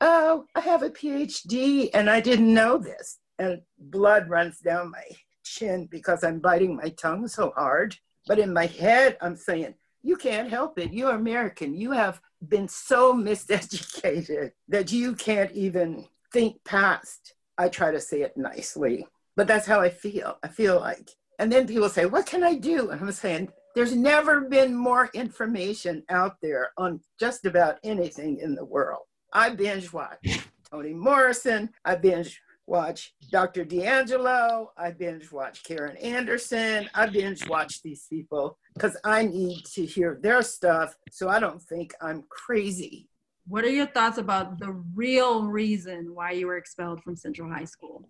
Oh, 0.00 0.46
I 0.54 0.60
have 0.60 0.82
a 0.82 0.90
PhD 0.90 1.90
and 1.92 2.08
I 2.08 2.20
didn't 2.20 2.52
know 2.52 2.78
this. 2.78 3.18
And 3.38 3.60
blood 3.78 4.30
runs 4.30 4.60
down 4.60 4.90
my 4.90 5.04
chin 5.44 5.88
because 5.90 6.24
I'm 6.24 6.40
biting 6.40 6.74
my 6.76 6.88
tongue 6.88 7.28
so 7.28 7.52
hard. 7.54 7.96
But 8.26 8.38
in 8.38 8.52
my 8.52 8.66
head, 8.66 9.18
I'm 9.20 9.36
saying, 9.36 9.74
You 10.04 10.16
can't 10.16 10.50
help 10.50 10.78
it. 10.78 10.92
You're 10.92 11.14
American. 11.14 11.74
You 11.74 11.90
have 11.92 12.20
been 12.46 12.68
so 12.68 13.14
miseducated 13.28 14.52
that 14.68 14.92
you 14.92 15.14
can't 15.14 15.50
even 15.52 16.04
think 16.32 16.62
past. 16.64 17.34
I 17.56 17.68
try 17.68 17.90
to 17.90 18.00
say 18.00 18.20
it 18.20 18.36
nicely, 18.36 19.06
but 19.34 19.46
that's 19.46 19.66
how 19.66 19.80
I 19.80 19.88
feel. 19.88 20.36
I 20.42 20.48
feel 20.48 20.78
like, 20.78 21.10
and 21.38 21.50
then 21.50 21.66
people 21.66 21.88
say, 21.88 22.04
What 22.04 22.26
can 22.26 22.44
I 22.44 22.54
do? 22.54 22.90
And 22.90 23.00
I'm 23.00 23.12
saying, 23.12 23.48
there's 23.74 23.96
never 23.96 24.42
been 24.42 24.74
more 24.74 25.10
information 25.14 26.04
out 26.08 26.36
there 26.42 26.70
on 26.76 27.00
just 27.18 27.44
about 27.44 27.78
anything 27.82 28.38
in 28.38 28.54
the 28.54 28.64
world. 28.64 29.02
I 29.32 29.50
binge 29.50 29.92
watch 29.92 30.44
Toni 30.70 30.92
Morrison. 30.92 31.70
I 31.84 31.96
binge 31.96 32.40
watch 32.66 33.14
Dr. 33.32 33.64
DiAngelo. 33.64 34.68
I 34.76 34.90
binge 34.92 35.32
watch 35.32 35.64
Karen 35.64 35.96
Anderson. 35.96 36.88
I 36.94 37.06
binge 37.06 37.48
watch 37.48 37.82
these 37.82 38.06
people 38.08 38.58
because 38.74 38.96
I 39.04 39.24
need 39.24 39.64
to 39.74 39.86
hear 39.86 40.18
their 40.22 40.42
stuff 40.42 40.96
so 41.10 41.28
I 41.28 41.40
don't 41.40 41.62
think 41.62 41.94
I'm 42.00 42.24
crazy. 42.28 43.08
What 43.46 43.64
are 43.64 43.70
your 43.70 43.86
thoughts 43.86 44.18
about 44.18 44.58
the 44.58 44.72
real 44.94 45.44
reason 45.44 46.14
why 46.14 46.32
you 46.32 46.46
were 46.46 46.56
expelled 46.56 47.02
from 47.02 47.16
Central 47.16 47.50
High 47.50 47.66
School? 47.66 48.08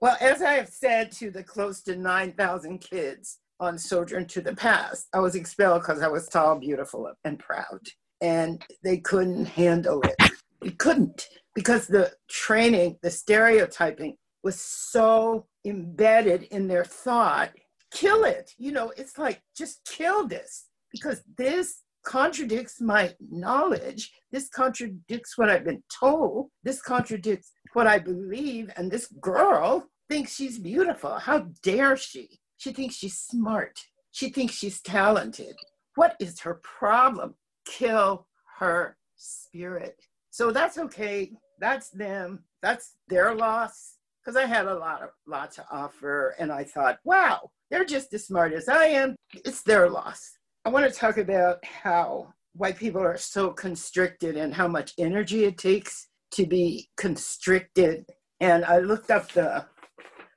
Well, 0.00 0.16
as 0.20 0.42
I 0.42 0.54
have 0.54 0.68
said 0.68 1.12
to 1.12 1.30
the 1.30 1.42
close 1.42 1.82
to 1.82 1.96
9,000 1.96 2.78
kids 2.78 3.38
on 3.60 3.78
Sojourn 3.78 4.26
to 4.26 4.40
the 4.40 4.54
Past. 4.54 5.08
I 5.12 5.20
was 5.20 5.34
expelled 5.34 5.82
because 5.82 6.02
I 6.02 6.08
was 6.08 6.28
tall, 6.28 6.58
beautiful, 6.58 7.10
and 7.24 7.38
proud. 7.38 7.80
And 8.20 8.64
they 8.82 8.98
couldn't 8.98 9.46
handle 9.46 10.02
it. 10.02 10.32
They 10.60 10.70
couldn't 10.70 11.28
because 11.54 11.86
the 11.86 12.12
training, 12.28 12.98
the 13.02 13.10
stereotyping 13.10 14.16
was 14.42 14.60
so 14.60 15.46
embedded 15.64 16.44
in 16.44 16.68
their 16.68 16.84
thought. 16.84 17.50
Kill 17.94 18.24
it. 18.24 18.50
You 18.58 18.72
know, 18.72 18.92
it's 18.96 19.16
like 19.16 19.40
just 19.56 19.80
kill 19.86 20.26
this 20.26 20.66
because 20.92 21.22
this 21.38 21.82
contradicts 22.04 22.80
my 22.80 23.14
knowledge. 23.30 24.12
This 24.30 24.48
contradicts 24.48 25.38
what 25.38 25.48
I've 25.48 25.64
been 25.64 25.82
told. 25.88 26.48
This 26.62 26.82
contradicts 26.82 27.52
what 27.72 27.86
I 27.86 27.98
believe. 27.98 28.70
And 28.76 28.90
this 28.90 29.06
girl 29.20 29.88
thinks 30.10 30.34
she's 30.34 30.58
beautiful. 30.58 31.18
How 31.18 31.46
dare 31.62 31.96
she? 31.96 32.40
She 32.58 32.72
thinks 32.72 32.96
she's 32.96 33.18
smart. 33.18 33.78
She 34.12 34.28
thinks 34.28 34.54
she's 34.54 34.80
talented. 34.82 35.56
What 35.94 36.16
is 36.20 36.40
her 36.40 36.60
problem? 36.62 37.34
Kill 37.64 38.26
her 38.58 38.96
spirit. 39.16 39.96
So 40.30 40.50
that's 40.50 40.78
okay. 40.78 41.32
That's 41.60 41.90
them. 41.90 42.44
That's 42.62 42.96
their 43.08 43.34
loss. 43.34 43.96
Because 44.24 44.36
I 44.36 44.46
had 44.46 44.66
a 44.66 44.78
lot 44.78 45.02
of 45.02 45.10
lot 45.26 45.52
to 45.52 45.66
offer, 45.70 46.34
and 46.38 46.50
I 46.50 46.64
thought, 46.64 46.98
wow, 47.04 47.50
they're 47.74 47.84
just 47.84 48.14
as 48.14 48.26
smart 48.26 48.52
as 48.52 48.68
I 48.68 48.84
am. 48.84 49.16
It's 49.44 49.62
their 49.62 49.90
loss. 49.90 50.38
I 50.64 50.68
want 50.68 50.88
to 50.90 50.96
talk 50.96 51.18
about 51.18 51.58
how 51.64 52.32
white 52.54 52.76
people 52.76 53.02
are 53.02 53.16
so 53.16 53.50
constricted 53.50 54.36
and 54.36 54.54
how 54.54 54.68
much 54.68 54.92
energy 54.96 55.44
it 55.44 55.58
takes 55.58 56.06
to 56.34 56.46
be 56.46 56.88
constricted. 56.96 58.06
And 58.38 58.64
I 58.64 58.78
looked 58.78 59.10
up 59.10 59.28
the 59.32 59.66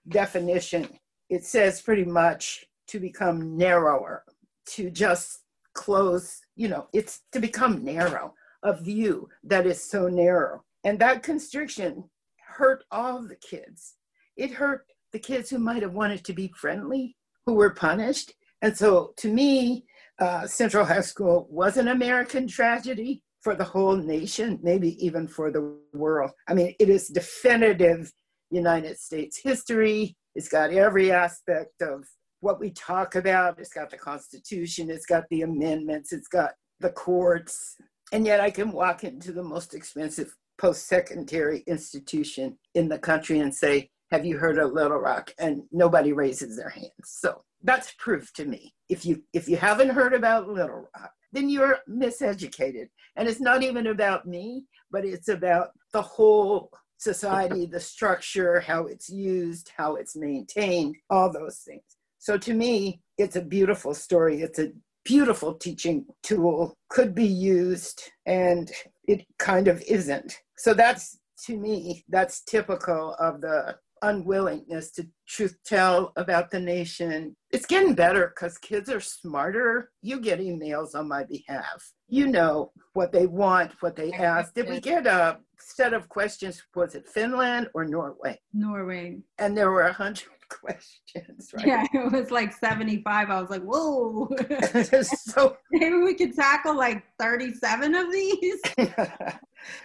definition 0.10 0.90
it 1.30 1.46
says 1.46 1.82
pretty 1.82 2.06
much 2.06 2.66
to 2.88 3.00
become 3.00 3.56
narrower, 3.56 4.24
to 4.70 4.90
just 4.90 5.44
close, 5.76 6.40
you 6.56 6.70
know, 6.70 6.88
it's 6.92 7.22
to 7.34 7.40
become 7.40 7.84
narrow, 7.84 8.34
a 8.64 8.74
view 8.74 9.30
that 9.44 9.68
is 9.68 9.84
so 9.84 10.08
narrow. 10.08 10.64
And 10.86 10.98
that 11.00 11.22
constriction 11.22 12.06
hurt 12.48 12.84
all 12.90 13.22
the 13.22 13.36
kids. 13.36 13.94
It 14.38 14.52
hurt 14.52 14.86
the 15.12 15.20
kids 15.20 15.50
who 15.50 15.60
might 15.60 15.84
have 15.84 15.94
wanted 15.94 16.24
to 16.24 16.34
be 16.34 16.52
friendly, 16.56 17.17
who 17.48 17.54
were 17.54 17.72
punished. 17.72 18.34
And 18.62 18.78
so 18.78 19.14
to 19.18 19.34
me, 19.34 19.86
uh, 20.20 20.46
Central 20.46 20.86
High 20.86 21.02
School 21.02 21.48
was 21.50 21.78
an 21.78 21.88
American 21.88 22.46
tragedy 22.48 23.24
for 23.42 23.56
the 23.56 23.64
whole 23.64 23.96
nation, 23.96 24.60
maybe 24.62 25.04
even 25.04 25.28
for 25.28 25.50
the 25.50 25.78
world. 25.94 26.32
I 26.48 26.54
mean, 26.54 26.76
it 26.80 26.90
is 26.90 27.08
definitive 27.08 28.12
United 28.52 29.00
States 29.00 29.40
history. 29.42 30.18
It's 30.36 30.50
got 30.50 30.72
every 30.72 31.12
aspect 31.12 31.82
of 31.82 32.04
what 32.42 32.60
we 32.60 32.72
talk 32.72 33.16
about. 33.16 33.60
It's 33.60 33.74
got 33.74 33.90
the 33.90 33.98
Constitution, 33.98 34.92
it's 34.92 35.06
got 35.06 35.24
the 35.30 35.42
amendments, 35.44 36.12
it's 36.12 36.28
got 36.28 36.52
the 36.82 36.90
courts. 36.90 37.76
And 38.12 38.26
yet 38.26 38.42
I 38.42 38.52
can 38.52 38.72
walk 38.72 39.04
into 39.06 39.32
the 39.32 39.44
most 39.44 39.74
expensive 39.74 40.36
post 40.58 40.88
secondary 40.88 41.60
institution 41.68 42.58
in 42.76 42.90
the 42.90 43.00
country 43.00 43.40
and 43.40 43.56
say, 43.56 43.90
Have 44.12 44.26
you 44.26 44.38
heard 44.38 44.58
of 44.58 44.72
Little 44.72 44.98
Rock? 44.98 45.34
And 45.40 45.64
nobody 45.72 46.14
raises 46.14 46.56
their 46.56 46.70
hands. 46.70 46.92
So 47.04 47.44
that's 47.64 47.94
proof 47.98 48.32
to 48.34 48.46
me. 48.46 48.74
If 48.90 49.06
you 49.06 49.24
if 49.34 49.50
you 49.50 49.58
haven't 49.58 49.90
heard 49.90 50.14
about 50.14 50.48
Little 50.48 50.88
Rock, 50.96 51.12
then 51.34 51.50
you're 51.50 51.80
miseducated. 51.90 52.88
And 53.16 53.28
it's 53.28 53.42
not 53.42 53.64
even 53.64 53.88
about 53.88 54.26
me, 54.26 54.66
but 54.92 55.04
it's 55.06 55.28
about 55.28 55.70
the 55.92 56.02
whole 56.02 56.72
society, 56.98 57.66
the 57.66 57.80
structure, 57.80 58.60
how 58.60 58.86
it's 58.86 59.10
used, 59.10 59.72
how 59.76 59.96
it's 59.96 60.16
maintained, 60.16 60.96
all 61.10 61.32
those 61.32 61.60
things. 61.60 61.84
So 62.20 62.38
to 62.38 62.54
me, 62.54 63.02
it's 63.18 63.36
a 63.36 63.42
beautiful 63.42 63.94
story. 63.94 64.42
It's 64.42 64.60
a 64.60 64.72
beautiful 65.04 65.54
teaching 65.54 66.06
tool, 66.24 66.76
could 66.90 67.16
be 67.16 67.26
used, 67.26 68.12
and 68.26 68.70
it 69.08 69.26
kind 69.40 69.68
of 69.68 69.82
isn't. 69.88 70.38
So 70.58 70.74
that's 70.74 71.18
to 71.46 71.56
me, 71.56 72.04
that's 72.10 72.42
typical 72.42 73.14
of 73.20 73.42
the 73.42 73.78
unwillingness 74.02 74.92
to 74.92 75.08
truth 75.28 75.58
tell 75.66 76.14
about 76.16 76.52
the 76.52 76.60
nation. 76.60 77.36
It's 77.52 77.66
getting 77.66 77.94
better 77.94 78.34
because 78.34 78.58
kids 78.58 78.90
are 78.90 79.00
smarter. 79.00 79.92
You 80.02 80.20
get 80.20 80.40
emails 80.40 80.96
on 80.96 81.08
my 81.08 81.24
behalf. 81.24 81.92
You 82.08 82.28
know 82.28 82.72
what 82.94 83.12
they 83.12 83.28
want, 83.28 83.72
what 83.82 83.96
they 83.96 84.12
ask. 84.12 84.54
Did 84.54 84.70
we 84.70 84.80
get 84.80 85.08
a 85.08 85.40
set 85.60 85.94
of 85.94 86.10
questions? 86.10 86.64
Was 86.76 86.96
it 86.96 87.08
Finland 87.08 87.70
or 87.74 87.86
Norway? 87.86 88.40
Norway. 88.54 89.20
And 89.38 89.58
there 89.58 89.72
were 89.72 89.84
a 89.84 89.94
hundred 89.94 90.30
questions, 90.50 91.52
right? 91.54 91.68
Yeah, 91.68 91.86
it 91.94 92.12
was 92.12 92.32
like 92.32 92.54
75. 92.54 93.30
I 93.30 93.42
was 93.42 93.50
like, 93.50 93.64
whoa. 93.64 94.30
so 95.04 95.58
maybe 95.72 95.98
we 95.98 96.14
could 96.16 96.36
tackle 96.36 96.76
like 96.76 97.04
37 97.20 97.96
of 97.96 98.12
these. 98.12 98.62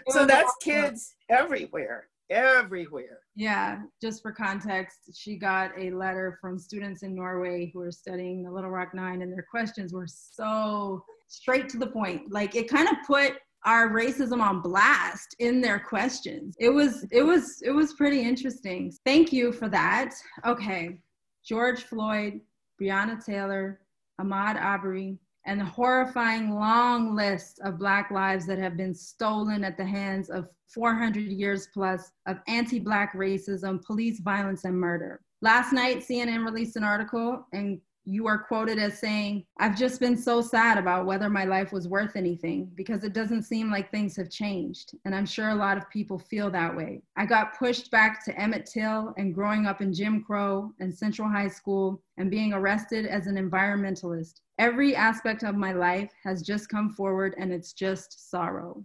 so 0.09 0.27
that's 0.27 0.55
kids 0.62 1.14
everywhere 1.29 2.09
everywhere. 2.31 3.21
Yeah, 3.35 3.81
just 4.01 4.23
for 4.23 4.33
context, 4.33 5.11
she 5.15 5.37
got 5.37 5.71
a 5.79 5.91
letter 5.91 6.39
from 6.41 6.59
students 6.59 7.03
in 7.03 7.15
Norway 7.15 7.71
who 7.73 7.81
are 7.81 7.93
studying 7.93 8.43
the 8.43 8.51
Little 8.51 8.71
Rock 8.71 8.95
Nine, 8.95 9.23
and 9.23 9.33
their 9.33 9.47
questions 9.51 9.93
were 9.93 10.07
so 10.07 11.05
straight 11.29 11.69
to 11.71 11.79
the 11.79 11.87
point. 11.87 12.31
Like 12.31 12.55
it 12.55 12.69
kind 12.69 12.89
of 12.89 12.97
put 13.07 13.35
our 13.65 13.91
racism 13.91 14.41
on 14.41 14.61
blast 14.61 15.37
in 15.39 15.61
their 15.61 15.79
questions. 15.79 16.55
It 16.59 16.71
was 16.71 17.07
it 17.11 17.23
was 17.23 17.63
it 17.63 17.71
was 17.71 17.95
pretty 17.95 18.21
interesting. 18.21 18.93
Thank 19.05 19.33
you 19.33 19.53
for 19.53 19.69
that. 19.69 20.15
Okay. 20.45 20.99
George 21.45 21.85
Floyd, 21.85 22.41
Breonna 22.81 23.25
Taylor, 23.25 23.81
Ahmaud 24.21 24.61
Arbery, 24.61 25.19
and 25.44 25.61
the 25.61 25.64
horrifying 25.64 26.50
long 26.50 27.16
list 27.16 27.61
of 27.64 27.78
Black 27.78 28.11
lives 28.11 28.46
that 28.46 28.59
have 28.59 28.76
been 28.76 28.94
stolen 28.94 29.64
at 29.64 29.76
the 29.76 29.85
hands 29.85 30.31
of 30.31 30.48
400 30.68 31.20
years 31.20 31.68
plus 31.74 32.12
of 32.26 32.38
anti 32.48 32.78
Black 32.78 33.14
racism, 33.14 33.85
police 33.85 34.20
violence, 34.20 34.64
and 34.64 34.78
murder. 34.78 35.20
Last 35.40 35.72
night, 35.72 35.98
CNN 35.98 36.44
released 36.44 36.76
an 36.76 36.85
article, 36.85 37.46
and 37.52 37.81
you 38.05 38.27
are 38.27 38.38
quoted 38.38 38.79
as 38.79 38.99
saying, 38.99 39.45
I've 39.59 39.77
just 39.77 40.01
been 40.01 40.17
so 40.17 40.41
sad 40.41 40.77
about 40.77 41.07
whether 41.07 41.31
my 41.31 41.45
life 41.45 41.73
was 41.73 41.88
worth 41.88 42.17
anything 42.17 42.71
because 42.75 43.05
it 43.05 43.12
doesn't 43.12 43.45
seem 43.45 43.71
like 43.71 43.91
things 43.91 44.17
have 44.17 44.31
changed. 44.31 44.93
And 45.05 45.15
I'm 45.15 45.27
sure 45.27 45.51
a 45.51 45.55
lot 45.55 45.77
of 45.77 45.88
people 45.88 46.19
feel 46.19 46.51
that 46.51 46.75
way. 46.75 47.03
I 47.17 47.27
got 47.27 47.57
pushed 47.59 47.91
back 47.91 48.25
to 48.25 48.41
Emmett 48.41 48.67
Till 48.67 49.15
and 49.17 49.35
growing 49.35 49.67
up 49.67 49.81
in 49.81 49.95
Jim 49.95 50.25
Crow 50.25 50.73
and 50.81 50.93
Central 50.93 51.29
High 51.29 51.49
School 51.49 52.03
and 52.17 52.31
being 52.31 52.53
arrested 52.53 53.07
as 53.07 53.27
an 53.27 53.37
environmentalist. 53.37 54.41
Every 54.59 54.97
aspect 54.97 55.45
of 55.45 55.55
my 55.55 55.73
life 55.73 56.11
has 56.25 56.43
just 56.43 56.69
come 56.69 56.91
forward 56.91 57.35
and 57.38 57.53
it's 57.53 57.73
just 57.73 58.31
sorrow. 58.31 58.85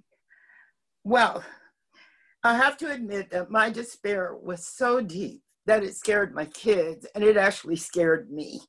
Well, 1.03 1.43
I 2.43 2.56
have 2.56 2.77
to 2.77 2.91
admit 2.91 3.32
that 3.32 3.49
my 3.49 3.69
despair 3.69 4.36
was 4.36 4.65
so 4.65 5.01
deep 5.01 5.41
that 5.65 5.84
it 5.84 5.95
scared 5.95 6.34
my 6.34 6.45
kids 6.45 7.06
and 7.15 7.23
it 7.23 7.36
actually 7.36 7.75
scared 7.75 8.32
me 8.32 8.62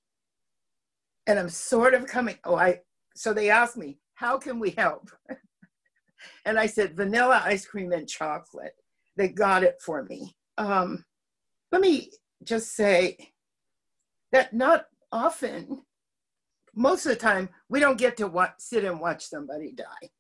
and 1.29 1.39
I'm 1.39 1.51
sort 1.51 1.95
of 1.95 2.07
coming. 2.07 2.37
Oh, 2.45 2.57
I 2.57 2.81
so 3.15 3.33
they 3.33 3.51
asked 3.51 3.77
me, 3.77 3.99
how 4.15 4.39
can 4.39 4.59
we 4.59 4.71
help? 4.71 5.11
and 6.45 6.59
I 6.59 6.67
said, 6.67 6.97
vanilla 6.97 7.43
ice 7.45 7.67
cream 7.67 7.93
and 7.93 8.09
chocolate. 8.09 8.75
They 9.17 9.29
got 9.29 9.63
it 9.63 9.77
for 9.85 10.05
me. 10.05 10.35
Um, 10.57 11.05
let 11.71 11.81
me 11.81 12.11
just 12.45 12.75
say 12.75 13.33
that 14.33 14.55
not 14.55 14.87
often, 15.13 15.83
most 16.75 17.07
of 17.07 17.11
the 17.11 17.17
time, 17.17 17.49
we 17.69 17.81
don't 17.81 17.99
get 17.99 18.17
to 18.19 18.29
watch, 18.29 18.55
sit 18.59 18.85
and 18.85 19.01
watch 19.01 19.27
somebody 19.27 19.73
die. 19.73 20.11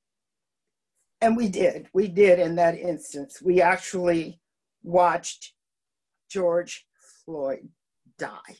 And 1.20 1.36
we 1.36 1.48
did. 1.48 1.88
We 1.94 2.08
did 2.08 2.38
in 2.38 2.56
that 2.56 2.78
instance. 2.78 3.40
We 3.40 3.60
actually 3.60 4.40
watched 4.82 5.54
George 6.28 6.86
Floyd 7.24 7.68
die. 8.18 8.56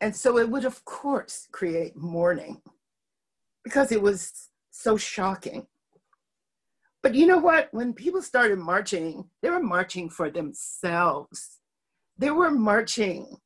And 0.00 0.14
so 0.14 0.38
it 0.38 0.48
would, 0.48 0.64
of 0.64 0.84
course, 0.84 1.48
create 1.50 1.96
mourning 1.96 2.60
because 3.64 3.90
it 3.90 4.00
was 4.00 4.50
so 4.70 4.96
shocking. 4.96 5.66
But 7.02 7.14
you 7.14 7.26
know 7.26 7.38
what? 7.38 7.68
When 7.72 7.92
people 7.92 8.22
started 8.22 8.58
marching, 8.58 9.24
they 9.42 9.50
were 9.50 9.62
marching 9.62 10.08
for 10.10 10.30
themselves. 10.30 11.58
They 12.16 12.30
were 12.30 12.50
marching 12.50 13.36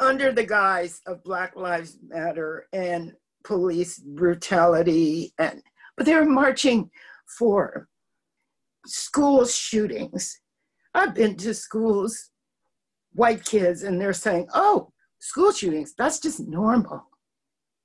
under 0.00 0.32
the 0.32 0.44
guise 0.44 1.00
of 1.06 1.24
Black 1.24 1.56
Lives 1.56 1.98
Matter 2.06 2.66
and 2.72 3.12
police 3.44 3.98
brutality 3.98 5.34
and 5.38 5.62
but 5.96 6.06
they 6.06 6.14
were 6.14 6.24
marching 6.24 6.90
for 7.38 7.88
school 8.86 9.46
shootings. 9.46 10.40
I've 10.92 11.14
been 11.14 11.36
to 11.36 11.54
schools, 11.54 12.30
white 13.12 13.44
kids, 13.44 13.82
and 13.82 14.00
they're 14.00 14.12
saying, 14.12 14.48
oh, 14.54 14.92
school 15.24 15.50
shootings, 15.52 15.94
that's 15.96 16.20
just 16.20 16.38
normal. 16.38 17.02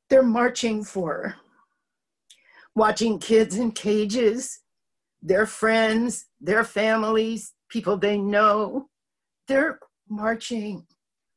They're 0.10 0.22
marching 0.22 0.84
for 0.84 1.36
watching 2.76 3.18
kids 3.18 3.56
in 3.56 3.72
cages, 3.72 4.60
their 5.22 5.46
friends, 5.46 6.26
their 6.42 6.66
families, 6.66 7.54
people 7.70 7.96
they 7.96 8.18
know. 8.18 8.90
They're 9.48 9.80
marching 10.10 10.86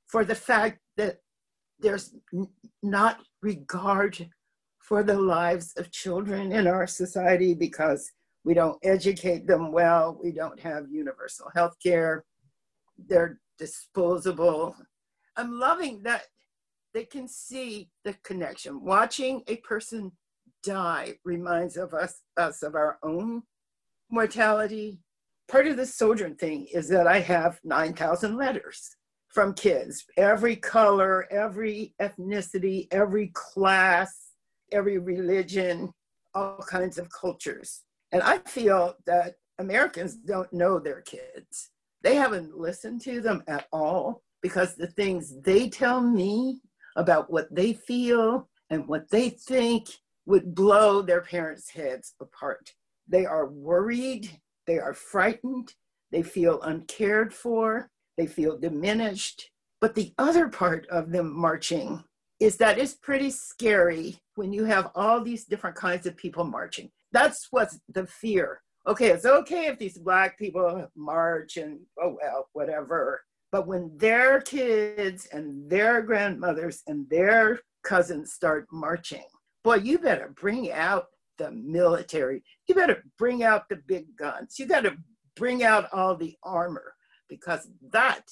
for 0.09 0.25
the 0.25 0.35
fact 0.35 0.81
that 0.97 1.19
there's 1.79 2.17
not 2.83 3.21
regard 3.41 4.29
for 4.81 5.05
the 5.05 5.19
lives 5.19 5.73
of 5.77 5.93
children 5.93 6.51
in 6.51 6.67
our 6.67 6.89
society 6.89 7.55
because 7.55 8.11
we 8.45 8.55
don't 8.55 8.79
educate 8.83 9.47
them 9.47 9.71
well, 9.71 10.19
we 10.21 10.33
don't 10.33 10.59
have 10.59 10.91
universal 10.91 11.49
health 11.55 11.77
care, 11.81 12.25
they're 13.07 13.39
disposable, 13.57 14.75
I'm 15.37 15.59
loving 15.59 16.03
that 16.03 16.23
they 16.95 17.05
can 17.05 17.27
see 17.29 17.91
the 18.05 18.15
connection. 18.23 18.85
Watching 18.85 19.43
a 19.49 19.57
person 19.57 20.13
die 20.63 21.15
reminds 21.25 21.77
of 21.77 21.95
us, 21.95 22.21
us 22.37 22.63
of 22.63 22.75
our 22.75 22.99
own 23.03 23.43
mortality. 24.11 25.01
Part 25.49 25.67
of 25.67 25.77
the 25.77 25.87
Sojourn 25.87 26.37
thing 26.37 26.67
is 26.73 26.89
that 26.89 27.07
I 27.07 27.21
have 27.21 27.59
9,000 27.65 28.37
letters 28.37 28.97
from 29.29 29.55
kids, 29.55 30.05
every 30.17 30.57
color, 30.57 31.27
every 31.31 31.95
ethnicity, 32.01 32.87
every 32.91 33.33
class, 33.35 34.33
every 34.71 34.99
religion, 34.99 35.91
all 36.35 36.59
kinds 36.69 36.99
of 36.99 37.09
cultures. 37.11 37.83
And 38.13 38.23
I 38.23 38.39
feel 38.39 38.95
that 39.07 39.35
Americans 39.59 40.17
don't 40.17 40.53
know 40.53 40.79
their 40.79 41.01
kids. 41.01 41.71
They 42.03 42.17
haven't 42.17 42.59
listened 42.59 43.01
to 43.03 43.21
them 43.21 43.43
at 43.49 43.67
all 43.73 44.23
because 44.43 44.75
the 44.75 44.89
things 44.89 45.35
they 45.43 45.69
tell 45.69 46.01
me 46.01 46.61
about 46.97 47.31
what 47.31 47.55
they 47.55 47.73
feel 47.73 48.49
and 48.71 48.87
what 48.87 49.11
they 49.11 49.31
think 49.31 49.89
would 50.27 50.55
blow 50.55 51.03
their 51.03 51.21
parents' 51.21 51.71
heads 51.71 52.15
apart. 52.21 52.73
They 53.09 53.27
are 53.27 53.47
worried, 53.47 54.41
they 54.67 54.79
are 54.79 54.95
frightened, 54.95 55.73
they 56.11 56.23
feel 56.23 56.61
uncared 56.63 57.33
for, 57.33 57.91
they 58.17 58.27
feel 58.27 58.59
diminished. 58.59 59.51
But 59.81 59.95
the 59.95 60.13
other 60.19 60.49
part 60.49 60.87
of 60.89 61.11
them 61.11 61.33
marching 61.35 62.05
is 62.39 62.57
that 62.59 62.79
it's 62.79 62.95
pretty 62.95 63.31
scary 63.31 64.19
when 64.35 64.53
you 64.53 64.65
have 64.65 64.91
all 64.95 65.23
these 65.23 65.45
different 65.45 65.77
kinds 65.77 66.07
of 66.07 66.17
people 66.17 66.45
marching. 66.45 66.91
That's 67.13 67.49
what's 67.51 67.79
the 67.89 68.07
fear. 68.07 68.61
Okay, 68.87 69.09
it's 69.09 69.27
okay 69.27 69.67
if 69.67 69.79
these 69.79 69.99
black 69.99 70.39
people 70.39 70.89
march 70.97 71.57
and 71.57 71.81
oh 72.03 72.17
well, 72.21 72.49
whatever. 72.53 73.23
But 73.53 73.67
when 73.67 73.93
their 73.99 74.41
kids 74.41 75.29
and 75.31 75.71
their 75.71 76.01
grandmothers 76.03 76.83
and 76.87 77.09
their 77.11 77.61
cousins 77.85 78.33
start 78.33 78.67
marching, 78.73 79.27
boy, 79.63 79.77
you 79.77 79.99
better 79.99 80.35
bring 80.41 80.73
out 80.73 81.07
the 81.39 81.51
military. 81.53 82.43
You 82.67 82.75
better 82.75 83.05
bring 83.19 83.43
out 83.43 83.69
the 83.69 83.77
big 83.87 84.17
guns. 84.17 84.59
You 84.59 84.67
got 84.67 84.85
to 84.85 84.97
bring 85.37 85.63
out 85.63 85.89
all 85.93 86.17
the 86.17 86.37
armor 86.43 86.95
because 87.29 87.69
that 87.91 88.23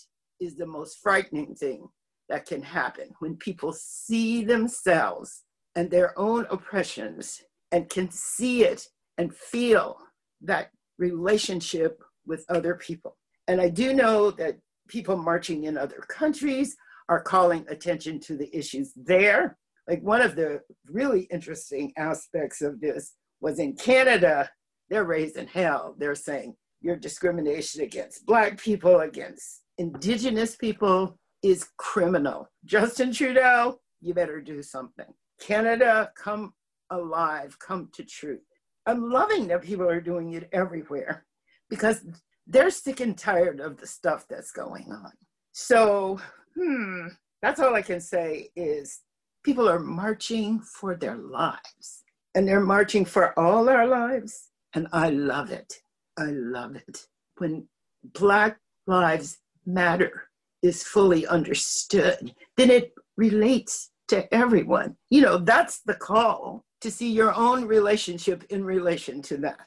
is 0.40 0.56
the 0.56 0.66
most 0.66 0.98
frightening 1.02 1.54
thing 1.54 1.88
that 2.30 2.46
can 2.46 2.62
happen 2.62 3.10
when 3.18 3.36
people 3.36 3.72
see 3.72 4.42
themselves 4.42 5.42
and 5.74 5.90
their 5.90 6.18
own 6.18 6.46
oppressions 6.50 7.42
and 7.72 7.88
can 7.88 8.10
see 8.10 8.64
it 8.64 8.86
and 9.18 9.34
feel 9.34 9.98
that 10.40 10.70
relationship 10.98 12.02
with 12.26 12.44
other 12.48 12.74
people. 12.74 13.16
And 13.48 13.60
I 13.60 13.68
do 13.68 13.92
know 13.92 14.30
that 14.32 14.56
people 14.90 15.16
marching 15.16 15.64
in 15.64 15.78
other 15.78 16.04
countries 16.08 16.76
are 17.08 17.22
calling 17.22 17.64
attention 17.68 18.20
to 18.20 18.36
the 18.36 18.54
issues 18.56 18.92
there. 18.94 19.56
Like 19.88 20.02
one 20.02 20.20
of 20.20 20.36
the 20.36 20.60
really 20.86 21.22
interesting 21.32 21.92
aspects 21.96 22.60
of 22.60 22.80
this 22.80 23.14
was 23.40 23.58
in 23.58 23.74
Canada, 23.74 24.50
they're 24.90 25.04
raising 25.04 25.46
hell. 25.46 25.94
They're 25.98 26.14
saying 26.14 26.54
your 26.80 26.96
discrimination 26.96 27.82
against 27.82 28.26
Black 28.26 28.58
people, 28.58 29.00
against 29.00 29.62
Indigenous 29.78 30.56
people 30.56 31.18
is 31.42 31.68
criminal. 31.78 32.48
Justin 32.64 33.12
Trudeau, 33.12 33.80
you 34.00 34.12
better 34.12 34.40
do 34.40 34.62
something. 34.62 35.06
Canada, 35.40 36.10
come 36.16 36.52
alive, 36.90 37.56
come 37.58 37.88
to 37.94 38.04
truth. 38.04 38.42
I'm 38.86 39.10
loving 39.10 39.46
that 39.48 39.62
people 39.62 39.88
are 39.88 40.00
doing 40.00 40.34
it 40.34 40.48
everywhere 40.52 41.24
because 41.68 42.04
they're 42.50 42.70
sick 42.70 43.00
and 43.00 43.16
tired 43.16 43.60
of 43.60 43.78
the 43.78 43.86
stuff 43.86 44.26
that's 44.28 44.50
going 44.50 44.90
on. 44.90 45.12
So, 45.52 46.20
hmm, 46.56 47.06
that's 47.40 47.60
all 47.60 47.74
I 47.74 47.82
can 47.82 48.00
say 48.00 48.48
is 48.56 49.00
people 49.44 49.68
are 49.68 49.78
marching 49.78 50.60
for 50.60 50.96
their 50.96 51.16
lives 51.16 52.02
and 52.34 52.46
they're 52.46 52.60
marching 52.60 53.04
for 53.04 53.38
all 53.38 53.68
our 53.68 53.86
lives. 53.86 54.48
And 54.74 54.88
I 54.92 55.10
love 55.10 55.50
it. 55.50 55.74
I 56.18 56.26
love 56.26 56.74
it. 56.74 57.06
When 57.38 57.68
Black 58.04 58.58
Lives 58.86 59.38
Matter 59.64 60.24
is 60.62 60.82
fully 60.82 61.26
understood, 61.26 62.34
then 62.56 62.70
it 62.70 62.92
relates 63.16 63.90
to 64.08 64.32
everyone. 64.34 64.96
You 65.08 65.22
know, 65.22 65.38
that's 65.38 65.82
the 65.82 65.94
call 65.94 66.64
to 66.80 66.90
see 66.90 67.10
your 67.10 67.32
own 67.34 67.66
relationship 67.66 68.44
in 68.50 68.64
relation 68.64 69.22
to 69.22 69.36
that. 69.38 69.66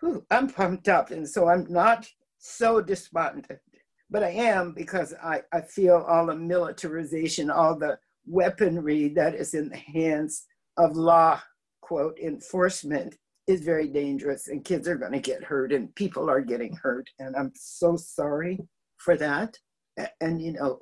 Whew, 0.00 0.24
I'm 0.30 0.48
pumped 0.48 0.88
up, 0.88 1.10
and 1.10 1.28
so 1.28 1.48
I'm 1.48 1.66
not 1.68 2.08
so 2.44 2.80
despondent, 2.80 3.60
but 4.10 4.22
I 4.22 4.30
am 4.30 4.72
because 4.72 5.14
I, 5.22 5.42
I 5.52 5.62
feel 5.62 6.04
all 6.08 6.26
the 6.26 6.36
militarization, 6.36 7.50
all 7.50 7.78
the 7.78 7.98
weaponry 8.26 9.08
that 9.10 9.34
is 9.34 9.54
in 9.54 9.68
the 9.68 9.76
hands 9.76 10.46
of 10.76 10.96
law, 10.96 11.40
quote, 11.80 12.18
enforcement 12.18 13.16
is 13.46 13.62
very 13.62 13.88
dangerous, 13.88 14.48
and 14.48 14.64
kids 14.64 14.88
are 14.88 14.96
going 14.96 15.12
to 15.12 15.20
get 15.20 15.44
hurt, 15.44 15.72
and 15.72 15.94
people 15.94 16.30
are 16.30 16.40
getting 16.40 16.74
hurt, 16.74 17.08
and 17.18 17.36
I'm 17.36 17.52
so 17.54 17.96
sorry 17.96 18.58
for 18.96 19.16
that. 19.16 19.58
And, 19.96 20.10
and 20.20 20.42
you 20.42 20.52
know, 20.52 20.80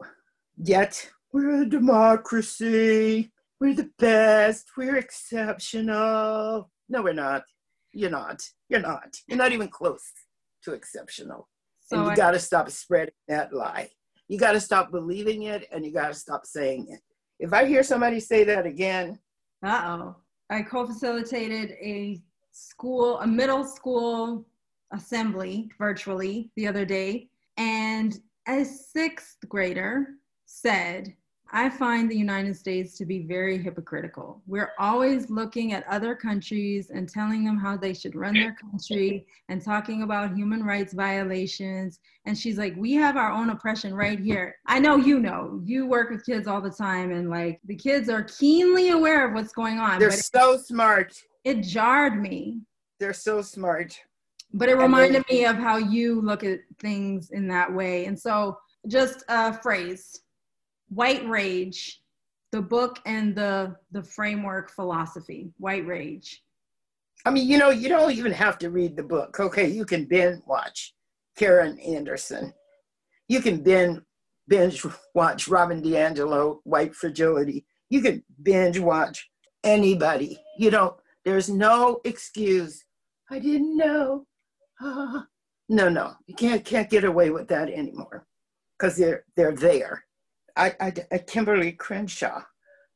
yet 0.56 1.08
we're 1.32 1.62
a 1.62 1.68
democracy 1.68 3.32
we're 3.62 3.74
the 3.74 3.92
best, 4.00 4.70
we're 4.76 4.96
exceptional. 4.96 6.68
No, 6.88 7.00
we're 7.00 7.12
not. 7.12 7.44
You're 7.92 8.10
not. 8.10 8.42
You're 8.68 8.80
not. 8.80 9.14
You're 9.28 9.38
not 9.38 9.52
even 9.52 9.68
close 9.68 10.02
to 10.64 10.72
exceptional. 10.72 11.48
So 11.92 11.98
and 11.98 12.10
you 12.10 12.16
got 12.16 12.30
to 12.30 12.38
stop 12.38 12.70
spreading 12.70 13.12
that 13.28 13.52
lie. 13.52 13.90
You 14.28 14.38
got 14.38 14.52
to 14.52 14.60
stop 14.60 14.90
believing 14.90 15.42
it 15.42 15.68
and 15.70 15.84
you 15.84 15.92
got 15.92 16.08
to 16.08 16.14
stop 16.14 16.46
saying 16.46 16.86
it. 16.88 17.00
If 17.38 17.52
I 17.52 17.66
hear 17.66 17.82
somebody 17.82 18.18
say 18.18 18.44
that 18.44 18.64
again, 18.64 19.18
uh 19.62 19.82
oh. 19.84 20.16
I 20.48 20.62
co 20.62 20.86
facilitated 20.86 21.72
a 21.72 22.22
school, 22.50 23.20
a 23.20 23.26
middle 23.26 23.64
school 23.64 24.46
assembly 24.92 25.70
virtually 25.78 26.50
the 26.56 26.66
other 26.66 26.86
day, 26.86 27.28
and 27.58 28.18
a 28.48 28.64
sixth 28.64 29.36
grader 29.48 30.06
said, 30.46 31.14
I 31.54 31.68
find 31.68 32.10
the 32.10 32.16
United 32.16 32.56
States 32.56 32.96
to 32.96 33.04
be 33.04 33.18
very 33.18 33.58
hypocritical. 33.58 34.40
We're 34.46 34.72
always 34.78 35.28
looking 35.28 35.74
at 35.74 35.86
other 35.86 36.14
countries 36.14 36.88
and 36.88 37.06
telling 37.06 37.44
them 37.44 37.58
how 37.58 37.76
they 37.76 37.92
should 37.92 38.16
run 38.16 38.32
their 38.32 38.54
country 38.54 39.26
and 39.50 39.62
talking 39.62 40.02
about 40.02 40.34
human 40.34 40.62
rights 40.62 40.94
violations. 40.94 42.00
And 42.24 42.38
she's 42.38 42.56
like, 42.56 42.74
We 42.78 42.94
have 42.94 43.18
our 43.18 43.30
own 43.30 43.50
oppression 43.50 43.92
right 43.94 44.18
here. 44.18 44.56
I 44.66 44.78
know 44.78 44.96
you 44.96 45.20
know, 45.20 45.60
you 45.62 45.86
work 45.86 46.08
with 46.08 46.24
kids 46.24 46.48
all 46.48 46.62
the 46.62 46.70
time, 46.70 47.12
and 47.12 47.28
like 47.28 47.60
the 47.66 47.76
kids 47.76 48.08
are 48.08 48.22
keenly 48.22 48.90
aware 48.90 49.28
of 49.28 49.34
what's 49.34 49.52
going 49.52 49.78
on. 49.78 49.98
They're 49.98 50.10
so 50.10 50.54
it, 50.54 50.64
smart. 50.64 51.14
It 51.44 51.64
jarred 51.64 52.18
me. 52.18 52.62
They're 52.98 53.12
so 53.12 53.42
smart. 53.42 53.98
But 54.54 54.70
it 54.70 54.78
reminded 54.78 55.24
me 55.30 55.44
of 55.44 55.56
how 55.56 55.76
you 55.76 56.22
look 56.22 56.44
at 56.44 56.60
things 56.78 57.30
in 57.30 57.46
that 57.48 57.72
way. 57.72 58.06
And 58.06 58.18
so, 58.18 58.58
just 58.88 59.22
a 59.28 59.52
phrase 59.52 60.22
White 60.94 61.26
Rage, 61.26 62.02
the 62.50 62.60
book 62.60 62.98
and 63.06 63.34
the 63.34 63.76
the 63.92 64.02
framework 64.02 64.70
philosophy. 64.70 65.50
White 65.58 65.86
Rage. 65.86 66.42
I 67.24 67.30
mean, 67.30 67.48
you 67.48 67.56
know, 67.56 67.70
you 67.70 67.88
don't 67.88 68.12
even 68.12 68.32
have 68.32 68.58
to 68.58 68.70
read 68.70 68.96
the 68.96 69.02
book. 69.02 69.38
Okay, 69.38 69.68
you 69.68 69.84
can 69.84 70.04
binge 70.04 70.42
watch 70.46 70.94
Karen 71.36 71.78
Anderson. 71.78 72.52
You 73.28 73.40
can 73.40 73.62
binge 73.62 74.00
binge 74.48 74.84
watch 75.14 75.48
Robin 75.48 75.80
DiAngelo, 75.80 76.58
White 76.64 76.94
Fragility. 76.94 77.64
You 77.88 78.02
can 78.02 78.22
binge 78.42 78.78
watch 78.78 79.30
anybody. 79.64 80.38
You 80.58 80.70
don't. 80.70 80.94
There's 81.24 81.48
no 81.48 82.00
excuse. 82.04 82.84
I 83.30 83.38
didn't 83.38 83.76
know. 83.76 84.26
Uh, 84.82 85.22
no, 85.68 85.88
no, 85.88 86.12
you 86.26 86.34
can't 86.34 86.64
can't 86.64 86.90
get 86.90 87.04
away 87.04 87.30
with 87.30 87.48
that 87.48 87.70
anymore 87.70 88.26
because 88.78 88.96
they're 88.96 89.24
they're 89.36 89.56
there. 89.56 90.04
I, 90.56 90.74
I, 90.80 90.86
I 91.10 91.18
Kimberlé 91.18 91.76
Crenshaw 91.76 92.42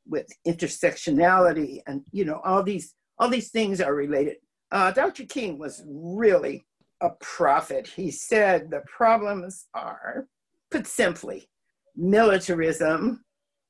with 0.06 0.26
intersectionality 0.46 1.80
and 1.86 2.02
you 2.12 2.24
know 2.24 2.40
all 2.44 2.62
these 2.62 2.94
all 3.18 3.28
these 3.28 3.50
things 3.50 3.80
are 3.80 3.94
related. 3.94 4.36
Uh, 4.70 4.90
Dr. 4.90 5.24
King 5.24 5.58
was 5.58 5.82
really 5.86 6.66
a 7.00 7.10
prophet. 7.20 7.86
He 7.86 8.10
said 8.10 8.70
the 8.70 8.82
problems 8.86 9.66
are, 9.74 10.26
put 10.70 10.86
simply, 10.86 11.48
militarism. 11.94 13.24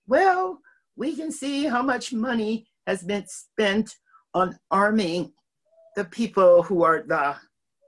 Well, 0.07 0.59
we 0.97 1.15
can 1.15 1.31
see 1.31 1.65
how 1.65 1.83
much 1.83 2.13
money 2.13 2.67
has 2.87 3.03
been 3.03 3.25
spent 3.29 3.95
on 4.35 4.59
arming 4.71 5.33
the 5.97 6.05
people 6.05 6.63
who 6.63 6.83
are 6.83 7.05
the 7.07 7.37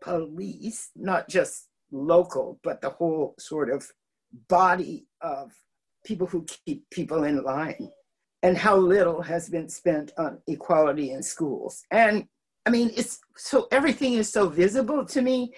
police, 0.02 0.90
not 0.96 1.28
just 1.28 1.68
local, 1.90 2.58
but 2.62 2.80
the 2.80 2.90
whole 2.90 3.34
sort 3.38 3.70
of 3.70 3.86
body 4.48 5.06
of 5.20 5.52
people 6.08 6.26
who 6.26 6.44
keep 6.64 6.88
people 6.90 7.24
in 7.24 7.42
line 7.42 7.90
and 8.42 8.56
how 8.56 8.76
little 8.76 9.20
has 9.20 9.50
been 9.50 9.68
spent 9.68 10.10
on 10.16 10.38
equality 10.46 11.12
in 11.12 11.22
schools. 11.22 11.82
And 11.90 12.24
I 12.66 12.70
mean, 12.70 12.90
it's 12.96 13.20
so 13.36 13.68
everything 13.70 14.14
is 14.14 14.32
so 14.32 14.48
visible 14.48 15.04
to 15.04 15.20
me. 15.22 15.52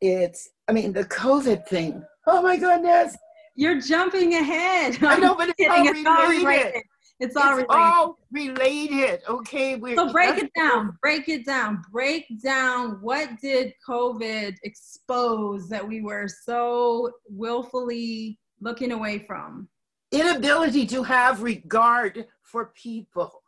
It's, 0.00 0.50
I 0.68 0.72
mean, 0.72 0.92
the 0.92 1.04
COVID 1.04 1.66
thing. 1.66 2.04
Oh 2.26 2.42
my 2.42 2.56
goodness. 2.56 3.16
You're 3.56 3.80
jumping 3.80 4.34
ahead. 4.34 5.02
I 5.02 5.18
know, 5.18 5.34
but 5.34 5.54
it's 5.58 5.68
all 5.68 5.82
related. 5.84 5.96
It's 6.00 6.06
All 6.06 6.28
related. 6.28 6.82
It's 7.20 7.36
all 7.36 7.58
it's 7.58 7.66
related. 7.68 7.68
all 7.70 8.18
related. 8.30 9.20
Okay. 9.28 9.74
We're, 9.76 9.96
so 9.96 10.12
break 10.12 10.38
it 10.38 10.50
down. 10.54 10.96
Break 11.02 11.28
it 11.28 11.44
down. 11.44 11.82
Break 11.90 12.24
down. 12.42 12.98
What 13.00 13.30
did 13.42 13.72
COVID 13.88 14.54
expose 14.62 15.68
that 15.70 15.86
we 15.86 16.00
were 16.02 16.28
so 16.28 17.10
willfully 17.28 18.38
looking 18.60 18.92
away 18.92 19.18
from? 19.26 19.68
Inability 20.12 20.86
to 20.86 21.02
have 21.02 21.42
regard 21.42 22.26
for 22.42 22.66
people 22.74 23.42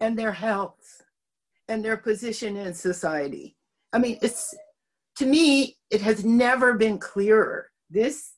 and 0.00 0.18
their 0.18 0.32
health 0.32 1.02
and 1.68 1.84
their 1.84 1.96
position 1.96 2.56
in 2.56 2.72
society. 2.72 3.56
I 3.92 3.98
mean, 3.98 4.18
it's 4.22 4.54
to 5.16 5.26
me, 5.26 5.76
it 5.90 6.00
has 6.00 6.24
never 6.24 6.74
been 6.74 6.98
clearer. 6.98 7.70
This 7.90 8.34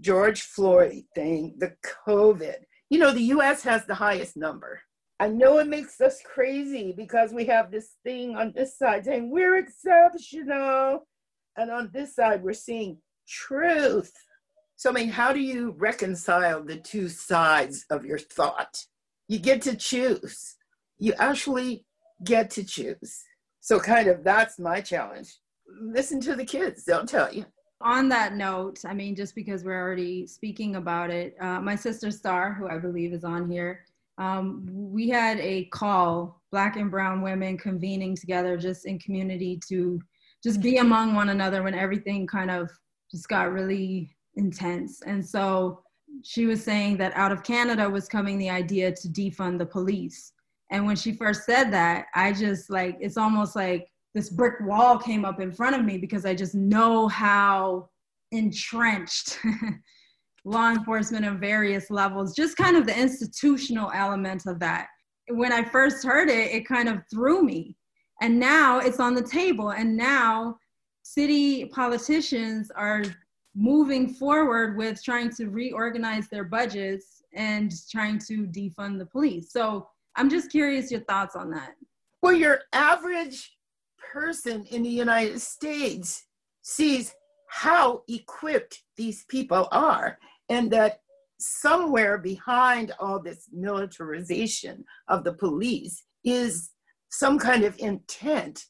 George 0.00 0.42
Floyd 0.42 1.04
thing, 1.14 1.54
the 1.58 1.74
COVID, 2.06 2.56
you 2.90 2.98
know, 2.98 3.12
the 3.12 3.32
US 3.36 3.62
has 3.62 3.86
the 3.86 3.94
highest 3.94 4.36
number. 4.36 4.80
I 5.18 5.28
know 5.28 5.58
it 5.58 5.68
makes 5.68 6.00
us 6.00 6.20
crazy 6.22 6.92
because 6.96 7.32
we 7.32 7.46
have 7.46 7.70
this 7.70 7.94
thing 8.04 8.36
on 8.36 8.52
this 8.54 8.76
side 8.76 9.04
saying 9.04 9.30
we're 9.30 9.56
exceptional. 9.56 11.06
And 11.56 11.70
on 11.70 11.90
this 11.94 12.14
side, 12.14 12.42
we're 12.42 12.52
seeing 12.52 12.98
truth 13.26 14.12
so, 14.76 14.90
I 14.90 14.92
mean, 14.92 15.08
how 15.08 15.32
do 15.32 15.40
you 15.40 15.74
reconcile 15.78 16.62
the 16.62 16.76
two 16.76 17.08
sides 17.08 17.86
of 17.88 18.04
your 18.04 18.18
thought? 18.18 18.84
You 19.26 19.38
get 19.38 19.62
to 19.62 19.74
choose. 19.74 20.56
You 20.98 21.14
actually 21.18 21.86
get 22.24 22.50
to 22.50 22.64
choose. 22.64 23.24
So, 23.60 23.80
kind 23.80 24.06
of, 24.08 24.22
that's 24.22 24.58
my 24.58 24.82
challenge. 24.82 25.34
Listen 25.80 26.20
to 26.20 26.36
the 26.36 26.44
kids, 26.44 26.84
they'll 26.84 27.06
tell 27.06 27.32
you. 27.32 27.46
On 27.80 28.08
that 28.10 28.34
note, 28.34 28.80
I 28.86 28.92
mean, 28.92 29.16
just 29.16 29.34
because 29.34 29.64
we're 29.64 29.80
already 29.80 30.26
speaking 30.26 30.76
about 30.76 31.10
it, 31.10 31.36
uh, 31.40 31.60
my 31.60 31.74
sister 31.74 32.10
Star, 32.10 32.52
who 32.52 32.68
I 32.68 32.78
believe 32.78 33.14
is 33.14 33.24
on 33.24 33.50
here, 33.50 33.80
um, 34.18 34.66
we 34.70 35.08
had 35.08 35.38
a 35.40 35.64
call, 35.66 36.42
Black 36.52 36.76
and 36.76 36.90
Brown 36.90 37.22
women 37.22 37.58
convening 37.58 38.14
together 38.14 38.56
just 38.56 38.86
in 38.86 38.98
community 38.98 39.58
to 39.68 40.00
just 40.42 40.60
be 40.60 40.78
among 40.78 41.14
one 41.14 41.30
another 41.30 41.62
when 41.62 41.74
everything 41.74 42.26
kind 42.26 42.50
of 42.50 42.70
just 43.10 43.28
got 43.28 43.52
really 43.52 44.15
intense. 44.36 45.02
And 45.02 45.24
so 45.24 45.82
she 46.22 46.46
was 46.46 46.62
saying 46.62 46.96
that 46.98 47.16
out 47.16 47.32
of 47.32 47.42
Canada 47.42 47.88
was 47.88 48.08
coming 48.08 48.38
the 48.38 48.50
idea 48.50 48.92
to 48.92 49.08
defund 49.08 49.58
the 49.58 49.66
police. 49.66 50.32
And 50.70 50.86
when 50.86 50.96
she 50.96 51.12
first 51.12 51.44
said 51.44 51.70
that, 51.72 52.06
I 52.14 52.32
just 52.32 52.70
like, 52.70 52.96
it's 53.00 53.16
almost 53.16 53.54
like 53.54 53.88
this 54.14 54.30
brick 54.30 54.54
wall 54.62 54.98
came 54.98 55.24
up 55.24 55.40
in 55.40 55.52
front 55.52 55.76
of 55.76 55.84
me 55.84 55.98
because 55.98 56.24
I 56.24 56.34
just 56.34 56.54
know 56.54 57.06
how 57.08 57.90
entrenched 58.32 59.38
law 60.44 60.70
enforcement 60.70 61.24
of 61.24 61.38
various 61.38 61.90
levels, 61.90 62.34
just 62.34 62.56
kind 62.56 62.76
of 62.76 62.86
the 62.86 62.98
institutional 62.98 63.90
element 63.94 64.46
of 64.46 64.58
that. 64.60 64.86
When 65.28 65.52
I 65.52 65.64
first 65.64 66.04
heard 66.04 66.28
it, 66.28 66.52
it 66.52 66.68
kind 66.68 66.88
of 66.88 67.02
threw 67.12 67.42
me. 67.42 67.76
And 68.22 68.38
now 68.38 68.78
it's 68.78 69.00
on 69.00 69.14
the 69.14 69.22
table. 69.22 69.70
And 69.70 69.96
now 69.96 70.56
city 71.02 71.66
politicians 71.66 72.70
are 72.74 73.02
moving 73.56 74.12
forward 74.12 74.76
with 74.76 75.02
trying 75.02 75.30
to 75.30 75.48
reorganize 75.48 76.28
their 76.28 76.44
budgets 76.44 77.22
and 77.34 77.72
trying 77.90 78.18
to 78.18 78.46
defund 78.46 78.98
the 78.98 79.06
police. 79.06 79.50
So 79.50 79.88
I'm 80.14 80.28
just 80.28 80.50
curious 80.50 80.90
your 80.90 81.00
thoughts 81.00 81.34
on 81.34 81.50
that. 81.50 81.74
Well, 82.22 82.34
your 82.34 82.60
average 82.72 83.56
person 84.12 84.64
in 84.70 84.82
the 84.82 84.90
United 84.90 85.40
States 85.40 86.26
sees 86.62 87.14
how 87.48 88.02
equipped 88.08 88.82
these 88.96 89.24
people 89.28 89.68
are, 89.72 90.18
and 90.48 90.70
that 90.72 91.00
somewhere 91.38 92.18
behind 92.18 92.92
all 92.98 93.20
this 93.20 93.48
militarization 93.52 94.84
of 95.08 95.22
the 95.22 95.32
police 95.32 96.04
is 96.24 96.70
some 97.10 97.38
kind 97.38 97.64
of 97.64 97.78
intent 97.78 98.64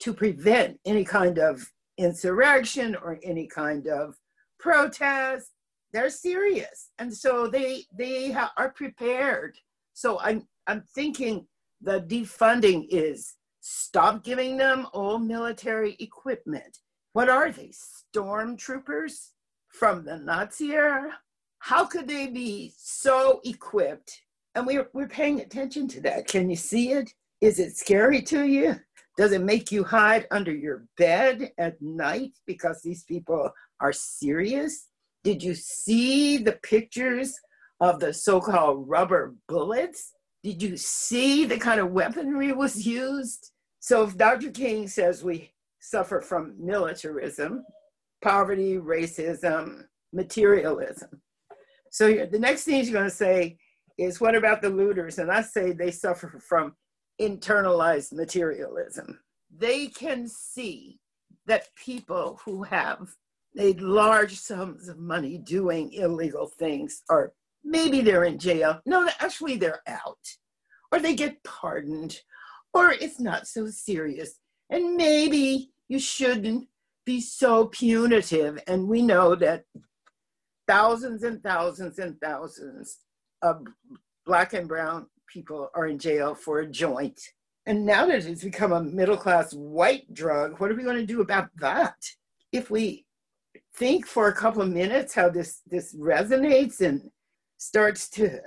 to 0.00 0.14
prevent 0.14 0.78
any 0.86 1.04
kind 1.04 1.38
of 1.38 1.62
insurrection 1.98 2.94
or 2.94 3.18
any 3.22 3.46
kind 3.46 3.88
of 3.88 4.14
protest. 4.60 5.50
They're 5.92 6.10
serious, 6.10 6.90
and 6.98 7.12
so 7.12 7.48
they 7.48 7.84
they 7.96 8.30
ha- 8.30 8.52
are 8.56 8.70
prepared. 8.70 9.58
So 9.92 10.20
I'm 10.20 10.46
I'm 10.66 10.84
thinking 10.94 11.46
the 11.80 12.02
defunding 12.02 12.86
is 12.90 13.34
stop 13.60 14.22
giving 14.22 14.56
them 14.56 14.86
all 14.92 15.18
military 15.18 15.96
equipment. 15.98 16.78
What 17.12 17.28
are 17.28 17.50
they? 17.50 17.72
Stormtroopers 17.72 19.30
from 19.68 20.04
the 20.04 20.18
Nazi 20.18 20.72
era? 20.72 21.18
How 21.58 21.84
could 21.84 22.08
they 22.08 22.28
be 22.28 22.72
so 22.76 23.40
equipped? 23.44 24.20
And 24.54 24.66
we're, 24.66 24.88
we're 24.92 25.08
paying 25.08 25.40
attention 25.40 25.88
to 25.88 26.00
that. 26.02 26.26
Can 26.26 26.50
you 26.50 26.56
see 26.56 26.92
it? 26.92 27.12
Is 27.40 27.58
it 27.58 27.76
scary 27.76 28.22
to 28.22 28.44
you? 28.44 28.76
Does 29.16 29.32
it 29.32 29.42
make 29.42 29.70
you 29.70 29.84
hide 29.84 30.26
under 30.30 30.52
your 30.52 30.84
bed 30.96 31.52
at 31.58 31.80
night 31.82 32.32
because 32.46 32.80
these 32.80 33.04
people 33.04 33.50
are 33.80 33.92
serious? 33.92 34.88
Did 35.24 35.42
you 35.42 35.54
see 35.54 36.38
the 36.38 36.58
pictures 36.62 37.38
of 37.80 38.00
the 38.00 38.12
so 38.12 38.40
called 38.40 38.88
rubber 38.88 39.34
bullets? 39.48 40.12
Did 40.42 40.62
you 40.62 40.76
see 40.76 41.44
the 41.44 41.58
kind 41.58 41.80
of 41.80 41.92
weaponry 41.92 42.52
was 42.52 42.86
used? 42.86 43.52
So 43.80 44.04
if 44.04 44.16
Dr. 44.16 44.50
King 44.50 44.88
says 44.88 45.22
we 45.22 45.52
suffer 45.80 46.20
from 46.20 46.54
militarism, 46.58 47.64
poverty, 48.22 48.76
racism, 48.76 49.84
materialism. 50.12 51.22
So 51.90 52.26
the 52.26 52.38
next 52.38 52.64
thing 52.64 52.76
he's 52.76 52.90
going 52.90 53.08
to 53.08 53.10
say 53.10 53.58
is, 53.98 54.20
what 54.20 54.34
about 54.34 54.62
the 54.62 54.70
looters? 54.70 55.18
And 55.18 55.30
I 55.30 55.42
say 55.42 55.72
they 55.72 55.90
suffer 55.90 56.40
from 56.46 56.74
internalized 57.20 58.12
materialism. 58.12 59.18
They 59.54 59.88
can 59.88 60.26
see 60.28 61.00
that 61.46 61.74
people 61.74 62.40
who 62.44 62.62
have 62.62 63.08
made 63.54 63.80
large 63.80 64.38
sums 64.38 64.88
of 64.88 64.98
money 64.98 65.38
doing 65.38 65.92
illegal 65.92 66.46
things 66.46 67.02
or 67.08 67.32
maybe 67.64 68.00
they're 68.00 68.24
in 68.24 68.38
jail. 68.38 68.80
No, 68.86 69.08
actually, 69.18 69.56
they're 69.56 69.82
out, 69.86 70.18
or 70.92 70.98
they 70.98 71.14
get 71.14 71.42
pardoned, 71.44 72.20
or 72.72 72.92
it's 72.92 73.20
not 73.20 73.46
so 73.46 73.68
serious. 73.68 74.38
And 74.70 74.96
maybe 74.96 75.70
you 75.88 75.98
shouldn't 75.98 76.68
be 77.04 77.20
so 77.20 77.66
punitive. 77.66 78.62
And 78.66 78.88
we 78.88 79.02
know 79.02 79.34
that 79.36 79.64
thousands 80.68 81.22
and 81.24 81.42
thousands 81.42 81.98
and 81.98 82.20
thousands 82.20 82.98
of 83.42 83.62
Black 84.26 84.52
and 84.52 84.68
Brown 84.68 85.06
people 85.26 85.70
are 85.74 85.86
in 85.86 85.98
jail 85.98 86.34
for 86.34 86.60
a 86.60 86.66
joint. 86.66 87.20
And 87.66 87.84
now 87.84 88.06
that 88.06 88.24
it's 88.24 88.44
become 88.44 88.72
a 88.72 88.82
middle 88.82 89.16
class 89.16 89.52
white 89.52 90.12
drug, 90.14 90.60
what 90.60 90.70
are 90.70 90.74
we 90.74 90.82
going 90.82 90.96
to 90.96 91.06
do 91.06 91.20
about 91.20 91.48
that? 91.58 91.96
If 92.52 92.70
we 92.70 93.04
think 93.80 94.06
for 94.06 94.28
a 94.28 94.34
couple 94.34 94.60
of 94.60 94.68
minutes 94.68 95.14
how 95.14 95.30
this, 95.30 95.62
this 95.66 95.96
resonates 95.96 96.82
and 96.82 97.10
starts 97.56 98.10
to 98.10 98.38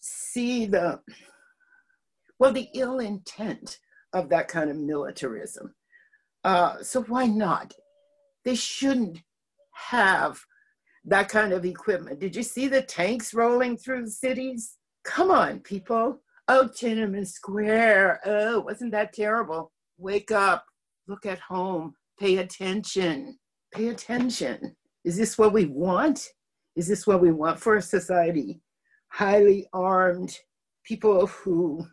see 0.00 0.64
the 0.64 0.98
well 2.38 2.52
the 2.52 2.68
ill 2.74 2.98
intent 2.98 3.78
of 4.14 4.30
that 4.30 4.48
kind 4.48 4.70
of 4.70 4.76
militarism. 4.76 5.74
Uh, 6.44 6.82
so 6.82 7.02
why 7.02 7.26
not? 7.26 7.74
They 8.46 8.54
shouldn't 8.54 9.20
have 9.74 10.40
that 11.04 11.28
kind 11.28 11.52
of 11.52 11.66
equipment. 11.66 12.18
Did 12.18 12.34
you 12.34 12.42
see 12.42 12.66
the 12.66 12.82
tanks 12.82 13.34
rolling 13.34 13.76
through 13.76 14.06
the 14.06 14.10
cities? 14.10 14.78
Come 15.04 15.30
on 15.30 15.60
people. 15.60 16.22
Oh 16.48 16.70
tiananmen 16.74 17.26
square. 17.26 18.18
Oh 18.24 18.60
wasn't 18.60 18.92
that 18.92 19.12
terrible? 19.12 19.72
Wake 19.98 20.30
up. 20.30 20.64
Look 21.06 21.26
at 21.26 21.38
home. 21.38 21.94
Pay 22.18 22.38
attention 22.38 23.38
pay 23.74 23.88
attention 23.88 24.74
is 25.04 25.16
this 25.16 25.36
what 25.36 25.52
we 25.52 25.66
want 25.66 26.28
is 26.76 26.88
this 26.88 27.06
what 27.06 27.20
we 27.20 27.30
want 27.30 27.58
for 27.60 27.76
a 27.76 27.82
society? 27.82 28.60
Highly 29.08 29.68
armed 29.72 30.36
people 30.84 31.26
who 31.26 31.86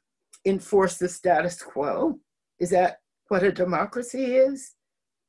enforce 0.46 0.98
the 0.98 1.08
status 1.08 1.62
quo? 1.62 2.20
Is 2.60 2.72
that 2.72 2.98
what 3.28 3.44
a 3.44 3.52
democracy 3.52 4.36
is? 4.36 4.74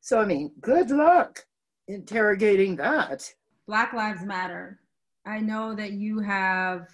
So, 0.01 0.21
I 0.21 0.25
mean, 0.25 0.53
good 0.61 0.91
luck 0.91 1.45
interrogating 1.87 2.77
that. 2.77 3.31
Black 3.67 3.93
Lives 3.93 4.25
Matter. 4.25 4.81
I 5.27 5.39
know 5.39 5.75
that 5.75 5.93
you 5.93 6.19
have 6.21 6.89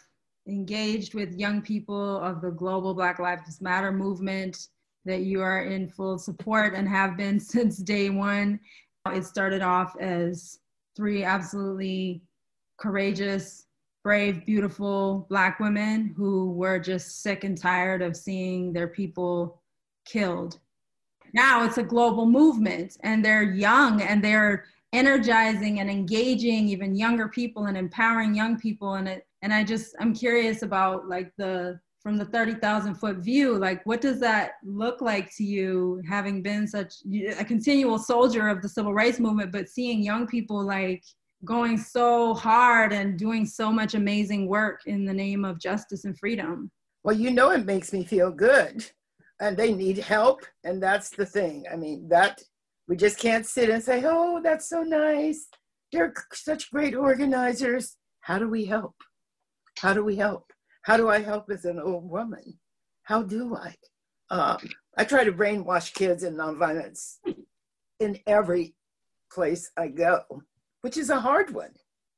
engaged 0.49 1.15
with 1.15 1.39
young 1.39 1.63
people 1.63 2.19
of 2.19 2.43
the 2.43 2.51
global 2.51 2.93
Black 2.93 3.19
Lives 3.19 3.61
Matter 3.61 3.93
movement, 3.93 4.69
that 5.05 5.21
you 5.21 5.41
are 5.41 5.63
in 5.63 5.89
full 5.89 6.19
support 6.19 6.75
and 6.75 6.89
have 6.89 7.17
been 7.17 7.39
since 7.55 7.79
day 7.79 8.11
one. 8.11 8.59
It 9.15 9.25
started 9.25 9.63
off 9.63 9.97
as 10.01 10.59
three 10.97 11.25
absolutely 11.25 12.23
courageous, 12.79 13.67
brave, 14.03 14.45
beautiful 14.47 15.27
Black 15.29 15.61
women 15.61 16.15
who 16.17 16.53
were 16.53 16.79
just 16.79 17.23
sick 17.23 17.45
and 17.45 17.57
tired 17.57 18.03
of 18.03 18.17
seeing 18.17 18.73
their 18.73 18.89
people 18.89 19.63
killed. 20.05 20.59
Now 21.35 21.65
it's 21.65 21.79
a 21.79 21.83
global 21.83 22.27
movement, 22.27 22.97
and 23.03 23.25
they're 23.25 23.43
young 23.43 24.01
and 24.03 24.23
they're 24.23 24.65
energizing 24.93 25.81
and 25.81 25.91
engaging 25.91 26.69
even 26.69 26.97
younger 26.97 27.29
people 27.29 27.67
and 27.67 27.77
empowering 27.77 28.35
young 28.35 28.59
people. 28.59 28.95
And 28.95 29.09
it, 29.09 29.27
and 29.43 29.53
I 29.53 29.65
just 29.65 29.95
I'm 30.01 30.15
curious 30.15 30.63
about 30.63 31.09
like 31.09 31.33
the 31.37 31.79
from 32.01 32.17
the 32.17 32.25
30,000 32.25 32.95
foot 32.95 33.17
view, 33.17 33.57
like 33.57 33.85
what 33.85 34.01
does 34.01 34.21
that 34.21 34.53
look 34.65 35.01
like 35.01 35.35
to 35.37 35.45
you 35.45 36.01
having 36.09 36.43
been 36.43 36.67
such 36.67 36.95
a 37.39 37.45
continual 37.45 37.99
soldier 37.99 38.49
of 38.49 38.63
the 38.63 38.69
civil 38.69 38.95
rights 38.95 39.19
movement, 39.19 39.53
but 39.53 39.69
seeing 39.69 40.03
young 40.03 40.27
people 40.27 40.65
like 40.65 41.03
going 41.45 41.79
so 41.79 42.35
hard 42.35 42.93
and 42.93 43.19
doing 43.19 43.45
so 43.47 43.71
much 43.71 43.95
amazing 43.95 44.49
work 44.49 44.81
in 44.87 45.05
the 45.05 45.13
name 45.13 45.45
of 45.45 45.61
justice 45.61 46.05
and 46.05 46.19
freedom. 46.19 46.71
Well, 47.05 47.17
you 47.17 47.31
know, 47.31 47.51
it 47.51 47.65
makes 47.65 47.93
me 47.93 48.05
feel 48.05 48.31
good. 48.31 48.85
And 49.41 49.57
they 49.57 49.73
need 49.73 49.99
help. 49.99 50.45
And 50.65 50.83
that's 50.83 51.11
the 51.11 51.25
thing. 51.25 51.65
I 51.73 51.77
mean, 51.77 52.09
that 52.09 52.43
we 52.89 52.97
just 52.97 53.19
can't 53.19 53.47
sit 53.47 53.71
and 53.71 53.83
say, 53.83 54.03
oh, 54.05 54.41
that's 54.43 54.69
so 54.69 54.83
nice. 54.83 55.47
They're 55.93 56.13
such 56.33 56.71
great 56.73 56.95
organizers. 56.95 57.97
How 58.21 58.39
do 58.39 58.49
we 58.49 58.65
help? 58.65 58.95
How 59.79 59.95
do 59.95 60.05
we 60.05 60.17
help? 60.17 60.48
How 60.83 60.97
do 60.97 61.09
I 61.09 61.21
help 61.21 61.51
as 61.51 61.65
an 61.65 61.79
old 61.79 62.09
woman? 62.09 62.59
How 63.03 63.23
do 63.23 63.57
I? 63.57 63.75
Um, 64.31 64.59
I 64.97 65.05
try 65.05 65.25
to 65.25 65.33
brainwash 65.33 65.95
kids 65.95 66.23
in 66.23 66.35
nonviolence 66.35 67.17
in 68.01 68.19
every 68.27 68.75
place 69.31 69.71
I 69.77 69.89
go 69.89 70.43
which 70.83 70.97
is 70.97 71.11
a 71.11 71.21
hard 71.21 71.53
one. 71.53 71.73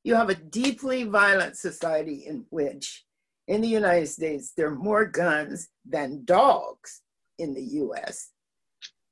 You 0.04 0.14
have 0.14 0.30
a 0.30 0.34
deeply 0.34 1.04
violent 1.04 1.56
society 1.56 2.24
in 2.26 2.46
which, 2.50 3.04
in 3.48 3.60
the 3.60 3.68
United 3.68 4.08
States, 4.08 4.52
there 4.56 4.68
are 4.68 4.74
more 4.74 5.04
guns 5.04 5.68
than 5.84 6.24
dogs 6.24 7.02
in 7.38 7.54
the 7.54 7.62
US. 7.62 8.30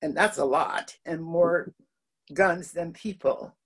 And 0.00 0.16
that's 0.16 0.38
a 0.38 0.44
lot, 0.44 0.94
and 1.04 1.22
more 1.22 1.72
guns 2.32 2.72
than 2.72 2.92
people. 2.92 3.56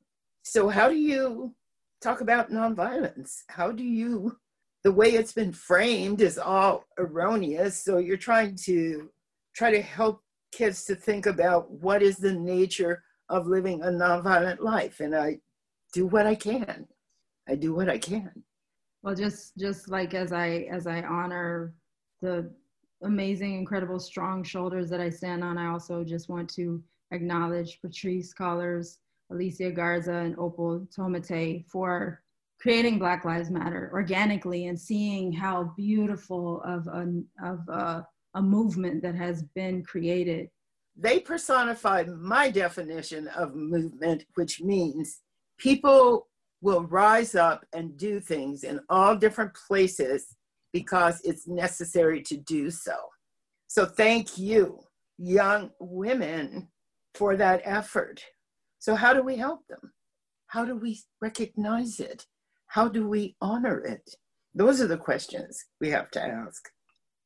So, 0.42 0.68
how 0.68 0.88
do 0.88 0.96
you 0.96 1.54
talk 2.00 2.20
about 2.20 2.50
nonviolence? 2.50 3.42
How 3.48 3.70
do 3.70 3.84
you, 3.84 4.38
the 4.84 4.92
way 4.92 5.10
it's 5.10 5.32
been 5.32 5.52
framed 5.52 6.20
is 6.20 6.38
all 6.38 6.84
erroneous. 6.98 7.82
So, 7.82 7.98
you're 7.98 8.16
trying 8.16 8.56
to 8.64 9.10
try 9.54 9.70
to 9.70 9.82
help 9.82 10.22
kids 10.52 10.84
to 10.84 10.94
think 10.94 11.26
about 11.26 11.70
what 11.70 12.02
is 12.02 12.16
the 12.18 12.32
nature 12.32 13.02
of 13.28 13.46
living 13.46 13.82
a 13.82 13.86
nonviolent 13.86 14.60
life. 14.60 15.00
And 15.00 15.14
I 15.14 15.38
do 15.92 16.06
what 16.06 16.26
I 16.26 16.34
can. 16.34 16.86
I 17.48 17.54
do 17.54 17.74
what 17.74 17.88
I 17.88 17.98
can. 17.98 18.30
Well, 19.02 19.14
just 19.14 19.56
just 19.58 19.88
like 19.90 20.14
as 20.14 20.32
I 20.32 20.68
as 20.70 20.86
I 20.86 21.02
honor 21.02 21.74
the 22.20 22.52
amazing, 23.02 23.54
incredible, 23.54 23.98
strong 23.98 24.44
shoulders 24.44 24.88
that 24.90 25.00
I 25.00 25.10
stand 25.10 25.42
on. 25.42 25.58
I 25.58 25.68
also 25.68 26.04
just 26.04 26.28
want 26.28 26.48
to 26.54 26.82
acknowledge 27.10 27.80
Patrisse 27.84 28.32
Cullors, 28.32 28.98
Alicia 29.30 29.72
Garza, 29.72 30.14
and 30.14 30.38
Opal 30.38 30.86
Tometi 30.96 31.66
for 31.66 32.22
creating 32.62 32.96
Black 32.96 33.24
Lives 33.24 33.50
Matter 33.50 33.90
organically 33.92 34.66
and 34.66 34.78
seeing 34.78 35.32
how 35.32 35.74
beautiful 35.76 36.62
of 36.62 36.86
a, 36.86 37.12
of 37.44 37.68
a, 37.68 38.06
a 38.34 38.40
movement 38.42 39.02
that 39.02 39.16
has 39.16 39.42
been 39.56 39.82
created. 39.82 40.48
They 40.96 41.18
personify 41.18 42.04
my 42.04 42.50
definition 42.50 43.26
of 43.28 43.56
movement, 43.56 44.24
which 44.36 44.60
means 44.60 45.22
people 45.58 46.28
will 46.60 46.84
rise 46.84 47.34
up 47.34 47.66
and 47.72 47.96
do 47.96 48.20
things 48.20 48.62
in 48.62 48.78
all 48.88 49.16
different 49.16 49.52
places 49.66 50.36
because 50.72 51.20
it's 51.24 51.48
necessary 51.48 52.22
to 52.22 52.36
do 52.36 52.70
so. 52.70 52.94
So 53.66 53.86
thank 53.86 54.38
you, 54.38 54.78
young 55.18 55.70
women, 55.80 56.68
for 57.14 57.36
that 57.36 57.62
effort. 57.64 58.22
So, 58.78 58.94
how 58.94 59.12
do 59.12 59.22
we 59.22 59.36
help 59.36 59.66
them? 59.68 59.92
How 60.46 60.64
do 60.64 60.76
we 60.76 61.00
recognize 61.20 61.98
it? 61.98 62.26
How 62.72 62.88
do 62.88 63.06
we 63.06 63.36
honor 63.42 63.80
it? 63.80 64.14
Those 64.54 64.80
are 64.80 64.86
the 64.86 64.96
questions 64.96 65.62
we 65.82 65.90
have 65.90 66.10
to 66.12 66.22
ask. 66.22 66.70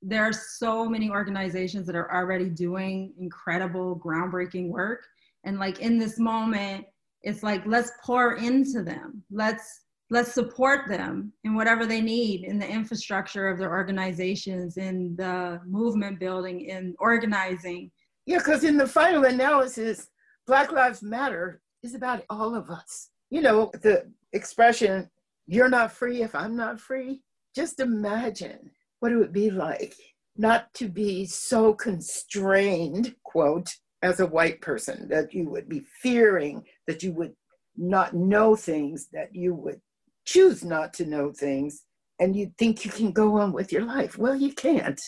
There 0.03 0.24
are 0.24 0.32
so 0.32 0.88
many 0.88 1.09
organizations 1.09 1.86
that 1.86 1.94
are 1.94 2.12
already 2.12 2.51
doing 2.51 3.14
incredible, 3.16 3.97
groundbreaking 3.97 4.70
work. 4.70 5.07
And 5.44 5.61
like 5.61 5.78
in 5.78 5.99
this 5.99 6.18
moment, 6.18 6.84
it's 7.22 7.44
like 7.44 7.62
let's 7.64 7.92
pour 8.05 8.34
into 8.34 8.82
them. 8.82 9.22
Let's 9.30 9.82
let's 10.11 10.32
support 10.32 10.88
them 10.88 11.32
in 11.44 11.55
whatever 11.55 11.86
they 11.86 12.01
need 12.01 12.42
in 12.42 12.59
the 12.59 12.68
infrastructure 12.68 13.47
of 13.47 13.57
their 13.57 13.70
organizations 13.70 14.78
in 14.78 15.14
the 15.14 15.61
movement 15.64 16.18
building 16.18 16.61
in 16.61 16.94
organizing 17.01 17.90
yeah 18.24 18.38
because 18.38 18.62
in 18.62 18.76
the 18.76 18.86
final 18.86 19.24
analysis 19.24 20.07
black 20.47 20.70
lives 20.70 21.03
matter 21.03 21.61
is 21.82 21.97
about 21.97 22.22
all 22.30 22.55
of 22.55 22.70
us 22.70 23.09
you 23.30 23.40
know 23.40 23.68
the 23.82 24.09
expression 24.32 25.11
you're 25.47 25.68
not 25.68 25.92
free 25.92 26.22
if 26.22 26.34
i'm 26.34 26.57
not 26.57 26.80
free 26.80 27.22
just 27.55 27.80
imagine 27.80 28.70
what 29.01 29.12
it 29.12 29.16
would 29.16 29.32
be 29.32 29.51
like 29.51 29.94
not 30.36 30.72
to 30.74 30.88
be 30.88 31.24
so 31.24 31.72
constrained 31.72 33.14
quote 33.24 33.68
as 34.03 34.20
a 34.20 34.26
white 34.26 34.61
person 34.61 35.09
that 35.09 35.32
you 35.32 35.49
would 35.49 35.68
be 35.68 35.80
fearing 36.03 36.62
that 36.86 37.03
you 37.03 37.12
would 37.12 37.34
not 37.76 38.14
know 38.14 38.55
things 38.55 39.09
that 39.12 39.34
you 39.34 39.55
would 39.55 39.80
choose 40.24 40.64
not 40.64 40.92
to 40.92 41.07
know 41.07 41.32
things 41.32 41.82
and 42.18 42.34
you 42.34 42.53
think 42.59 42.84
you 42.84 42.90
can 42.90 43.12
go 43.12 43.38
on 43.38 43.53
with 43.53 43.72
your 43.72 43.82
life. 43.82 44.18
Well, 44.18 44.34
you 44.34 44.53
can't. 44.53 45.01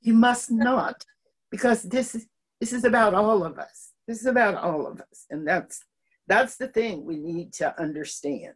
You 0.00 0.14
must 0.14 0.50
not, 0.50 1.04
because 1.50 1.82
this 1.82 2.14
is 2.14 2.26
this 2.60 2.72
is 2.72 2.84
about 2.84 3.14
all 3.14 3.44
of 3.44 3.58
us. 3.58 3.92
This 4.06 4.20
is 4.20 4.26
about 4.26 4.54
all 4.54 4.86
of 4.86 5.00
us, 5.00 5.26
and 5.30 5.46
that's 5.46 5.82
that's 6.26 6.56
the 6.56 6.68
thing 6.68 7.04
we 7.04 7.16
need 7.16 7.52
to 7.54 7.78
understand. 7.80 8.54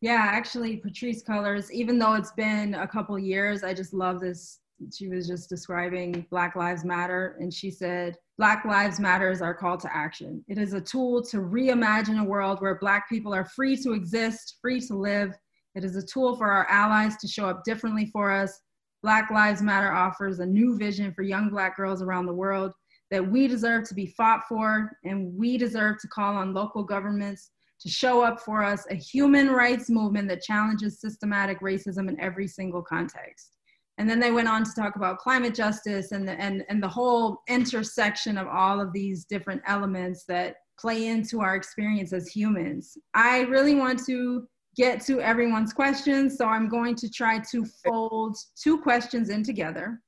Yeah, 0.00 0.28
actually, 0.30 0.76
Patrisse 0.76 1.24
Cullors, 1.24 1.70
Even 1.70 1.98
though 1.98 2.14
it's 2.14 2.32
been 2.32 2.74
a 2.74 2.86
couple 2.86 3.18
years, 3.18 3.64
I 3.64 3.72
just 3.72 3.94
love 3.94 4.20
this. 4.20 4.60
She 4.92 5.08
was 5.08 5.26
just 5.26 5.48
describing 5.48 6.26
Black 6.30 6.54
Lives 6.54 6.84
Matter, 6.84 7.38
and 7.40 7.52
she 7.52 7.70
said, 7.70 8.14
Black 8.36 8.66
Lives 8.66 9.00
Matter 9.00 9.30
is 9.30 9.40
our 9.40 9.54
call 9.54 9.78
to 9.78 9.96
action. 9.96 10.44
It 10.48 10.58
is 10.58 10.74
a 10.74 10.80
tool 10.82 11.24
to 11.24 11.38
reimagine 11.38 12.20
a 12.20 12.24
world 12.24 12.60
where 12.60 12.78
Black 12.78 13.08
people 13.08 13.32
are 13.34 13.46
free 13.46 13.74
to 13.78 13.92
exist, 13.92 14.58
free 14.60 14.80
to 14.82 14.94
live. 14.94 15.32
It 15.74 15.82
is 15.82 15.96
a 15.96 16.04
tool 16.04 16.36
for 16.36 16.50
our 16.50 16.66
allies 16.68 17.16
to 17.18 17.28
show 17.28 17.48
up 17.48 17.64
differently 17.64 18.10
for 18.12 18.30
us. 18.30 18.60
Black 19.02 19.30
Lives 19.30 19.62
Matter 19.62 19.92
offers 19.92 20.40
a 20.40 20.46
new 20.46 20.76
vision 20.76 21.10
for 21.14 21.22
young 21.22 21.48
Black 21.48 21.74
girls 21.74 22.02
around 22.02 22.26
the 22.26 22.34
world 22.34 22.72
that 23.10 23.26
we 23.26 23.48
deserve 23.48 23.88
to 23.88 23.94
be 23.94 24.06
fought 24.06 24.42
for, 24.46 24.92
and 25.04 25.34
we 25.34 25.56
deserve 25.56 25.96
to 26.00 26.08
call 26.08 26.34
on 26.34 26.52
local 26.52 26.82
governments 26.82 27.52
to 27.80 27.88
show 27.88 28.22
up 28.22 28.40
for 28.40 28.64
us 28.64 28.86
a 28.90 28.94
human 28.94 29.50
rights 29.50 29.90
movement 29.90 30.28
that 30.28 30.42
challenges 30.42 31.00
systematic 31.00 31.60
racism 31.60 32.08
in 32.08 32.18
every 32.20 32.46
single 32.48 32.82
context 32.82 33.52
and 33.98 34.08
then 34.08 34.20
they 34.20 34.30
went 34.30 34.48
on 34.48 34.64
to 34.64 34.74
talk 34.74 34.96
about 34.96 35.18
climate 35.18 35.54
justice 35.54 36.12
and 36.12 36.28
the, 36.28 36.32
and, 36.32 36.64
and 36.68 36.82
the 36.82 36.88
whole 36.88 37.42
intersection 37.48 38.36
of 38.36 38.46
all 38.46 38.80
of 38.80 38.92
these 38.92 39.24
different 39.24 39.62
elements 39.66 40.24
that 40.28 40.56
play 40.78 41.06
into 41.06 41.40
our 41.40 41.56
experience 41.56 42.12
as 42.12 42.28
humans. 42.28 42.98
I 43.14 43.40
really 43.42 43.74
want 43.74 44.04
to 44.06 44.46
get 44.76 45.00
to 45.06 45.22
everyone's 45.22 45.72
questions, 45.72 46.36
so 46.36 46.46
I'm 46.46 46.68
going 46.68 46.94
to 46.96 47.08
try 47.08 47.40
to 47.50 47.64
fold 47.84 48.36
two 48.62 48.78
questions 48.78 49.30
in 49.30 49.42
together. 49.42 50.02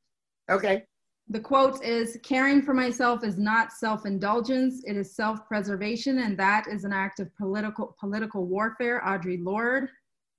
Okay. 0.51 0.85
The 1.31 1.41
quote 1.41 1.85
is 1.85 2.19
Caring 2.23 2.63
for 2.63 2.73
myself 2.73 3.23
is 3.23 3.39
not 3.39 3.73
self 3.73 4.07
indulgence, 4.07 4.83
it 4.87 4.97
is 4.97 5.15
self 5.15 5.47
preservation, 5.47 6.21
and 6.21 6.39
that 6.39 6.67
is 6.69 6.85
an 6.85 6.93
act 6.93 7.21
of 7.21 7.35
political, 7.37 7.95
political 8.01 8.47
warfare. 8.47 9.03
Audre 9.05 9.43
Lorde. 9.43 9.91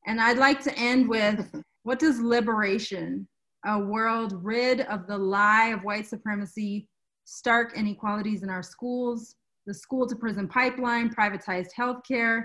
And 0.07 0.19
I'd 0.19 0.39
like 0.39 0.63
to 0.63 0.75
end 0.79 1.07
with 1.07 1.47
what 1.83 1.99
does 1.99 2.19
liberation 2.19 3.27
a 3.65 3.77
world 3.77 4.33
rid 4.43 4.81
of 4.81 5.05
the 5.05 5.17
lie 5.17 5.67
of 5.67 5.83
white 5.83 6.07
supremacy, 6.07 6.87
stark 7.25 7.77
inequalities 7.77 8.41
in 8.41 8.49
our 8.49 8.63
schools, 8.63 9.35
the 9.67 9.73
school 9.73 10.07
to 10.07 10.15
prison 10.15 10.47
pipeline, 10.47 11.13
privatized 11.13 11.69
healthcare, 11.77 12.43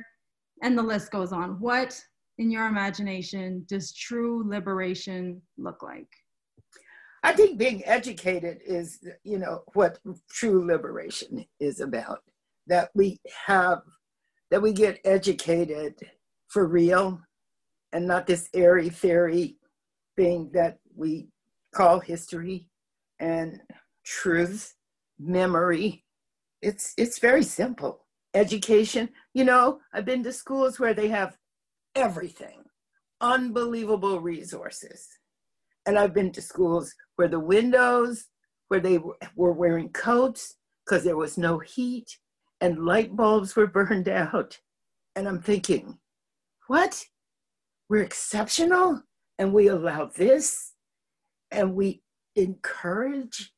and 0.63 0.77
the 0.77 0.83
list 0.83 1.11
goes 1.11 1.33
on. 1.33 1.61
What, 1.61 1.99
in 2.39 2.51
your 2.51 2.67
imagination, 2.67 3.65
does 3.69 3.95
true 3.95 4.43
liberation 4.47 5.41
look 5.57 5.83
like? 5.83 6.09
I 7.25 7.33
think 7.33 7.57
being 7.57 7.83
educated 7.87 8.61
is, 8.67 9.01
you 9.25 9.39
know, 9.39 9.63
what 9.73 9.99
true 10.31 10.67
liberation 10.67 11.47
is 11.59 11.81
about. 11.81 12.21
That 12.67 12.91
we 12.95 13.19
have, 13.47 13.81
that 14.51 14.61
we 14.61 14.75
get 14.75 15.01
educated 15.07 15.95
for 16.49 16.67
real 16.67 17.21
and 17.93 18.07
not 18.07 18.27
this 18.27 18.51
airy 18.53 18.91
fairy 18.91 19.57
thing 20.17 20.51
that 20.53 20.79
we 20.95 21.29
call 21.75 21.99
history 21.99 22.69
and 23.19 23.59
truth, 24.05 24.75
memory. 25.19 26.05
It's 26.61 26.93
it's 26.99 27.19
very 27.19 27.43
simple. 27.43 28.05
Education, 28.35 29.09
you 29.33 29.45
know, 29.45 29.81
I've 29.95 30.05
been 30.05 30.25
to 30.25 30.33
schools 30.33 30.79
where 30.79 30.93
they 30.95 31.09
have 31.09 31.39
everything, 31.95 32.65
unbelievable 33.21 34.21
resources. 34.21 35.09
And 35.87 35.99
I've 35.99 36.15
been 36.15 36.33
to 36.33 36.43
schools 36.43 36.95
where 37.17 37.29
the 37.29 37.41
windows, 37.41 38.27
where 38.69 38.81
they 38.81 38.99
were 39.37 39.53
wearing 39.53 39.91
coats 39.91 40.57
because 40.85 41.05
there 41.05 41.17
was 41.17 41.39
no 41.39 41.59
heat 41.59 42.19
and 42.61 42.85
light 42.85 43.15
bulbs 43.15 43.55
were 43.57 43.67
burned 43.67 44.09
out. 44.09 44.59
And 45.17 45.29
I'm 45.29 45.41
thinking, 45.41 45.99
what? 46.67 47.05
We're 47.89 48.03
exceptional 48.03 49.03
and 49.39 49.53
we 49.53 49.69
allow 49.69 50.07
this 50.17 50.73
and 51.51 51.75
we 51.75 52.03
encourage 52.37 53.53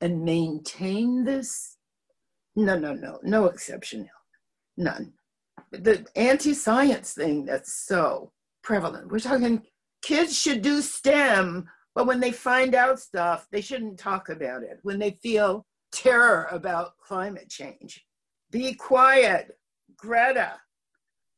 and 0.00 0.22
maintain 0.22 1.24
this? 1.24 1.76
No, 2.56 2.78
no, 2.78 2.94
no, 2.94 3.18
no 3.22 3.46
exceptional, 3.46 4.08
none. 4.76 5.12
The 5.72 6.06
anti 6.14 6.54
science 6.54 7.12
thing 7.14 7.44
that's 7.44 7.86
so 7.86 8.32
prevalent, 8.62 9.10
we're 9.10 9.18
talking 9.18 9.62
kids 10.04 10.38
should 10.38 10.62
do 10.62 10.82
STEM, 10.82 11.66
but 11.94 12.06
when 12.06 12.20
they 12.20 12.30
find 12.30 12.74
out 12.74 13.00
stuff, 13.00 13.48
they 13.50 13.60
shouldn't 13.60 13.98
talk 13.98 14.28
about 14.28 14.62
it. 14.62 14.78
When 14.82 14.98
they 14.98 15.18
feel 15.22 15.66
terror 15.92 16.46
about 16.50 16.98
climate 16.98 17.48
change, 17.48 18.04
be 18.50 18.74
quiet, 18.74 19.58
Greta. 19.96 20.60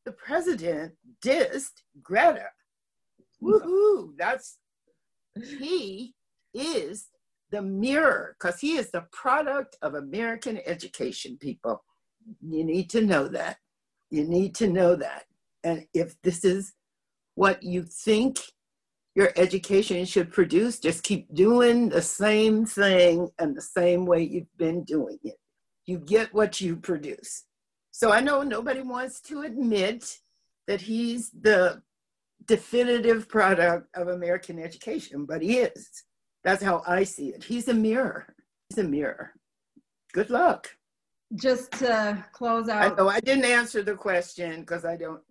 The 0.04 0.12
president 0.12 0.94
dissed 1.24 1.82
Greta. 2.02 2.48
Woohoo! 3.42 4.12
That's 4.18 4.58
he 5.58 6.14
is 6.54 7.08
the 7.50 7.62
mirror 7.62 8.36
because 8.38 8.58
he 8.60 8.76
is 8.76 8.90
the 8.90 9.04
product 9.12 9.76
of 9.82 9.94
American 9.94 10.60
education, 10.66 11.36
people. 11.40 11.84
You 12.40 12.64
need 12.64 12.90
to 12.90 13.02
know 13.02 13.28
that. 13.28 13.58
You 14.10 14.24
need 14.24 14.54
to 14.56 14.68
know 14.68 14.96
that. 14.96 15.24
And 15.62 15.86
if 15.92 16.20
this 16.22 16.44
is 16.44 16.72
what 17.34 17.62
you 17.62 17.82
think 17.82 18.38
your 19.16 19.32
education 19.36 20.04
should 20.04 20.30
produce, 20.30 20.78
just 20.78 21.02
keep 21.02 21.34
doing 21.34 21.88
the 21.88 22.02
same 22.02 22.66
thing 22.66 23.30
and 23.38 23.56
the 23.56 23.62
same 23.62 24.04
way 24.04 24.22
you've 24.22 24.54
been 24.58 24.84
doing 24.84 25.18
it. 25.24 25.38
You 25.86 25.98
get 25.98 26.34
what 26.34 26.60
you 26.60 26.76
produce. 26.76 27.44
So 27.92 28.12
I 28.12 28.20
know 28.20 28.42
nobody 28.42 28.82
wants 28.82 29.22
to 29.22 29.40
admit 29.40 30.18
that 30.66 30.82
he's 30.82 31.30
the 31.30 31.80
definitive 32.44 33.26
product 33.26 33.88
of 33.96 34.08
American 34.08 34.58
education, 34.58 35.24
but 35.24 35.40
he 35.40 35.60
is. 35.60 36.04
That's 36.44 36.62
how 36.62 36.82
I 36.86 37.04
see 37.04 37.28
it. 37.28 37.42
He's 37.42 37.68
a 37.68 37.74
mirror. 37.74 38.34
He's 38.68 38.84
a 38.84 38.84
mirror. 38.84 39.32
Good 40.12 40.28
luck. 40.28 40.68
Just 41.34 41.72
to 41.72 42.22
close 42.32 42.68
out. 42.68 42.92
I 42.92 42.94
know 42.94 43.08
I 43.08 43.20
didn't 43.20 43.46
answer 43.46 43.82
the 43.82 43.94
question 43.94 44.60
because 44.60 44.84
I 44.84 44.96
don't. 44.96 45.22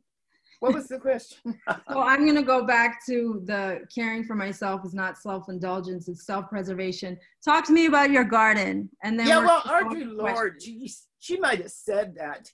What 0.66 0.74
was 0.74 0.88
the 0.88 0.98
question? 0.98 1.60
well, 1.68 2.00
I'm 2.00 2.24
going 2.24 2.36
to 2.38 2.42
go 2.42 2.66
back 2.66 3.06
to 3.06 3.44
the 3.46 3.86
caring 3.94 4.24
for 4.24 4.34
myself 4.34 4.84
is 4.84 4.96
not 4.96 5.16
self-indulgence, 5.16 6.08
it's 6.08 6.26
self-preservation. 6.26 7.20
Talk 7.44 7.66
to 7.66 7.72
me 7.72 7.86
about 7.86 8.10
your 8.10 8.24
garden. 8.24 8.90
And 9.04 9.20
then 9.20 9.28
Yeah, 9.28 9.46
well, 9.46 9.62
Audre 9.62 10.12
Lorde, 10.12 10.60
she, 10.60 10.92
she 11.20 11.38
might 11.38 11.60
have 11.60 11.70
said 11.70 12.16
that, 12.16 12.52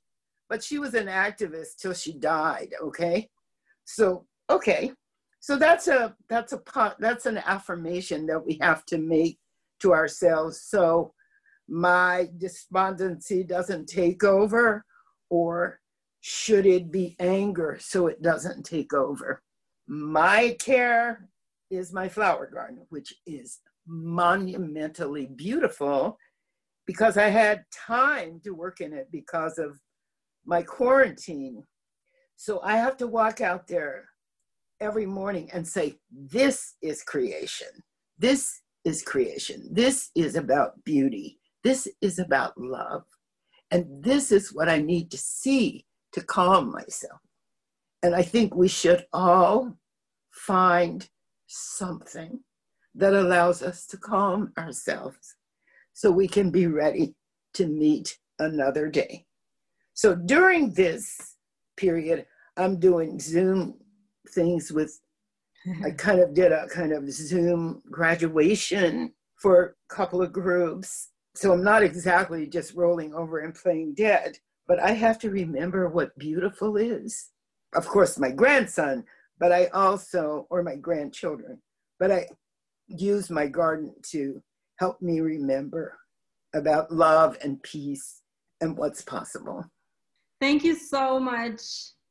but 0.50 0.62
she 0.62 0.78
was 0.78 0.94
an 0.94 1.08
activist 1.08 1.78
till 1.78 1.94
she 1.94 2.12
died, 2.12 2.74
okay? 2.84 3.30
So, 3.86 4.26
okay. 4.50 4.92
So 5.40 5.56
that's 5.56 5.88
a 5.88 6.14
that's 6.28 6.52
a 6.52 6.96
that's 7.00 7.26
an 7.26 7.38
affirmation 7.38 8.26
that 8.28 8.46
we 8.46 8.60
have 8.62 8.86
to 8.88 8.98
make 8.98 9.40
to 9.80 9.94
ourselves 9.94 10.62
so 10.62 11.14
my 11.68 12.28
despondency 12.38 13.44
doesn't 13.44 13.88
take 13.88 14.24
over 14.24 14.86
or 15.32 15.81
should 16.22 16.68
it 16.68 16.92
be 16.92 17.16
anger 17.20 17.78
so 17.80 18.08
it 18.08 18.22
doesn't 18.22 18.64
take 18.64 18.94
over? 18.94 19.42
My 19.88 20.56
care 20.60 21.28
is 21.72 21.92
my 21.92 22.08
flower 22.08 22.50
garden, 22.52 22.86
which 22.90 23.14
is 23.26 23.60
monumentally 23.88 25.26
beautiful 25.26 26.18
because 26.86 27.18
I 27.18 27.30
had 27.30 27.66
time 27.72 28.40
to 28.44 28.52
work 28.52 28.82
in 28.82 28.94
it 28.94 29.08
because 29.12 29.58
of 29.58 29.80
my 30.46 30.62
quarantine. 30.62 31.64
So 32.36 32.62
I 32.64 32.78
have 32.78 32.98
to 32.98 33.08
walk 33.08 33.42
out 33.42 33.68
there 33.68 34.06
every 34.80 35.08
morning 35.08 35.50
and 35.54 35.68
say, 35.68 35.98
This 36.12 36.76
is 36.84 37.02
creation. 37.04 37.68
This 38.20 38.62
is 38.86 39.02
creation. 39.02 39.68
This 39.72 40.12
is 40.16 40.36
about 40.36 40.84
beauty. 40.84 41.40
This 41.64 41.88
is 42.02 42.20
about 42.20 42.58
love. 42.58 43.04
And 43.72 44.04
this 44.04 44.32
is 44.32 44.54
what 44.54 44.70
I 44.70 44.80
need 44.80 45.10
to 45.12 45.18
see 45.18 45.86
to 46.14 46.22
calm 46.22 46.72
myself. 46.72 47.20
And 48.04 48.16
I 48.16 48.24
think 48.24 48.56
we 48.56 48.68
should 48.68 49.06
all 49.14 49.78
find 50.32 51.08
something 51.48 52.40
that 52.96 53.14
allows 53.14 53.62
us 53.62 53.86
to 53.88 53.98
calm 53.98 54.52
ourselves 54.58 55.36
so 55.94 56.12
we 56.12 56.28
can 56.28 56.50
be 56.50 56.68
ready 56.68 57.16
to 57.54 57.68
meet 57.68 58.18
another 58.40 58.90
day. 58.90 59.26
So 59.94 60.16
during 60.16 60.74
this 60.74 61.36
period, 61.78 62.26
I'm 62.58 62.80
doing 62.80 63.20
Zoom 63.20 63.76
things 64.30 64.72
with, 64.72 65.00
I 65.86 65.92
kind 65.98 66.20
of 66.20 66.34
did 66.34 66.52
a 66.52 66.68
kind 66.68 66.92
of 66.92 67.12
Zoom 67.12 67.82
graduation 67.92 69.14
for 69.36 69.76
a 69.90 69.94
couple 69.94 70.22
of 70.22 70.34
groups. 70.34 71.10
So 71.36 71.54
I'm 71.54 71.64
not 71.64 71.84
exactly 71.84 72.48
just 72.48 72.76
rolling 72.76 73.14
over 73.14 73.40
and 73.40 73.54
playing 73.54 73.94
dead, 73.96 74.38
but 74.72 74.82
I 74.82 74.94
have 74.94 75.20
to 75.20 75.30
remember 75.30 75.90
what 75.90 76.18
beautiful 76.18 76.78
is. 76.78 77.32
Of 77.76 77.86
course, 77.86 78.18
my 78.18 78.32
grandson, 78.32 79.04
but 79.38 79.52
I 79.52 79.66
also, 79.74 80.48
or 80.50 80.64
my 80.64 80.78
grandchildren, 80.78 81.62
but 82.00 82.10
I 82.10 82.28
use 82.88 83.30
my 83.30 83.48
garden 83.48 83.94
to 84.12 84.42
help 84.80 85.02
me 85.02 85.20
remember 85.20 86.00
about 86.56 86.90
love 86.90 87.38
and 87.44 87.62
peace 87.64 88.22
and 88.62 88.78
what's 88.78 89.02
possible. 89.02 89.66
Thank 90.40 90.64
you 90.64 90.76
so 90.76 91.20
much, 91.20 91.62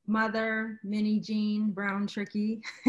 Mother 0.06 0.80
Minnie 0.84 1.18
Jean 1.18 1.70
Brown 1.70 2.06
Trickey. 2.06 2.60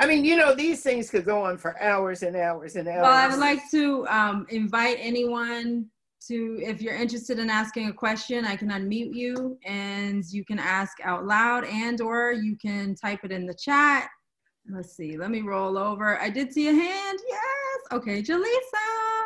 I 0.00 0.06
mean, 0.08 0.24
you 0.24 0.34
know, 0.34 0.52
these 0.52 0.82
things 0.82 1.10
could 1.10 1.26
go 1.26 1.44
on 1.44 1.58
for 1.58 1.80
hours 1.80 2.24
and 2.24 2.34
hours 2.34 2.74
and 2.74 2.88
hours. 2.88 3.02
Well, 3.02 3.12
I 3.12 3.28
would 3.28 3.38
like 3.38 3.70
to 3.70 4.04
um, 4.08 4.46
invite 4.50 4.96
anyone 4.98 5.86
to, 6.28 6.58
if 6.60 6.80
you're 6.80 6.94
interested 6.94 7.38
in 7.38 7.50
asking 7.50 7.88
a 7.88 7.92
question, 7.92 8.44
I 8.44 8.56
can 8.56 8.70
unmute 8.70 9.14
you 9.14 9.58
and 9.64 10.24
you 10.30 10.44
can 10.44 10.58
ask 10.58 10.98
out 11.02 11.26
loud 11.26 11.64
and 11.64 12.00
or 12.00 12.32
you 12.32 12.56
can 12.56 12.94
type 12.94 13.20
it 13.24 13.32
in 13.32 13.46
the 13.46 13.54
chat. 13.54 14.08
Let's 14.70 14.96
see, 14.96 15.16
let 15.16 15.30
me 15.30 15.40
roll 15.40 15.76
over. 15.76 16.20
I 16.20 16.30
did 16.30 16.52
see 16.52 16.68
a 16.68 16.72
hand, 16.72 17.18
yes. 17.28 17.80
Okay, 17.92 18.22
Jaleesa. 18.22 19.24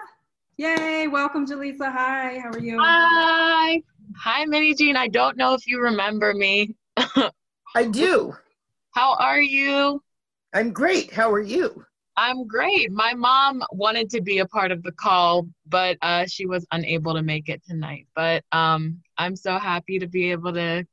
Yay, 0.57 1.09
welcome 1.09 1.47
Jaleesa. 1.47 1.93
Hi, 1.93 2.39
how 2.43 2.51
are 2.51 2.59
you? 2.59 2.79
Hi. 2.81 3.83
Hi, 4.19 4.45
Minnie 4.47 4.75
Jean. 4.75 4.97
I 4.97 5.09
don't 5.09 5.37
know 5.37 5.55
if 5.55 5.67
you 5.67 5.81
remember 5.81 6.33
me. 6.33 6.75
I 6.97 7.85
do. 7.91 8.35
How 8.95 9.15
are 9.17 9.43
you? 9.43 10.03
I'm 10.55 10.73
great. 10.73 11.13
How 11.13 11.31
are 11.31 11.41
you? 11.41 11.85
I'm 12.17 12.47
great. 12.47 12.91
My 12.91 13.13
mom 13.15 13.63
wanted 13.73 14.09
to 14.11 14.23
be 14.23 14.39
a 14.39 14.47
part 14.47 14.73
of 14.73 14.83
the 14.83 14.93
call, 14.93 15.49
but 15.67 15.99
uh, 16.01 16.25
she 16.27 16.47
was 16.47 16.67
unable 16.73 17.15
to 17.15 17.23
make 17.23 17.49
it 17.49 17.63
tonight. 17.69 18.07
But 18.15 18.43
um, 18.53 19.01
I'm 19.19 19.37
so 19.37 19.59
happy 19.59 19.99
to 19.99 20.07
be 20.07 20.31
able 20.31 20.55
to 20.55 20.87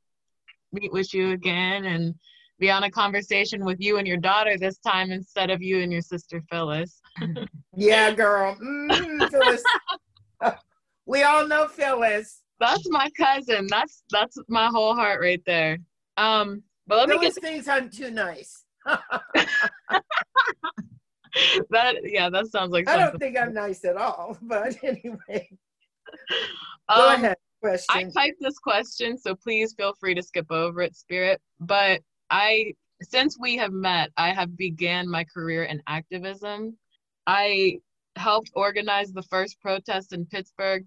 meet 0.72 0.92
with 0.92 1.14
you 1.14 1.30
again 1.30 1.86
and 1.86 2.14
be 2.58 2.70
on 2.70 2.84
a 2.84 2.90
conversation 2.90 3.64
with 3.64 3.80
you 3.80 3.96
and 3.96 4.06
your 4.06 4.18
daughter 4.18 4.58
this 4.58 4.78
time 4.78 5.10
instead 5.10 5.50
of 5.50 5.62
you 5.62 5.80
and 5.80 5.90
your 5.90 6.02
sister 6.02 6.42
Phyllis. 6.50 7.00
yeah, 7.76 8.10
girl. 8.10 8.56
Mm, 8.56 9.30
Phyllis. 9.30 9.64
we 11.06 11.22
all 11.22 11.46
know 11.46 11.68
Phyllis. 11.68 12.42
That's 12.60 12.88
my 12.90 13.08
cousin. 13.16 13.66
That's 13.68 14.04
that's 14.10 14.36
my 14.48 14.66
whole 14.66 14.94
heart 14.94 15.20
right 15.20 15.42
there. 15.46 15.78
Um, 16.16 16.62
but 16.86 16.98
let 16.98 17.08
Phyllis 17.08 17.22
me 17.22 17.26
get 17.26 17.42
things 17.42 17.66
I'm 17.68 17.88
too 17.88 18.10
nice. 18.10 18.64
that 21.70 21.96
yeah, 22.04 22.30
that 22.30 22.46
sounds 22.48 22.72
like. 22.72 22.88
I 22.88 22.96
don't 22.96 23.18
think 23.18 23.38
I'm 23.38 23.54
nice 23.54 23.84
at 23.84 23.96
all, 23.96 24.38
but 24.42 24.76
anyway. 24.82 25.48
Um, 26.86 26.98
Go 26.98 27.14
ahead. 27.14 27.36
Question. 27.62 27.96
I 27.96 28.02
typed 28.10 28.36
this 28.42 28.58
question, 28.58 29.16
so 29.16 29.34
please 29.34 29.72
feel 29.72 29.94
free 29.98 30.14
to 30.14 30.22
skip 30.22 30.52
over 30.52 30.82
it, 30.82 30.94
Spirit. 30.94 31.40
But 31.58 32.02
I, 32.28 32.74
since 33.00 33.38
we 33.40 33.56
have 33.56 33.72
met, 33.72 34.10
I 34.18 34.34
have 34.34 34.54
began 34.54 35.08
my 35.08 35.24
career 35.24 35.64
in 35.64 35.82
activism. 35.86 36.76
I 37.26 37.78
helped 38.16 38.50
organize 38.54 39.12
the 39.12 39.22
first 39.22 39.58
protest 39.62 40.12
in 40.12 40.26
Pittsburgh, 40.26 40.84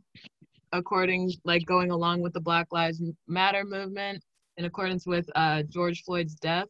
according 0.72 1.32
like 1.46 1.66
going 1.66 1.90
along 1.90 2.22
with 2.22 2.34
the 2.34 2.42
Black 2.42 2.68
Lives 2.72 3.02
Matter 3.28 3.64
movement, 3.66 4.24
in 4.58 4.66
accordance 4.66 5.08
with 5.08 5.28
uh, 5.36 5.64
George 5.64 6.04
Floyd's 6.04 6.36
death. 6.36 6.68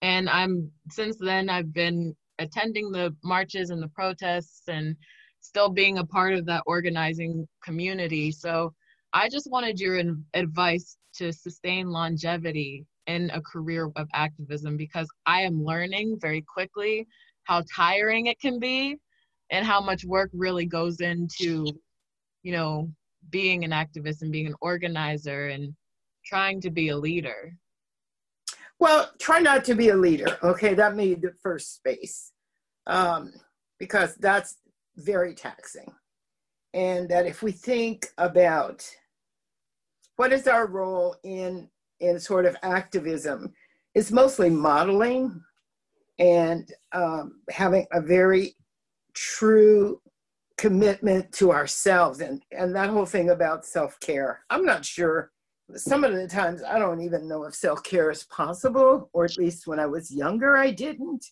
And 0.00 0.28
I'm 0.30 0.70
since 0.90 1.18
then 1.18 1.50
I've 1.50 1.72
been 1.72 2.16
attending 2.38 2.90
the 2.90 3.14
marches 3.22 3.70
and 3.70 3.82
the 3.82 3.88
protests 3.88 4.62
and 4.68 4.96
still 5.40 5.68
being 5.68 5.98
a 5.98 6.06
part 6.06 6.34
of 6.34 6.46
that 6.46 6.62
organizing 6.66 7.46
community. 7.62 8.32
So 8.32 8.72
I 9.12 9.28
just 9.28 9.50
wanted 9.50 9.78
your 9.78 10.00
advice 10.34 10.96
to 11.16 11.32
sustain 11.32 11.88
longevity 11.88 12.86
in 13.06 13.30
a 13.34 13.40
career 13.40 13.90
of 13.96 14.08
activism 14.14 14.76
because 14.76 15.08
I 15.26 15.42
am 15.42 15.62
learning 15.62 16.18
very 16.20 16.42
quickly 16.42 17.06
how 17.44 17.62
tiring 17.74 18.26
it 18.26 18.40
can 18.40 18.58
be 18.58 18.96
and 19.50 19.66
how 19.66 19.80
much 19.80 20.04
work 20.04 20.30
really 20.32 20.66
goes 20.66 21.00
into, 21.00 21.66
you 22.42 22.52
know, 22.52 22.90
being 23.30 23.64
an 23.64 23.70
activist 23.70 24.22
and 24.22 24.32
being 24.32 24.46
an 24.46 24.54
organizer 24.60 25.48
and 25.48 25.74
trying 26.24 26.60
to 26.62 26.70
be 26.70 26.88
a 26.88 26.96
leader. 26.96 27.54
Well, 28.78 29.10
try 29.18 29.38
not 29.38 29.64
to 29.66 29.74
be 29.74 29.90
a 29.90 29.96
leader. 29.96 30.38
Okay, 30.42 30.74
that 30.74 30.96
made 30.96 31.22
the 31.22 31.32
first 31.42 31.76
space 31.76 32.32
um, 32.86 33.32
because 33.78 34.14
that's 34.16 34.56
very 34.96 35.34
taxing. 35.34 35.92
And 36.72 37.08
that 37.08 37.26
if 37.26 37.42
we 37.42 37.52
think 37.52 38.08
about 38.18 38.88
what 40.16 40.32
is 40.32 40.48
our 40.48 40.66
role 40.66 41.16
in 41.22 41.68
in 42.00 42.18
sort 42.18 42.44
of 42.44 42.56
activism, 42.62 43.52
it's 43.94 44.10
mostly 44.10 44.50
modeling 44.50 45.40
and 46.18 46.68
um, 46.92 47.40
having 47.50 47.86
a 47.92 48.00
very 48.00 48.54
true 49.14 50.00
commitment 50.56 51.32
to 51.32 51.52
ourselves 51.52 52.20
and 52.20 52.42
and 52.50 52.74
that 52.74 52.90
whole 52.90 53.06
thing 53.06 53.30
about 53.30 53.64
self-care. 53.64 54.40
I'm 54.50 54.64
not 54.64 54.84
sure 54.84 55.30
some 55.76 56.04
of 56.04 56.14
the 56.14 56.28
times 56.28 56.62
I 56.62 56.78
don't 56.78 57.00
even 57.00 57.28
know 57.28 57.44
if 57.44 57.54
self 57.54 57.82
care 57.82 58.10
is 58.10 58.24
possible, 58.24 59.10
or 59.12 59.24
at 59.24 59.38
least 59.38 59.66
when 59.66 59.78
I 59.80 59.86
was 59.86 60.10
younger, 60.10 60.56
I 60.56 60.70
didn't. 60.70 61.24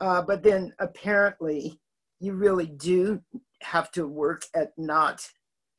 Uh, 0.00 0.22
but 0.22 0.42
then 0.42 0.72
apparently, 0.78 1.80
you 2.20 2.32
really 2.34 2.66
do 2.66 3.20
have 3.62 3.90
to 3.92 4.06
work 4.06 4.42
at 4.54 4.72
not 4.76 5.26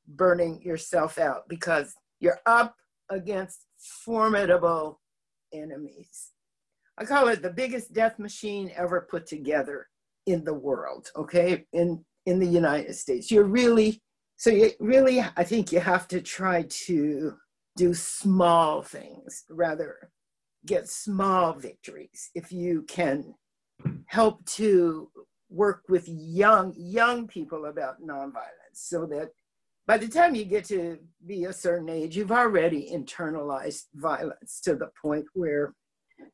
burning 0.08 0.62
yourself 0.62 1.18
out 1.18 1.48
because 1.48 1.96
you're 2.20 2.40
up 2.46 2.76
against 3.10 3.66
formidable 3.78 5.00
enemies. 5.54 6.32
I 6.98 7.06
call 7.06 7.28
it 7.28 7.42
the 7.42 7.50
biggest 7.50 7.94
death 7.94 8.18
machine 8.18 8.72
ever 8.76 9.08
put 9.10 9.28
together 9.28 9.88
in 10.26 10.44
the 10.44 10.54
world, 10.54 11.10
okay? 11.16 11.66
In 11.74 12.04
in 12.26 12.40
the 12.40 12.48
United 12.48 12.94
States. 12.94 13.32
You're 13.32 13.46
really 13.46 14.02
so 14.36 14.50
you 14.50 14.72
really 14.80 15.22
I 15.36 15.44
think 15.44 15.72
you 15.72 15.80
have 15.80 16.08
to 16.10 16.22
try 16.22 16.64
to 16.86 17.36
do 17.78 17.94
small 17.94 18.82
things 18.82 19.46
rather 19.50 20.10
get 20.66 20.90
small 20.90 21.54
victories 21.54 22.30
if 22.36 22.52
you 22.52 22.84
can 22.90 23.34
help 24.08 24.44
to 24.46 25.10
work 25.50 25.84
with 25.88 26.08
young 26.10 26.74
young 26.76 27.28
people 27.28 27.68
about 27.68 28.02
nonviolence 28.02 28.74
so 28.74 29.06
that 29.06 29.30
by 29.88 29.98
the 29.98 30.08
time 30.08 30.36
you 30.36 30.44
get 30.44 30.66
to 30.66 30.98
be 31.26 31.46
a 31.46 31.54
certain 31.54 31.88
age, 31.88 32.18
you've 32.18 32.32
already 32.32 32.92
internalized 32.94 33.86
violence 33.96 34.60
to 34.66 34.76
the 34.76 34.90
point 35.02 35.26
where 35.34 35.74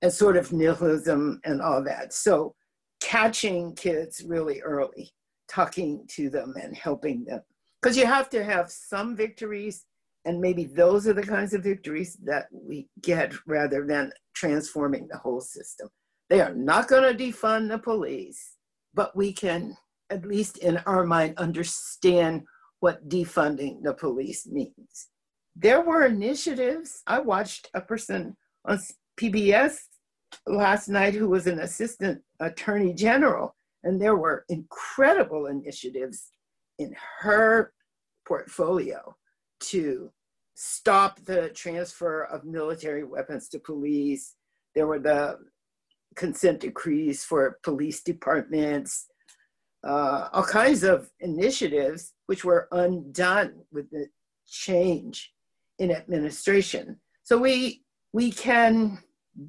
a 0.01 0.09
sort 0.09 0.37
of 0.37 0.51
nihilism 0.51 1.39
and 1.45 1.61
all 1.61 1.83
that. 1.83 2.13
So 2.13 2.55
catching 2.99 3.75
kids 3.75 4.23
really 4.27 4.59
early, 4.61 5.11
talking 5.47 6.03
to 6.09 6.31
them 6.31 6.55
and 6.59 6.75
helping 6.75 7.25
them. 7.25 7.41
Because 7.79 7.95
you 7.95 8.07
have 8.07 8.29
to 8.31 8.43
have 8.43 8.71
some 8.71 9.15
victories, 9.15 9.85
and 10.25 10.39
maybe 10.39 10.65
those 10.65 11.07
are 11.07 11.13
the 11.13 11.23
kinds 11.23 11.53
of 11.53 11.63
victories 11.63 12.17
that 12.23 12.47
we 12.51 12.87
get 13.01 13.33
rather 13.45 13.85
than 13.85 14.11
transforming 14.33 15.07
the 15.07 15.17
whole 15.17 15.41
system. 15.41 15.89
They 16.29 16.41
are 16.41 16.53
not 16.53 16.87
going 16.87 17.15
to 17.15 17.23
defund 17.23 17.69
the 17.69 17.77
police, 17.77 18.55
but 18.93 19.15
we 19.15 19.33
can, 19.33 19.75
at 20.09 20.25
least 20.25 20.57
in 20.59 20.77
our 20.85 21.05
mind, 21.05 21.37
understand 21.37 22.43
what 22.79 23.07
defunding 23.09 23.83
the 23.83 23.93
police 23.93 24.47
means. 24.47 25.09
There 25.55 25.81
were 25.81 26.05
initiatives. 26.05 27.03
I 27.05 27.19
watched 27.19 27.69
a 27.73 27.81
person 27.81 28.35
on 28.65 28.79
PBS 29.19 29.75
last 30.47 30.87
night 30.87 31.13
who 31.13 31.29
was 31.29 31.47
an 31.47 31.59
assistant 31.59 32.21
attorney 32.39 32.93
general, 32.93 33.55
and 33.83 34.01
there 34.01 34.15
were 34.15 34.45
incredible 34.49 35.47
initiatives 35.47 36.29
in 36.79 36.95
her 37.19 37.73
portfolio 38.25 39.15
to 39.71 40.11
stop 40.55 41.19
the 41.25 41.49
transfer 41.49 42.23
of 42.25 42.45
military 42.45 43.03
weapons 43.03 43.49
to 43.49 43.59
police. 43.59 44.35
There 44.75 44.87
were 44.87 44.99
the 44.99 45.39
consent 46.15 46.59
decrees 46.59 47.23
for 47.23 47.59
police 47.63 48.01
departments, 48.03 49.07
uh, 49.83 50.29
all 50.31 50.43
kinds 50.43 50.83
of 50.83 51.09
initiatives 51.19 52.13
which 52.27 52.45
were 52.45 52.67
undone 52.71 53.53
with 53.71 53.89
the 53.89 54.07
change 54.47 55.33
in 55.79 55.91
administration. 55.91 56.99
So 57.23 57.37
we 57.37 57.83
we 58.13 58.31
can 58.31 58.99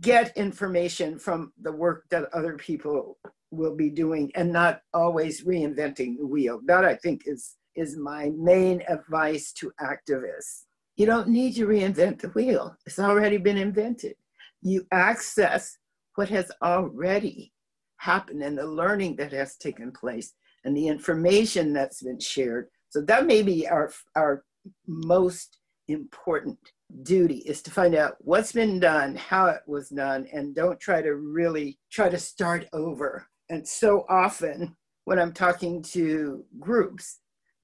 get 0.00 0.36
information 0.36 1.18
from 1.18 1.52
the 1.60 1.72
work 1.72 2.04
that 2.10 2.32
other 2.32 2.56
people 2.56 3.18
will 3.50 3.76
be 3.76 3.90
doing 3.90 4.32
and 4.34 4.52
not 4.52 4.80
always 4.94 5.44
reinventing 5.44 6.16
the 6.16 6.26
wheel. 6.26 6.60
That 6.64 6.84
I 6.84 6.94
think 6.96 7.22
is 7.26 7.56
is 7.76 7.96
my 7.96 8.30
main 8.36 8.82
advice 8.88 9.52
to 9.54 9.72
activists. 9.80 10.64
You 10.96 11.06
don't 11.06 11.28
need 11.28 11.54
to 11.56 11.66
reinvent 11.66 12.20
the 12.20 12.28
wheel. 12.28 12.76
It's 12.86 12.98
already 12.98 13.36
been 13.36 13.56
invented. 13.56 14.14
You 14.62 14.86
access 14.92 15.76
what 16.14 16.28
has 16.28 16.50
already 16.62 17.52
happened 17.98 18.42
and 18.42 18.56
the 18.56 18.66
learning 18.66 19.16
that 19.16 19.32
has 19.32 19.56
taken 19.56 19.90
place 19.90 20.34
and 20.64 20.76
the 20.76 20.88
information 20.88 21.72
that's 21.72 22.02
been 22.02 22.20
shared. 22.20 22.68
So 22.90 23.00
that 23.02 23.26
may 23.26 23.42
be 23.42 23.66
our, 23.68 23.92
our 24.14 24.44
most 24.86 25.58
important 25.88 26.58
duty 27.02 27.38
is 27.38 27.60
to 27.62 27.70
find 27.70 27.94
out 27.94 28.16
what's 28.20 28.52
been 28.52 28.78
done, 28.78 29.16
how 29.16 29.46
it 29.46 29.62
was 29.66 29.88
done, 29.88 30.28
and 30.32 30.54
don't 30.54 30.78
try 30.78 31.02
to 31.02 31.16
really 31.16 31.78
try 31.90 32.08
to 32.08 32.18
start 32.18 32.66
over. 32.72 33.26
And 33.50 33.66
so 33.66 34.06
often 34.08 34.76
when 35.04 35.18
I'm 35.18 35.32
talking 35.32 35.82
to 35.82 36.44
groups, 36.60 37.20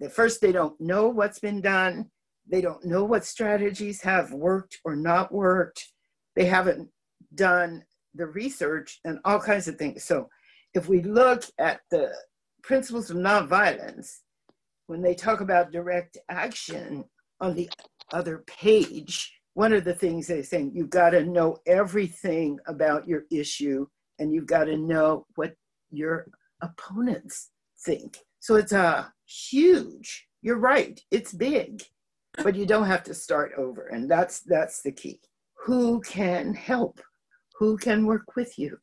first 0.08 0.40
they 0.40 0.52
don't 0.52 0.80
know 0.80 1.08
what's 1.08 1.38
been 1.38 1.60
done. 1.60 2.10
They 2.48 2.60
don't 2.60 2.84
know 2.84 3.04
what 3.04 3.24
strategies 3.24 4.00
have 4.02 4.32
worked 4.32 4.78
or 4.84 4.96
not 4.96 5.32
worked. 5.32 5.88
They 6.36 6.46
haven't 6.46 6.88
done 7.34 7.84
the 8.14 8.26
research 8.26 9.00
and 9.04 9.18
all 9.24 9.38
kinds 9.38 9.68
of 9.68 9.76
things. 9.76 10.04
So 10.04 10.28
if 10.74 10.88
we 10.88 11.02
look 11.02 11.44
at 11.58 11.80
the 11.90 12.12
principles 12.62 13.10
of 13.10 13.16
nonviolence, 13.16 14.18
when 14.86 15.02
they 15.02 15.14
talk 15.14 15.40
about 15.40 15.70
direct 15.70 16.18
action 16.28 17.04
on 17.40 17.54
the 17.54 17.70
other 18.12 18.44
page, 18.46 19.32
one 19.54 19.72
of 19.72 19.84
the 19.84 19.94
things 19.94 20.26
they're 20.26 20.42
saying, 20.42 20.72
you've 20.74 20.90
got 20.90 21.10
to 21.10 21.24
know 21.24 21.58
everything 21.66 22.58
about 22.66 23.06
your 23.06 23.24
issue 23.30 23.86
and 24.18 24.32
you've 24.32 24.46
got 24.46 24.64
to 24.64 24.76
know 24.76 25.26
what 25.36 25.54
your 25.90 26.26
opponents 26.62 27.50
think. 27.84 28.18
So 28.40 28.56
it's 28.56 28.72
a 28.72 29.12
huge, 29.26 30.26
you're 30.42 30.58
right, 30.58 31.00
it's 31.10 31.32
big, 31.32 31.82
but 32.42 32.56
you 32.56 32.66
don't 32.66 32.86
have 32.86 33.04
to 33.04 33.14
start 33.14 33.52
over. 33.56 33.86
And 33.86 34.10
that's 34.10 34.40
that's 34.40 34.82
the 34.82 34.92
key. 34.92 35.20
Who 35.66 36.00
can 36.00 36.54
help? 36.54 37.00
who 37.60 37.76
can 37.76 38.06
work 38.06 38.34
with 38.34 38.58
you 38.58 38.76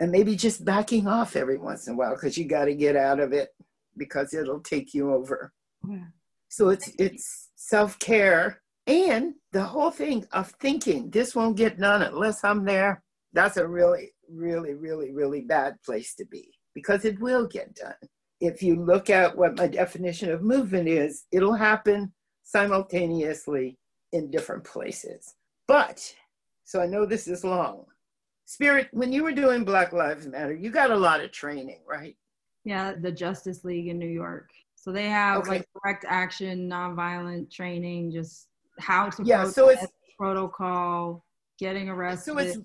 and 0.00 0.10
maybe 0.10 0.36
just 0.36 0.64
backing 0.64 1.06
off 1.08 1.34
every 1.36 1.58
once 1.58 1.88
in 1.88 1.94
a 1.94 1.96
while 1.96 2.14
because 2.14 2.38
you 2.38 2.46
got 2.46 2.66
to 2.66 2.74
get 2.74 2.96
out 2.96 3.18
of 3.18 3.32
it 3.32 3.48
because 3.98 4.32
it'll 4.32 4.60
take 4.60 4.94
you 4.94 5.12
over 5.12 5.52
yeah. 5.86 6.06
so 6.48 6.70
it's 6.70 6.90
it's 6.98 7.50
self-care 7.56 8.62
and 8.86 9.34
the 9.50 9.62
whole 9.62 9.90
thing 9.90 10.24
of 10.32 10.50
thinking 10.60 11.10
this 11.10 11.34
won't 11.34 11.56
get 11.56 11.78
done 11.78 12.02
unless 12.02 12.44
i'm 12.44 12.64
there 12.64 13.02
that's 13.32 13.56
a 13.56 13.66
really 13.66 14.12
really 14.30 14.74
really 14.74 15.12
really 15.12 15.40
bad 15.40 15.74
place 15.84 16.14
to 16.14 16.24
be 16.26 16.48
because 16.74 17.04
it 17.04 17.20
will 17.20 17.46
get 17.46 17.74
done 17.74 18.02
if 18.42 18.62
you 18.62 18.76
look 18.76 19.08
at 19.08 19.36
what 19.36 19.56
my 19.56 19.66
definition 19.66 20.30
of 20.30 20.42
movement 20.42 20.88
is 20.88 21.24
it'll 21.32 21.54
happen 21.54 22.12
simultaneously 22.42 23.78
in 24.12 24.30
different 24.30 24.64
places 24.64 25.34
but 25.66 26.14
so 26.64 26.80
i 26.82 26.86
know 26.86 27.06
this 27.06 27.26
is 27.26 27.44
long 27.44 27.84
Spirit, 28.52 28.88
when 28.92 29.12
you 29.14 29.22
were 29.22 29.32
doing 29.32 29.64
Black 29.64 29.94
Lives 29.94 30.26
Matter, 30.26 30.54
you 30.54 30.70
got 30.70 30.90
a 30.90 30.96
lot 30.96 31.22
of 31.22 31.32
training, 31.32 31.80
right? 31.88 32.14
Yeah, 32.64 32.92
the 33.00 33.10
Justice 33.10 33.64
League 33.64 33.88
in 33.88 33.98
New 33.98 34.08
York. 34.08 34.50
So 34.74 34.92
they 34.92 35.08
have 35.08 35.38
okay. 35.38 35.50
like 35.50 35.68
direct 35.82 36.04
action, 36.06 36.68
nonviolent 36.68 37.50
training, 37.50 38.12
just 38.12 38.48
how 38.78 39.08
to 39.08 39.24
yeah. 39.24 39.44
So 39.48 39.70
it's 39.70 39.86
protocol, 40.18 41.24
getting 41.58 41.88
arrested. 41.88 42.32
So 42.32 42.38
it's 42.38 42.58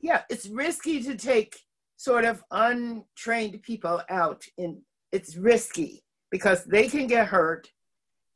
yeah, 0.00 0.22
it's 0.28 0.48
risky 0.48 1.02
to 1.04 1.14
take 1.14 1.56
sort 2.00 2.24
of 2.24 2.42
untrained 2.50 3.62
people 3.62 4.00
out. 4.08 4.42
In 4.56 4.80
it's 5.12 5.36
risky 5.36 6.02
because 6.30 6.64
they 6.64 6.88
can 6.88 7.06
get 7.06 7.26
hurt, 7.26 7.68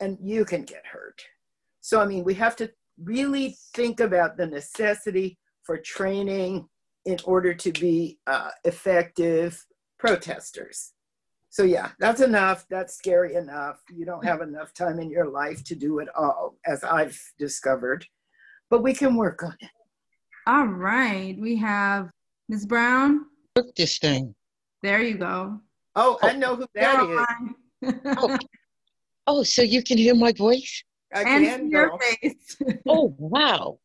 and 0.01 0.19
you 0.21 0.45
can 0.45 0.65
get 0.65 0.85
hurt. 0.85 1.23
So 1.81 2.01
I 2.01 2.07
mean, 2.07 2.25
we 2.25 2.35
have 2.35 2.57
to 2.57 2.71
really 3.03 3.57
think 3.75 4.01
about 4.01 4.37
the 4.37 4.47
necessity 4.47 5.39
for 5.63 5.79
training 5.79 6.69
in 7.07 7.17
order 7.25 7.55
to 7.55 7.73
be 7.73 8.19
uh, 8.27 8.51
effective 8.65 9.65
protesters. 9.99 10.93
So, 11.49 11.63
yeah, 11.63 11.91
that's 12.01 12.21
enough. 12.21 12.67
That's 12.69 12.97
scary 12.97 13.37
enough. 13.37 13.81
You 13.89 14.05
don't 14.05 14.25
have 14.25 14.41
enough 14.43 14.75
time 14.75 14.99
in 14.99 15.09
your 15.09 15.29
life 15.31 15.63
to 15.65 15.75
do 15.75 16.01
it 16.01 16.09
all, 16.17 16.57
as 16.67 16.83
I've 16.83 17.19
discovered, 17.39 18.05
but 18.71 18.83
we 18.83 18.93
can 18.93 19.15
work 19.15 19.43
on 19.43 19.57
it. 19.61 19.71
All 20.47 20.67
right. 20.67 21.37
We 21.39 21.57
have 21.57 22.11
Ms. 22.49 22.67
Brown. 22.67 23.27
Look 23.57 23.75
this 23.77 23.99
thing. 23.99 24.35
There 24.83 25.01
you 25.01 25.17
go. 25.17 25.61
Oh, 25.95 26.19
I 26.23 26.33
oh, 26.33 26.39
know 26.39 26.57
who 26.57 26.67
that 26.75 27.27
is. 27.83 27.95
oh. 28.17 28.39
oh, 29.29 29.43
so 29.45 29.63
you 29.63 29.83
can 29.83 29.97
hear 29.97 30.15
my 30.15 30.33
voice? 30.33 30.83
I 31.15 31.23
and 31.23 31.45
can. 31.45 31.71
Your 31.71 31.97
face. 31.99 32.57
oh, 32.89 33.15
wow. 33.19 33.79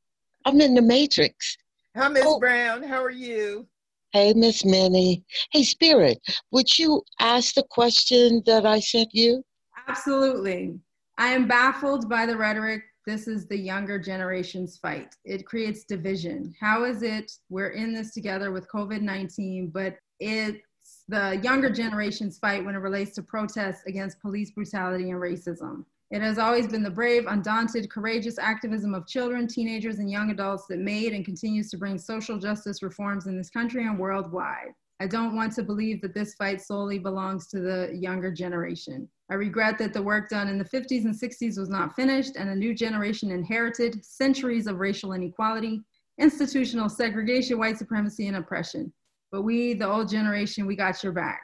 I'm 0.45 0.59
in 0.59 0.73
the 0.73 0.81
matrix. 0.81 1.55
Hi, 1.95 2.07
Miss 2.07 2.23
oh. 2.25 2.39
Brown. 2.39 2.81
How 2.81 3.03
are 3.03 3.11
you? 3.11 3.67
Hey, 4.11 4.33
Miss 4.33 4.65
Minnie. 4.65 5.23
Hey, 5.51 5.61
Spirit, 5.61 6.19
would 6.51 6.79
you 6.79 7.03
ask 7.19 7.53
the 7.53 7.63
question 7.69 8.41
that 8.47 8.65
I 8.65 8.79
sent 8.79 9.09
you? 9.13 9.43
Absolutely. 9.87 10.79
I 11.19 11.27
am 11.27 11.47
baffled 11.47 12.09
by 12.09 12.25
the 12.25 12.35
rhetoric. 12.35 12.81
This 13.09 13.27
is 13.27 13.47
the 13.47 13.57
younger 13.57 13.97
generation's 13.97 14.77
fight. 14.77 15.15
It 15.25 15.43
creates 15.43 15.83
division. 15.83 16.53
How 16.59 16.83
is 16.83 17.01
it 17.01 17.31
we're 17.49 17.71
in 17.71 17.91
this 17.91 18.13
together 18.13 18.51
with 18.51 18.69
COVID 18.69 19.01
19, 19.01 19.71
but 19.73 19.97
it's 20.19 20.59
the 21.07 21.39
younger 21.41 21.71
generation's 21.71 22.37
fight 22.37 22.63
when 22.63 22.75
it 22.75 22.85
relates 22.89 23.15
to 23.15 23.23
protests 23.23 23.81
against 23.87 24.21
police 24.21 24.51
brutality 24.51 25.09
and 25.09 25.19
racism? 25.19 25.85
It 26.11 26.21
has 26.21 26.37
always 26.37 26.67
been 26.67 26.83
the 26.83 26.91
brave, 26.91 27.25
undaunted, 27.27 27.89
courageous 27.89 28.37
activism 28.37 28.93
of 28.93 29.07
children, 29.07 29.47
teenagers, 29.47 29.97
and 29.97 30.11
young 30.11 30.29
adults 30.29 30.67
that 30.69 30.77
made 30.77 31.13
and 31.13 31.25
continues 31.25 31.71
to 31.71 31.79
bring 31.79 31.97
social 31.97 32.37
justice 32.37 32.83
reforms 32.83 33.25
in 33.25 33.35
this 33.35 33.49
country 33.49 33.87
and 33.87 33.97
worldwide. 33.97 34.75
I 34.99 35.07
don't 35.07 35.35
want 35.35 35.53
to 35.53 35.63
believe 35.63 35.99
that 36.03 36.13
this 36.13 36.35
fight 36.35 36.61
solely 36.61 36.99
belongs 36.99 37.47
to 37.47 37.59
the 37.59 37.89
younger 37.91 38.31
generation. 38.31 39.09
I 39.31 39.35
regret 39.35 39.77
that 39.77 39.93
the 39.93 40.01
work 40.01 40.29
done 40.29 40.47
in 40.47 40.57
the 40.57 40.65
50s 40.65 41.05
and 41.05 41.13
60s 41.13 41.59
was 41.59 41.69
not 41.69 41.95
finished 41.95 42.35
and 42.35 42.49
a 42.49 42.55
new 42.55 42.73
generation 42.73 43.31
inherited 43.31 44.03
centuries 44.03 44.65
of 44.65 44.79
racial 44.79 45.13
inequality, 45.13 45.81
institutional 46.17 46.89
segregation, 46.89 47.59
white 47.59 47.77
supremacy, 47.77 48.27
and 48.27 48.37
oppression. 48.37 48.91
But 49.31 49.43
we, 49.43 49.73
the 49.75 49.87
old 49.87 50.09
generation, 50.09 50.65
we 50.65 50.75
got 50.75 51.03
your 51.03 51.13
back. 51.13 51.43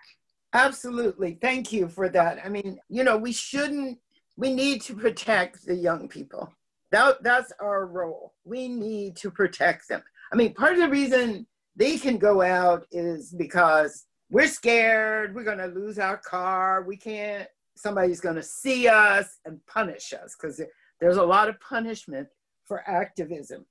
Absolutely. 0.54 1.38
Thank 1.42 1.72
you 1.72 1.88
for 1.88 2.10
that. 2.10 2.40
I 2.44 2.50
mean, 2.50 2.80
you 2.90 3.04
know, 3.04 3.18
we 3.18 3.32
shouldn't 3.32 4.00
we 4.38 4.54
need 4.54 4.82
to 4.82 4.96
protect 4.96 5.66
the 5.66 5.76
young 5.76 6.08
people. 6.08 6.52
That, 6.92 7.24
that's 7.24 7.52
our 7.62 7.88
role. 7.88 8.34
We 8.44 8.68
need 8.68 9.16
to 9.18 9.32
protect 9.32 9.88
them. 9.88 10.04
I 10.32 10.36
mean, 10.36 10.54
part 10.54 10.74
of 10.74 10.80
the 10.80 10.90
reason 10.90 11.48
they 11.76 11.98
can 11.98 12.18
go 12.18 12.42
out 12.42 12.86
is 12.92 13.34
because 13.34 14.06
we're 14.30 14.48
scared, 14.48 15.36
we're 15.36 15.44
going 15.44 15.58
to 15.58 15.68
lose 15.68 16.00
our 16.00 16.18
car, 16.18 16.84
we 16.84 16.98
can't 16.98 17.48
somebody's 17.76 18.22
going 18.22 18.36
to 18.36 18.44
see 18.44 18.88
us 18.88 19.40
and 19.46 19.60
punish 19.68 20.14
us 20.14 20.36
because 20.36 20.62
there's 21.00 21.18
a 21.18 21.24
lot 21.24 21.50
of 21.50 21.60
punishment 21.60 22.28
for 22.66 22.88
activism. 22.88 23.66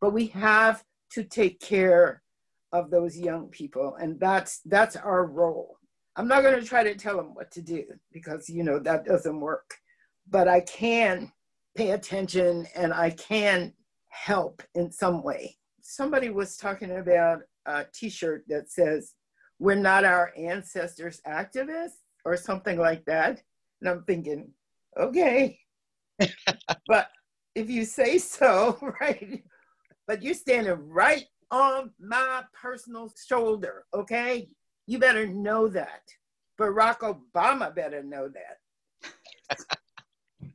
But 0.00 0.12
we 0.12 0.26
have 0.28 0.84
to 1.12 1.24
take 1.24 1.60
care 1.60 2.22
of 2.72 2.90
those 2.90 3.16
young 3.16 3.48
people, 3.48 3.96
and 4.00 4.18
that's 4.20 4.60
that's 4.64 4.96
our 4.96 5.26
role. 5.26 5.78
I'm 6.16 6.28
not 6.28 6.42
going 6.42 6.58
to 6.58 6.66
try 6.66 6.82
to 6.82 6.94
tell 6.94 7.16
them 7.16 7.34
what 7.34 7.50
to 7.52 7.62
do 7.62 7.84
because 8.12 8.48
you 8.48 8.62
know 8.62 8.78
that 8.80 9.04
doesn't 9.04 9.40
work, 9.40 9.74
but 10.28 10.48
I 10.48 10.60
can 10.60 11.32
pay 11.76 11.92
attention 11.92 12.66
and 12.74 12.92
I 12.92 13.10
can 13.10 13.72
help 14.08 14.62
in 14.74 14.90
some 14.90 15.22
way. 15.22 15.56
Somebody 15.80 16.30
was 16.30 16.56
talking 16.56 16.98
about 16.98 17.40
a 17.66 17.86
T-shirt 17.92 18.44
that 18.48 18.70
says 18.70 19.14
"We're 19.58 19.74
not 19.76 20.04
our 20.04 20.32
ancestors' 20.36 21.20
activists" 21.26 22.02
or 22.24 22.36
something 22.36 22.78
like 22.78 23.04
that, 23.06 23.42
and 23.80 23.90
I'm 23.90 24.02
thinking, 24.04 24.50
okay, 24.98 25.58
but 26.86 27.08
if 27.54 27.70
you 27.70 27.84
say 27.84 28.18
so, 28.18 28.78
right? 29.00 29.42
But 30.06 30.22
you're 30.22 30.34
standing 30.34 30.88
right 30.88 31.26
on 31.50 31.92
my 32.00 32.44
personal 32.52 33.12
shoulder, 33.26 33.84
okay? 33.94 34.48
You 34.86 34.98
better 34.98 35.26
know 35.26 35.68
that. 35.68 36.02
Barack 36.58 36.98
Obama 36.98 37.74
better 37.74 38.02
know 38.02 38.28
that. 38.28 39.58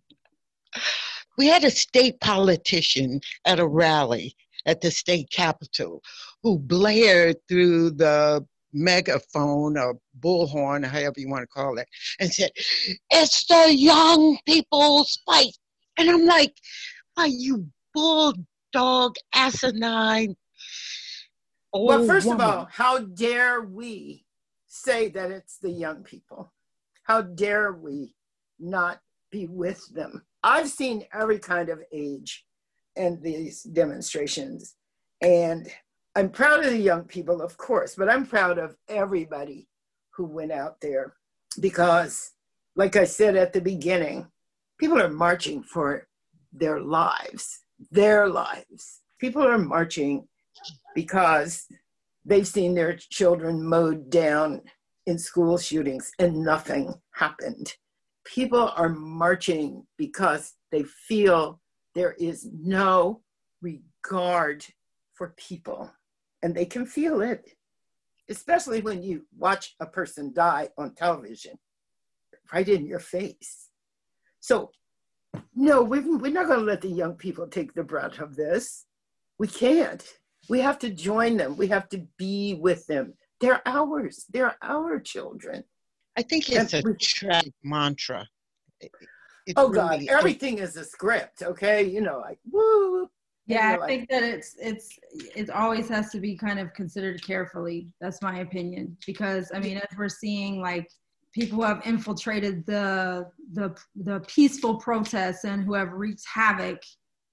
we 1.38 1.48
had 1.48 1.64
a 1.64 1.72
state 1.72 2.20
politician 2.20 3.22
at 3.46 3.60
a 3.60 3.68
rally 3.68 4.36
at 4.66 4.82
the 4.82 4.92
state 4.92 5.30
capitol 5.30 6.02
who 6.42 6.58
blared 6.60 7.38
through 7.48 7.92
the 7.92 8.46
megaphone 8.74 9.78
or 9.78 9.96
bullhorn, 10.20 10.84
or 10.84 10.88
however 10.88 11.16
you 11.18 11.30
want 11.30 11.44
to 11.44 11.48
call 11.48 11.78
it, 11.78 11.88
and 12.20 12.32
said, 12.34 12.52
It's 13.10 13.46
the 13.46 13.74
young 13.74 14.38
people's 14.46 15.20
fight. 15.26 15.56
And 15.98 16.10
I'm 16.10 16.26
like, 16.26 16.54
Why, 17.16 17.26
you 17.26 17.68
bulldog, 17.94 19.16
asinine? 19.34 20.36
well, 21.74 22.02
oh, 22.04 22.08
first 22.08 22.28
woman. 22.28 22.46
of 22.46 22.52
all, 22.52 22.68
how 22.72 23.00
dare 23.00 23.62
we 23.62 24.26
say 24.68 25.10
that 25.10 25.32
it's 25.32 25.58
the 25.58 25.72
young 25.72 26.04
people? 26.04 26.54
How 27.04 27.22
dare 27.22 27.74
we 27.74 28.14
not 28.60 29.00
be 29.32 29.48
with 29.48 29.88
them? 29.94 30.24
I've 30.44 30.70
seen 30.70 31.06
every 31.14 31.40
kind 31.40 31.70
of 31.70 31.82
age 31.92 32.46
in 32.96 33.20
these 33.22 33.64
demonstrations, 33.64 34.76
and 35.22 35.68
I'm 36.16 36.30
proud 36.30 36.64
of 36.64 36.70
the 36.70 36.78
young 36.78 37.05
people, 37.05 37.41
of 37.41 37.57
course, 37.57 37.95
but 37.95 38.07
I'm 38.07 38.28
proud 38.28 38.59
of 38.59 38.76
everybody 38.88 39.68
who 40.11 40.26
went 40.26 40.51
out 40.51 40.80
there 40.80 41.16
because, 41.59 42.34
like 42.76 42.95
I 42.95 43.05
said 43.05 43.36
at 43.36 43.51
the 43.51 43.61
beginning, 43.61 44.28
people 44.80 45.01
are 45.01 45.09
marching 45.09 45.64
for 45.64 46.07
their 46.51 46.80
lives, 46.80 47.61
their 47.89 48.28
lives. 48.28 49.01
People 49.20 49.41
are 49.41 49.57
marching 49.57 50.28
because 50.93 51.66
they've 52.24 52.47
seen 52.47 52.76
their 52.76 52.95
children 52.95 53.64
mowed 53.64 54.11
down 54.11 54.61
in 55.07 55.18
school 55.18 55.57
shootings 55.57 56.11
and 56.20 56.43
nothing 56.43 56.93
happened. 57.16 57.74
People 58.24 58.72
are 58.76 58.89
marching 58.89 59.88
because 59.97 60.53
they 60.72 60.84
feel 60.84 61.59
there 61.95 62.14
is 62.20 62.47
no 62.53 63.22
regard 63.64 64.64
for 65.16 65.34
people 65.38 65.91
and 66.44 66.54
they 66.54 66.66
can 66.66 66.86
feel 66.86 67.22
it, 67.22 67.50
especially 68.30 68.82
when 68.82 69.02
you 69.02 69.26
watch 69.36 69.76
a 69.80 69.86
person 69.86 70.34
die 70.34 70.70
on 70.78 70.94
television 70.94 71.58
right 72.54 72.68
in 72.68 72.86
your 72.86 73.00
face. 73.00 73.70
So, 74.41 74.70
no, 75.56 75.82
we're, 75.82 76.18
we're 76.18 76.32
not 76.32 76.48
going 76.48 76.60
to 76.60 76.66
let 76.66 76.82
the 76.82 76.89
young 76.89 77.16
people 77.16 77.48
take 77.48 77.74
the 77.74 77.84
brunt 77.84 78.20
of 78.20 78.36
this. 78.36 78.86
We 79.39 79.48
can't. 79.48 80.06
We 80.50 80.60
have 80.60 80.78
to 80.80 80.89
join 80.89 81.38
them. 81.38 81.56
We 81.56 81.68
have 81.68 81.89
to 81.89 82.06
be 82.18 82.56
with 82.56 82.86
them. 82.86 83.14
They're 83.39 83.62
ours. 83.66 84.26
They're 84.30 84.58
our 84.62 85.00
children. 85.00 85.64
I 86.18 86.22
think 86.22 86.50
it's 86.50 86.74
and 86.74 86.86
a 86.86 86.89
we, 86.89 86.96
tragic 86.98 87.54
mantra. 87.64 88.28
It's 88.82 89.56
oh 89.56 89.70
really, 89.70 90.06
God, 90.06 90.18
everything 90.18 90.60
is 90.60 90.76
a 90.78 90.84
script. 90.84 91.41
Okay, 91.41 91.84
you 91.84 92.02
know, 92.02 92.20
like 92.20 92.39
woo, 92.52 93.10
yeah 93.46 93.78
i 93.82 93.86
think 93.88 94.10
that 94.10 94.24
it's 94.24 94.56
it's 94.60 94.98
it 95.36 95.50
always 95.50 95.89
has 95.89 96.10
to 96.10 96.20
be 96.20 96.36
kind 96.36 96.60
of 96.60 96.74
considered 96.74 97.22
carefully. 97.26 97.88
That's 98.00 98.22
my 98.22 98.39
opinion 98.39 98.98
because 99.06 99.52
i 99.54 99.60
mean 99.60 99.78
as 99.78 99.98
we're 99.98 100.10
seeing 100.10 100.62
like 100.62 100.89
people 101.34 101.58
who 101.58 101.64
have 101.64 101.82
infiltrated 101.86 102.66
the 102.66 103.30
the 103.54 103.76
the 103.96 104.22
peaceful 104.28 104.76
protests 104.78 105.44
and 105.44 105.64
who 105.64 105.74
have 105.74 105.91
wreaked 105.91 106.24
havoc 106.32 106.82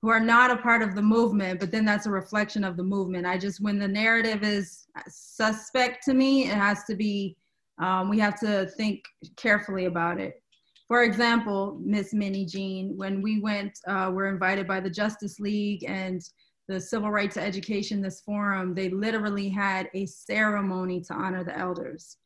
who 0.03 0.09
are 0.09 0.21
not 0.21 0.51
a 0.51 0.57
part 0.57 0.83
of 0.83 0.95
the 0.95 1.03
movement 1.03 1.61
but 1.61 1.71
then 1.71 1.85
that's 1.85 2.07
a 2.07 2.11
reflection 2.11 2.65
of 2.65 2.77
the 2.77 2.83
movement. 2.83 3.27
I 3.27 3.39
just 3.39 3.61
when 3.61 3.79
the 3.79 3.89
narrative 3.89 4.43
is 4.43 4.87
suspect 5.09 6.05
to 6.05 6.15
me 6.15 6.45
it 6.45 6.57
has 6.57 6.85
to 6.85 6.97
be 6.97 7.37
um, 7.79 8.11
we 8.11 8.19
have 8.19 8.39
to 8.41 8.67
think 8.77 9.03
carefully 9.37 9.87
about 9.87 10.21
it 10.21 10.43
for 10.91 11.05
example, 11.05 11.79
Miss 11.81 12.13
Minnie 12.13 12.45
Jean, 12.45 12.97
when 12.97 13.23
we 13.23 13.39
went, 13.39 13.79
uh, 13.87 14.11
were 14.13 14.27
invited 14.27 14.67
by 14.67 14.81
the 14.81 14.91
Justice 14.91 15.39
League 15.39 15.85
and 15.87 16.21
the 16.67 16.81
Civil 16.81 17.13
Rights 17.13 17.35
to 17.35 17.43
Education, 17.43 18.03
this 18.03 18.23
forum, 18.23 18.75
they 18.75 18.89
literally 18.89 19.49
had 19.49 19.89
a 19.95 20.05
ceremony 20.07 21.01
to 21.03 21.15
honor 21.15 21.45
the 21.45 21.57
elders, 21.57 22.17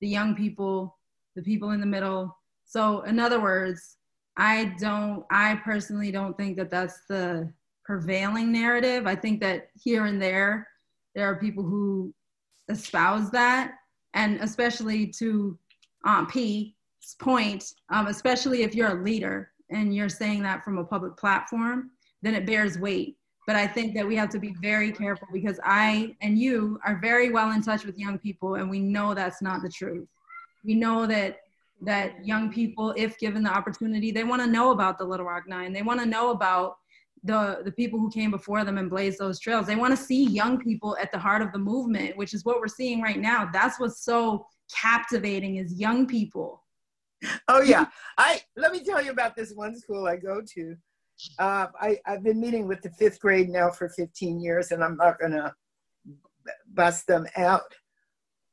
the 0.00 0.08
young 0.08 0.34
people, 0.34 0.96
the 1.36 1.42
people 1.42 1.72
in 1.72 1.80
the 1.80 1.86
middle. 1.86 2.34
So, 2.64 3.02
in 3.02 3.20
other 3.20 3.42
words, 3.42 3.98
I 4.38 4.74
don't, 4.78 5.26
I 5.30 5.56
personally 5.56 6.10
don't 6.10 6.34
think 6.38 6.56
that 6.56 6.70
that's 6.70 7.00
the 7.06 7.52
prevailing 7.84 8.50
narrative. 8.50 9.06
I 9.06 9.16
think 9.16 9.42
that 9.42 9.68
here 9.74 10.06
and 10.06 10.20
there, 10.20 10.66
there 11.14 11.26
are 11.26 11.36
people 11.36 11.62
who 11.62 12.14
espouse 12.70 13.30
that, 13.32 13.74
and 14.14 14.40
especially 14.40 15.08
to 15.18 15.58
Aunt 16.06 16.30
P, 16.30 16.73
point, 17.12 17.64
um, 17.90 18.06
especially 18.06 18.62
if 18.62 18.74
you're 18.74 18.98
a 18.98 19.02
leader 19.02 19.50
and 19.70 19.94
you're 19.94 20.08
saying 20.08 20.42
that 20.42 20.64
from 20.64 20.78
a 20.78 20.84
public 20.84 21.16
platform, 21.16 21.90
then 22.22 22.34
it 22.34 22.46
bears 22.46 22.78
weight. 22.78 23.16
But 23.46 23.56
I 23.56 23.66
think 23.66 23.94
that 23.94 24.06
we 24.06 24.16
have 24.16 24.30
to 24.30 24.38
be 24.38 24.54
very 24.62 24.90
careful 24.90 25.28
because 25.32 25.60
I 25.62 26.16
and 26.22 26.38
you 26.38 26.78
are 26.86 26.98
very 27.02 27.30
well 27.30 27.52
in 27.52 27.62
touch 27.62 27.84
with 27.84 27.98
young 27.98 28.18
people, 28.18 28.54
and 28.54 28.70
we 28.70 28.78
know 28.78 29.12
that's 29.12 29.42
not 29.42 29.62
the 29.62 29.68
truth. 29.68 30.08
We 30.64 30.74
know 30.74 31.06
that 31.06 31.40
that 31.82 32.24
young 32.26 32.50
people, 32.50 32.94
if 32.96 33.18
given 33.18 33.42
the 33.42 33.50
opportunity, 33.50 34.10
they 34.10 34.24
want 34.24 34.40
to 34.40 34.48
know 34.48 34.70
about 34.70 34.96
the 34.98 35.04
Little 35.04 35.26
Rock 35.26 35.44
Nine. 35.46 35.74
They 35.74 35.82
want 35.82 36.00
to 36.00 36.06
know 36.06 36.30
about 36.30 36.76
the 37.22 37.60
the 37.64 37.72
people 37.72 37.98
who 37.98 38.10
came 38.10 38.30
before 38.30 38.64
them 38.64 38.78
and 38.78 38.88
blazed 38.88 39.18
those 39.18 39.38
trails. 39.38 39.66
They 39.66 39.76
want 39.76 39.94
to 39.94 40.02
see 40.02 40.24
young 40.24 40.58
people 40.58 40.96
at 40.98 41.12
the 41.12 41.18
heart 41.18 41.42
of 41.42 41.52
the 41.52 41.58
movement, 41.58 42.16
which 42.16 42.32
is 42.32 42.46
what 42.46 42.60
we're 42.60 42.68
seeing 42.68 43.02
right 43.02 43.20
now. 43.20 43.50
That's 43.52 43.78
what's 43.78 44.02
so 44.02 44.46
captivating 44.72 45.56
is 45.56 45.74
young 45.74 46.06
people 46.06 46.63
oh 47.48 47.62
yeah. 47.62 47.86
I 48.18 48.40
let 48.56 48.72
me 48.72 48.84
tell 48.84 49.02
you 49.02 49.10
about 49.10 49.36
this 49.36 49.52
one 49.52 49.78
school 49.78 50.06
i 50.06 50.16
go 50.16 50.40
to. 50.54 50.76
Uh, 51.38 51.66
I, 51.80 51.98
i've 52.06 52.24
been 52.24 52.40
meeting 52.40 52.66
with 52.66 52.82
the 52.82 52.90
fifth 52.90 53.20
grade 53.20 53.48
now 53.48 53.70
for 53.70 53.88
15 53.88 54.40
years 54.40 54.72
and 54.72 54.82
i'm 54.82 54.96
not 54.96 55.18
going 55.20 55.30
to 55.30 55.54
bust 56.72 57.06
them 57.06 57.26
out. 57.36 57.74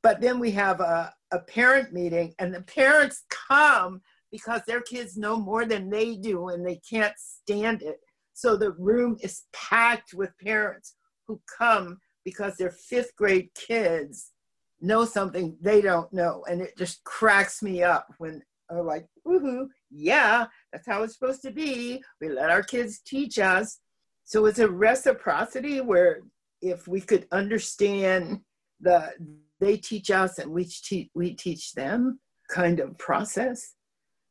But 0.04 0.22
then 0.22 0.40
we 0.40 0.52
have 0.52 0.80
a, 0.80 1.14
a 1.32 1.40
parent 1.40 1.94
meeting 1.94 2.34
and 2.40 2.54
the 2.54 2.62
parents 2.62 3.26
come 3.30 4.02
because 4.32 4.62
their 4.66 4.82
kids 4.82 5.18
know 5.18 5.38
more 5.38 5.66
than 5.66 5.90
they 5.90 6.16
do 6.16 6.50
and 6.50 6.66
they 6.66 6.80
can't 6.90 7.14
stand 7.18 7.82
it. 7.82 7.98
So 8.34 8.56
the 8.56 8.72
room 8.72 9.18
is 9.22 9.44
packed 9.54 10.14
with 10.14 10.38
parents 10.40 10.96
who 11.28 11.40
come 11.58 12.00
because 12.24 12.58
their 12.58 12.72
fifth 12.72 13.16
grade 13.16 13.50
kids 13.54 14.32
know 14.80 15.06
something 15.06 15.56
they 15.62 15.80
don't 15.80 16.12
know 16.12 16.44
and 16.50 16.60
it 16.60 16.76
just 16.76 17.04
cracks 17.04 17.62
me 17.62 17.84
up 17.84 18.08
when 18.18 18.42
are 18.72 18.84
like, 18.84 19.06
woohoo, 19.28 19.68
yeah, 19.90 20.46
that's 20.72 20.88
how 20.88 21.04
it's 21.04 21.18
supposed 21.18 21.42
to 21.44 21.52
be. 21.52 22.02
We 22.20 22.30
let 22.30 22.50
our 22.50 22.64
kids 22.64 23.02
teach 23.06 23.40
us. 23.40 23.80
So 24.24 24.46
it's 24.46 24.60
a 24.60 24.70
reciprocity 24.70 25.82
where 25.82 26.22
if 26.62 26.88
we 26.88 27.02
could 27.02 27.28
understand 27.32 28.40
the 28.80 29.12
they 29.60 29.78
teach 29.78 30.10
us 30.10 30.40
and 30.40 30.52
we 30.52 30.66
teach 30.66 31.10
we 31.14 31.34
teach 31.34 31.74
them 31.74 32.20
kind 32.50 32.80
of 32.80 32.98
process. 32.98 33.76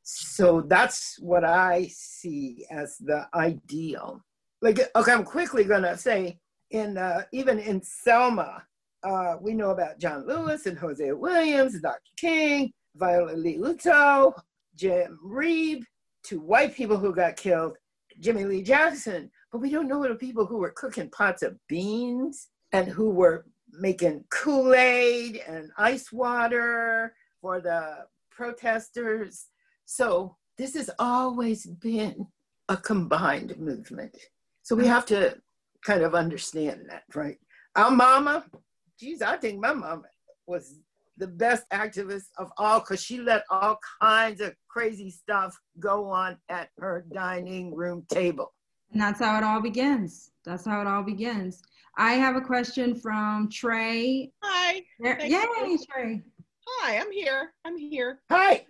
So 0.03 0.62
that's 0.62 1.18
what 1.20 1.45
I 1.45 1.88
see 1.93 2.66
as 2.70 2.97
the 2.99 3.28
ideal. 3.34 4.20
Like, 4.62 4.80
okay, 4.97 5.12
I'm 5.12 5.24
quickly 5.24 5.64
gonna 5.64 5.97
say, 5.97 6.38
in 6.70 6.99
uh, 6.99 7.22
even 7.32 7.59
in 7.59 7.82
Selma, 7.82 8.62
uh, 9.03 9.36
we 9.41 9.55
know 9.55 9.70
about 9.70 9.99
John 9.99 10.26
Lewis 10.26 10.66
and 10.66 10.78
Hosea 10.78 11.16
Williams, 11.16 11.74
and 11.74 11.82
Dr. 11.82 12.01
King, 12.16 12.72
Viola 12.97 13.34
Liuzzo, 13.34 14.32
Jim 14.74 15.18
Reeb, 15.24 15.82
two 16.22 16.41
white 16.41 16.74
people 16.74 16.97
who 16.97 17.14
got 17.14 17.36
killed, 17.36 17.76
Jimmy 18.20 18.45
Lee 18.45 18.62
Jackson. 18.62 19.30
But 19.53 19.61
we 19.61 19.70
don't 19.70 19.88
know 19.88 20.07
the 20.07 20.14
people 20.14 20.47
who 20.47 20.59
were 20.59 20.70
cooking 20.70 21.11
pots 21.11 21.43
of 21.43 21.57
beans 21.68 22.49
and 22.72 22.86
who 22.86 23.11
were 23.11 23.47
making 23.72 24.24
Kool 24.30 24.74
Aid 24.74 25.43
and 25.47 25.70
ice 25.76 26.12
water 26.12 27.14
for 27.41 27.61
the 27.61 28.07
protesters. 28.30 29.47
So 29.86 30.36
this 30.57 30.74
has 30.74 30.91
always 30.99 31.66
been 31.66 32.26
a 32.68 32.76
combined 32.76 33.59
movement. 33.59 34.16
So 34.62 34.76
we 34.76 34.86
have 34.86 35.07
to 35.07 35.36
kind 35.82 36.03
of 36.03 36.14
understand 36.14 36.86
that, 36.88 37.03
right? 37.14 37.38
Our 37.74 37.91
mama, 37.91 38.45
geez, 38.99 39.22
I 39.22 39.36
think 39.36 39.59
my 39.61 39.72
mama 39.72 40.05
was 40.47 40.80
the 41.20 41.28
best 41.28 41.68
activist 41.70 42.28
of 42.38 42.50
all 42.56 42.80
because 42.80 43.02
she 43.02 43.20
let 43.20 43.44
all 43.50 43.78
kinds 44.00 44.40
of 44.40 44.54
crazy 44.68 45.10
stuff 45.10 45.56
go 45.78 46.06
on 46.06 46.36
at 46.48 46.70
her 46.78 47.04
dining 47.12 47.74
room 47.74 48.04
table. 48.08 48.52
And 48.92 49.00
that's 49.00 49.20
how 49.20 49.38
it 49.38 49.44
all 49.44 49.60
begins. 49.60 50.32
That's 50.44 50.66
how 50.66 50.80
it 50.80 50.86
all 50.86 51.02
begins. 51.02 51.62
I 51.96 52.14
have 52.14 52.34
a 52.34 52.40
question 52.40 52.94
from 52.94 53.48
Trey. 53.50 54.32
Hi. 54.42 54.82
There, 54.98 55.20
yay, 55.20 55.28
you. 55.28 55.78
Trey. 55.92 56.22
Hi, 56.66 56.98
I'm 56.98 57.12
here. 57.12 57.52
I'm 57.64 57.76
here. 57.76 58.20
Hi. 58.30 58.64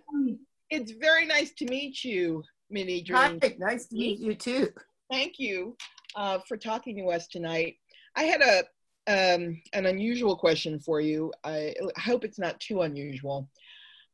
It's 0.69 0.91
very 0.91 1.25
nice 1.25 1.51
to 1.53 1.65
meet 1.65 2.03
you, 2.03 2.43
Minnie 2.69 3.01
Dream. 3.01 3.39
Hi, 3.41 3.55
nice 3.57 3.87
to 3.87 3.95
meet 3.95 4.19
you 4.19 4.35
too. 4.35 4.69
Thank 5.09 5.39
you 5.39 5.75
uh, 6.15 6.39
for 6.47 6.57
talking 6.57 6.97
to 6.97 7.05
us 7.05 7.27
tonight. 7.27 7.77
I 8.15 8.23
had 8.23 8.41
a 8.41 8.63
um, 9.11 9.61
an 9.73 9.85
unusual 9.85 10.37
question 10.37 10.79
for 10.79 11.01
you. 11.01 11.33
I 11.43 11.75
hope 11.97 12.23
it's 12.23 12.39
not 12.39 12.59
too 12.59 12.81
unusual. 12.81 13.49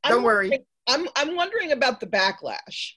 Don't 0.04 0.20
I'm 0.20 0.24
worry. 0.24 0.60
I'm 0.88 1.08
I'm 1.16 1.36
wondering 1.36 1.72
about 1.72 2.00
the 2.00 2.08
backlash. 2.08 2.94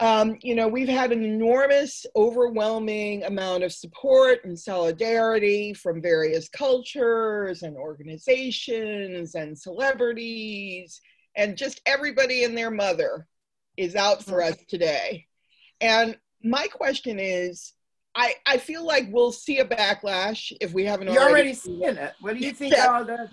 Um, 0.00 0.36
you 0.42 0.54
know, 0.54 0.68
we've 0.68 0.88
had 0.88 1.12
an 1.12 1.24
enormous, 1.24 2.06
overwhelming 2.14 3.24
amount 3.24 3.64
of 3.64 3.72
support 3.72 4.44
and 4.44 4.58
solidarity 4.58 5.74
from 5.74 6.00
various 6.00 6.48
cultures 6.48 7.62
and 7.62 7.76
organizations 7.76 9.34
and 9.34 9.58
celebrities, 9.58 11.00
and 11.36 11.56
just 11.56 11.80
everybody 11.86 12.44
and 12.44 12.56
their 12.56 12.70
mother 12.70 13.26
is 13.76 13.94
out 13.94 14.24
for 14.24 14.42
us 14.42 14.56
today. 14.68 15.26
And 15.80 16.16
my 16.42 16.66
question 16.68 17.18
is 17.20 17.72
I, 18.18 18.34
I 18.46 18.58
feel 18.58 18.84
like 18.84 19.06
we'll 19.10 19.30
see 19.30 19.60
a 19.60 19.64
backlash 19.64 20.52
if 20.60 20.72
we 20.72 20.84
haven't 20.84 21.06
You're 21.06 21.22
already. 21.22 21.34
already 21.34 21.54
seeing 21.54 21.96
it. 21.96 22.12
What 22.20 22.36
do 22.36 22.44
you 22.44 22.52
think 22.52 22.74
yeah. 22.74 22.86
all 22.86 23.04
that? 23.04 23.30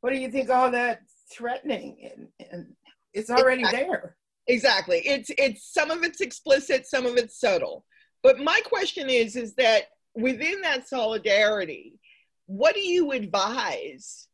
What 0.00 0.10
do 0.10 0.16
you 0.16 0.28
think 0.28 0.50
all 0.50 0.70
that 0.72 1.02
threatening 1.32 2.10
and, 2.12 2.50
and 2.50 2.66
it's 3.14 3.30
already 3.30 3.62
exactly. 3.62 3.84
there. 3.84 4.16
Exactly. 4.48 4.98
It's 5.04 5.30
it's 5.38 5.72
some 5.72 5.90
of 5.90 6.02
it's 6.02 6.20
explicit, 6.20 6.86
some 6.86 7.06
of 7.06 7.16
it's 7.16 7.38
subtle. 7.38 7.84
But 8.22 8.40
my 8.40 8.60
question 8.64 9.08
is 9.08 9.36
is 9.36 9.54
that 9.54 9.82
within 10.14 10.62
that 10.62 10.88
solidarity, 10.88 12.00
what 12.46 12.74
do 12.74 12.80
you 12.80 13.12
advise 13.12 14.26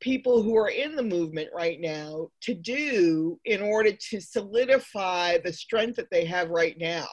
people 0.00 0.42
who 0.42 0.56
are 0.56 0.70
in 0.70 0.96
the 0.96 1.02
movement 1.02 1.48
right 1.54 1.80
now 1.80 2.28
to 2.42 2.54
do 2.54 3.38
in 3.44 3.60
order 3.60 3.92
to 3.92 4.20
solidify 4.20 5.38
the 5.38 5.52
strength 5.52 5.96
that 5.96 6.10
they 6.10 6.24
have 6.24 6.48
right 6.48 6.76
now 6.78 7.06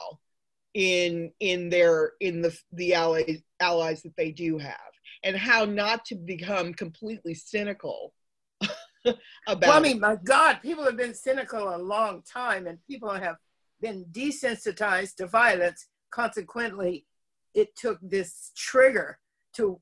in 0.74 1.30
in 1.40 1.70
their 1.70 2.12
in 2.20 2.42
the 2.42 2.56
the 2.72 2.94
allies 2.94 3.42
allies 3.60 4.02
that 4.02 4.16
they 4.16 4.32
do 4.32 4.58
have 4.58 4.74
and 5.22 5.36
how 5.36 5.64
not 5.64 6.04
to 6.04 6.14
become 6.14 6.74
completely 6.74 7.34
cynical 7.34 8.12
about 9.46 9.68
well, 9.68 9.72
I 9.72 9.80
mean, 9.80 10.00
my 10.00 10.16
God, 10.16 10.60
people 10.62 10.84
have 10.84 10.96
been 10.96 11.14
cynical 11.14 11.74
a 11.74 11.78
long 11.78 12.22
time 12.22 12.66
and 12.66 12.78
people 12.88 13.10
have 13.10 13.36
been 13.80 14.04
desensitized 14.12 15.16
to 15.16 15.26
violence. 15.26 15.88
Consequently, 16.10 17.06
it 17.54 17.76
took 17.76 17.98
this 18.02 18.52
trigger 18.56 19.18
to 19.56 19.80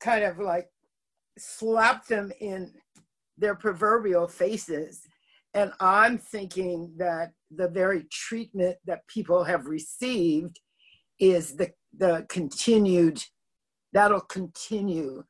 kind 0.00 0.24
of 0.24 0.38
like 0.38 0.68
slap 1.38 2.06
them 2.06 2.32
in 2.40 2.72
their 3.38 3.54
proverbial 3.54 4.28
faces. 4.28 5.02
And 5.54 5.72
I'm 5.80 6.18
thinking 6.18 6.92
that 6.96 7.32
the 7.56 7.68
very 7.68 8.04
treatment 8.10 8.76
that 8.86 9.06
people 9.08 9.44
have 9.44 9.66
received 9.66 10.60
is 11.18 11.56
the, 11.56 11.70
the 11.96 12.26
continued, 12.28 13.22
that'll 13.92 14.20
continue 14.20 15.24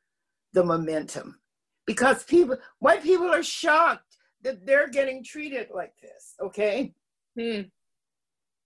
the 0.52 0.64
momentum 0.64 1.40
because 1.86 2.24
people, 2.24 2.56
white 2.78 3.02
people 3.02 3.32
are 3.32 3.42
shocked 3.42 4.16
that 4.42 4.66
they're 4.66 4.88
getting 4.88 5.24
treated 5.24 5.68
like 5.74 5.92
this, 6.00 6.34
okay? 6.40 6.92
Hmm. 7.38 7.62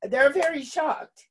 They're 0.03 0.31
very 0.31 0.65
shocked. 0.65 1.27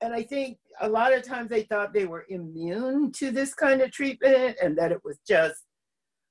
And 0.00 0.14
I 0.14 0.22
think 0.22 0.58
a 0.80 0.88
lot 0.88 1.12
of 1.12 1.22
times 1.22 1.50
they 1.50 1.62
thought 1.62 1.92
they 1.92 2.06
were 2.06 2.26
immune 2.28 3.12
to 3.12 3.30
this 3.30 3.54
kind 3.54 3.82
of 3.82 3.90
treatment 3.90 4.56
and 4.62 4.76
that 4.78 4.92
it 4.92 5.00
was 5.04 5.18
just 5.26 5.64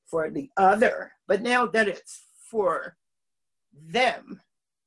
for 0.09 0.29
the 0.29 0.49
other. 0.57 1.11
But 1.27 1.41
now 1.41 1.67
that 1.67 1.87
it's 1.87 2.23
for 2.49 2.97
them, 3.71 4.41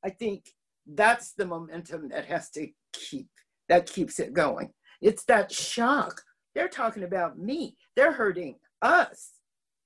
I 0.05 0.11
think 0.11 0.47
that's 0.87 1.33
the 1.33 1.47
momentum 1.47 2.09
that 2.09 2.27
has 2.27 2.51
to 2.51 2.69
keep, 2.93 3.29
that 3.69 3.87
keeps 3.87 4.19
it 4.19 4.33
going. 4.33 4.71
It's 5.01 5.25
that 5.25 5.53
shock. 5.53 6.23
They're 6.55 6.69
talking 6.69 7.05
about 7.05 7.39
me. 7.39 7.77
They're 7.97 8.13
hurting 8.13 8.57
us. 8.81 9.31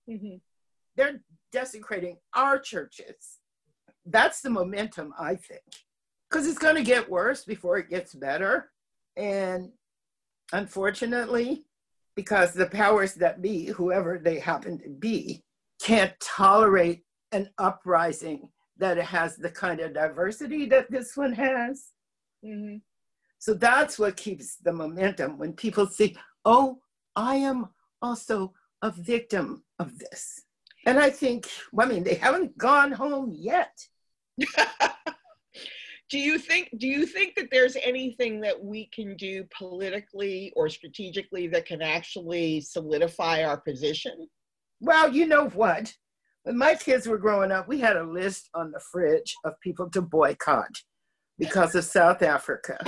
Mm-hmm. 0.09 0.37
They're 0.97 1.21
desecrating 1.53 2.17
our 2.35 2.59
churches. 2.59 3.39
That's 4.05 4.41
the 4.41 4.51
momentum, 4.51 5.13
I 5.19 5.37
think, 5.37 5.63
because 6.31 6.47
it's 6.47 6.59
going 6.59 6.77
to 6.77 6.83
get 6.83 7.11
worse 7.11 7.45
before 7.45 7.79
it 7.79 7.91
gets 7.91 8.15
better. 8.15 8.71
And 9.17 9.71
unfortunately, 10.53 11.65
because 12.15 12.53
the 12.53 12.67
powers 12.67 13.15
that 13.15 13.43
be, 13.43 13.67
whoever 13.67 14.19
they 14.19 14.39
happen 14.39 14.79
to 14.79 14.89
be, 14.89 15.43
can't 15.83 16.15
tolerate 16.21 17.03
an 17.33 17.51
uprising 17.59 18.49
that 18.79 18.99
it 18.99 19.05
has 19.05 19.37
the 19.37 19.51
kind 19.51 19.81
of 19.81 19.95
diversity 19.95 20.67
that 20.67 20.91
this 20.91 21.17
one 21.17 21.33
has. 21.33 21.87
Mm-hmm. 22.45 22.77
So 23.39 23.55
that's 23.55 23.99
what 23.99 24.17
keeps 24.17 24.57
the 24.57 24.73
momentum 24.73 25.39
when 25.39 25.53
people 25.53 25.87
see, 25.87 26.17
oh, 26.45 26.81
I 27.15 27.37
am 27.37 27.69
also 28.03 28.53
a 28.83 28.91
victim 28.91 29.63
of 29.79 29.99
this. 29.99 30.43
And 30.87 30.99
I 30.99 31.11
think, 31.11 31.49
well, 31.73 31.87
I 31.87 31.91
mean, 31.91 32.05
they 32.05 32.15
haven't 32.15 32.57
gone 32.57 32.93
home 32.93 33.33
yet. 33.35 33.77
do 36.11 36.19
you 36.19 36.39
think 36.39 36.69
do 36.79 36.87
you 36.87 37.07
think 37.07 37.35
that 37.35 37.49
there's 37.51 37.77
anything 37.83 38.41
that 38.41 38.63
we 38.63 38.87
can 38.95 39.17
do 39.17 39.45
politically 39.57 40.53
or 40.55 40.69
strategically 40.69 41.49
that 41.49 41.67
can 41.67 41.83
actually 41.83 42.61
solidify 42.61 43.43
our 43.43 43.59
position? 43.59 44.29
Well, 44.81 45.13
you 45.13 45.27
know 45.27 45.49
what? 45.49 45.93
When 46.47 46.57
my 46.57 46.77
kids 46.77 47.09
were 47.09 47.19
growing 47.19 47.51
up, 47.51 47.67
we 47.67 47.81
had 47.81 47.97
a 47.97 48.05
list 48.05 48.51
on 48.55 48.71
the 48.71 48.79
fridge 48.79 49.35
of 49.45 49.61
people 49.61 49.91
to 49.91 50.01
boycott 50.01 50.71
because 51.41 51.75
of 51.75 51.83
South 51.83 52.23
Africa. 52.23 52.79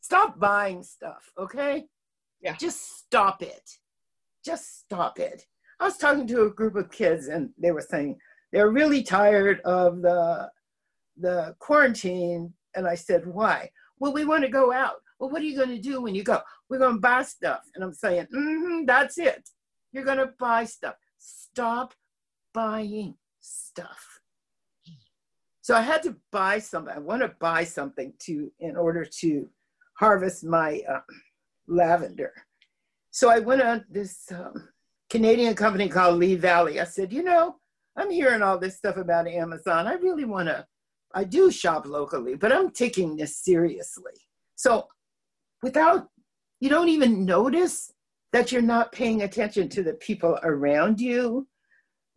Stop 0.00 0.40
buying 0.40 0.82
stuff, 0.82 1.30
okay? 1.38 1.84
Yeah. 2.40 2.56
Just 2.56 2.96
stop 2.96 3.42
it. 3.42 3.68
Just 4.42 4.78
stop 4.78 5.20
it. 5.20 5.44
I 5.78 5.84
was 5.84 5.98
talking 5.98 6.26
to 6.28 6.44
a 6.44 6.50
group 6.50 6.74
of 6.76 6.90
kids 6.90 7.26
and 7.26 7.50
they 7.58 7.70
were 7.70 7.82
saying 7.82 8.16
they're 8.50 8.70
really 8.70 9.02
tired 9.02 9.60
of 9.66 10.00
the 10.00 10.50
the 11.18 11.54
quarantine 11.58 12.54
and 12.74 12.88
I 12.88 12.94
said, 12.94 13.26
"Why?" 13.26 13.68
Well, 13.98 14.14
we 14.14 14.24
want 14.24 14.42
to 14.42 14.48
go 14.48 14.72
out. 14.72 15.02
Well, 15.18 15.28
what 15.28 15.42
are 15.42 15.44
you 15.44 15.56
going 15.56 15.68
to 15.68 15.78
do 15.78 16.00
when 16.00 16.14
you 16.14 16.22
go? 16.22 16.40
We're 16.70 16.78
going 16.78 16.94
to 16.94 17.00
buy 17.00 17.24
stuff. 17.24 17.60
And 17.74 17.84
I'm 17.84 17.92
saying, 17.92 18.26
mm-hmm, 18.34 18.86
that's 18.86 19.18
it. 19.18 19.50
You're 19.92 20.04
going 20.04 20.18
to 20.18 20.32
buy 20.38 20.64
stuff. 20.64 20.94
Stop 21.18 21.92
buying 22.54 23.14
stuff. 23.40 24.20
So 25.60 25.74
I 25.74 25.80
had 25.80 26.02
to 26.04 26.16
buy 26.30 26.58
something. 26.58 26.94
I 26.94 26.98
want 26.98 27.22
to 27.22 27.32
buy 27.40 27.64
something 27.64 28.12
to 28.20 28.50
in 28.60 28.76
order 28.76 29.04
to 29.20 29.48
harvest 29.98 30.44
my 30.44 30.82
uh, 30.88 31.00
lavender. 31.66 32.32
So 33.10 33.30
I 33.30 33.38
went 33.38 33.62
on 33.62 33.84
this 33.90 34.30
um, 34.32 34.68
Canadian 35.08 35.54
company 35.54 35.88
called 35.88 36.18
Lee 36.18 36.34
Valley. 36.34 36.80
I 36.80 36.84
said, 36.84 37.12
you 37.12 37.22
know, 37.22 37.56
I'm 37.96 38.10
hearing 38.10 38.42
all 38.42 38.58
this 38.58 38.76
stuff 38.76 38.96
about 38.96 39.28
Amazon. 39.28 39.86
I 39.86 39.94
really 39.94 40.24
want 40.24 40.48
to, 40.48 40.66
I 41.14 41.24
do 41.24 41.50
shop 41.50 41.86
locally, 41.86 42.34
but 42.34 42.52
I'm 42.52 42.70
taking 42.70 43.16
this 43.16 43.36
seriously. 43.36 44.12
So 44.56 44.88
without, 45.62 46.08
you 46.60 46.68
don't 46.68 46.88
even 46.88 47.24
notice 47.24 47.92
that 48.32 48.50
you're 48.50 48.62
not 48.62 48.92
paying 48.92 49.22
attention 49.22 49.68
to 49.70 49.82
the 49.82 49.94
people 49.94 50.38
around 50.42 51.00
you, 51.00 51.46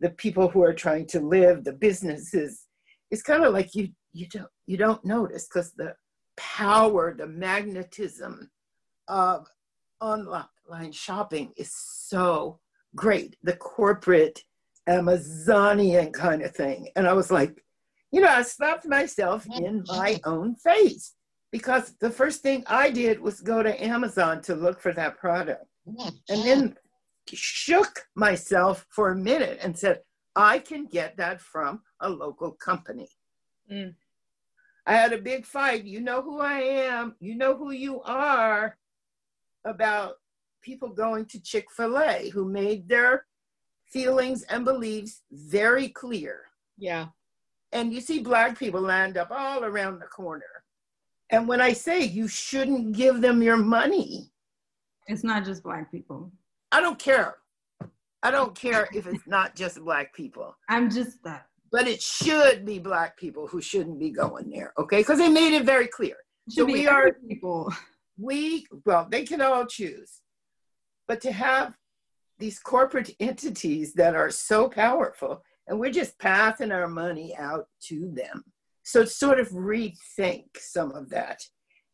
the 0.00 0.10
people 0.10 0.48
who 0.48 0.62
are 0.62 0.74
trying 0.74 1.06
to 1.08 1.20
live, 1.20 1.64
the 1.64 1.72
businesses. 1.72 2.66
It's 3.10 3.22
kind 3.22 3.44
of 3.44 3.52
like 3.52 3.74
you, 3.74 3.88
you 4.12 4.28
don't, 4.28 4.50
you 4.66 4.76
don't 4.76 5.04
notice 5.04 5.48
because 5.48 5.72
the 5.72 5.94
power, 6.36 7.14
the 7.16 7.26
magnetism 7.26 8.50
of 9.08 9.46
online 10.00 10.92
shopping 10.92 11.52
is 11.56 11.72
so 11.74 12.60
great, 12.94 13.36
the 13.42 13.56
corporate 13.56 14.42
Amazonian 14.86 16.12
kind 16.12 16.42
of 16.42 16.54
thing. 16.54 16.88
And 16.96 17.06
I 17.06 17.12
was 17.12 17.30
like, 17.30 17.62
you 18.10 18.20
know, 18.20 18.28
I 18.28 18.42
slapped 18.42 18.86
myself 18.86 19.46
in 19.54 19.84
my 19.86 20.18
own 20.24 20.54
face 20.54 21.14
because 21.52 21.94
the 22.00 22.10
first 22.10 22.40
thing 22.42 22.64
I 22.66 22.90
did 22.90 23.20
was 23.20 23.40
go 23.40 23.62
to 23.62 23.84
Amazon 23.84 24.40
to 24.42 24.54
look 24.54 24.80
for 24.80 24.92
that 24.92 25.18
product. 25.18 25.64
And 26.28 26.42
then 26.44 26.76
shook 27.36 28.06
myself 28.14 28.86
for 28.90 29.10
a 29.10 29.16
minute 29.16 29.58
and 29.62 29.76
said, 29.78 30.00
I 30.36 30.58
can 30.58 30.86
get 30.86 31.16
that 31.16 31.40
from 31.40 31.82
a 32.00 32.08
local 32.08 32.52
company. 32.52 33.08
Mm. 33.70 33.94
I 34.86 34.94
had 34.94 35.12
a 35.12 35.18
big 35.18 35.44
fight. 35.44 35.84
You 35.84 36.00
know 36.00 36.22
who 36.22 36.40
I 36.40 36.60
am. 36.60 37.16
You 37.20 37.34
know 37.34 37.56
who 37.56 37.72
you 37.72 38.00
are 38.02 38.78
about 39.64 40.14
people 40.62 40.88
going 40.88 41.26
to 41.26 41.42
Chick 41.42 41.66
fil 41.70 41.98
A 41.98 42.30
who 42.30 42.44
made 42.44 42.88
their 42.88 43.26
feelings 43.86 44.42
and 44.44 44.64
beliefs 44.64 45.22
very 45.30 45.88
clear. 45.88 46.42
Yeah. 46.76 47.08
And 47.72 47.92
you 47.92 48.00
see 48.00 48.20
Black 48.20 48.58
people 48.58 48.80
land 48.80 49.18
up 49.18 49.30
all 49.30 49.64
around 49.64 49.98
the 49.98 50.06
corner. 50.06 50.64
And 51.30 51.46
when 51.46 51.60
I 51.60 51.74
say 51.74 52.02
you 52.02 52.28
shouldn't 52.28 52.92
give 52.92 53.20
them 53.20 53.42
your 53.42 53.58
money, 53.58 54.30
it's 55.06 55.24
not 55.24 55.44
just 55.44 55.62
Black 55.62 55.90
people. 55.90 56.32
I 56.70 56.80
don't 56.80 56.98
care. 56.98 57.36
I 58.22 58.30
don't 58.30 58.54
care 58.54 58.88
if 58.92 59.06
it's 59.06 59.26
not 59.26 59.54
just 59.54 59.80
Black 59.80 60.14
people. 60.14 60.56
I'm 60.68 60.90
just 60.90 61.22
that. 61.24 61.46
But 61.70 61.86
it 61.86 62.02
should 62.02 62.64
be 62.64 62.78
Black 62.78 63.16
people 63.16 63.46
who 63.46 63.60
shouldn't 63.60 63.98
be 63.98 64.10
going 64.10 64.50
there, 64.50 64.72
okay? 64.78 64.98
Because 64.98 65.18
they 65.18 65.28
made 65.28 65.54
it 65.54 65.64
very 65.64 65.86
clear. 65.86 66.16
so 66.48 66.64
we 66.64 66.86
are 66.86 67.12
people. 67.28 67.72
We, 68.16 68.66
well, 68.84 69.06
they 69.10 69.24
can 69.24 69.40
all 69.40 69.66
choose. 69.66 70.20
But 71.06 71.20
to 71.22 71.32
have 71.32 71.74
these 72.38 72.58
corporate 72.58 73.10
entities 73.20 73.94
that 73.94 74.14
are 74.14 74.30
so 74.30 74.68
powerful, 74.68 75.42
and 75.66 75.78
we're 75.78 75.92
just 75.92 76.18
passing 76.18 76.72
our 76.72 76.88
money 76.88 77.36
out 77.36 77.66
to 77.84 78.10
them. 78.14 78.44
So 78.82 79.04
sort 79.04 79.38
of 79.38 79.50
rethink 79.50 80.46
some 80.56 80.92
of 80.92 81.10
that 81.10 81.42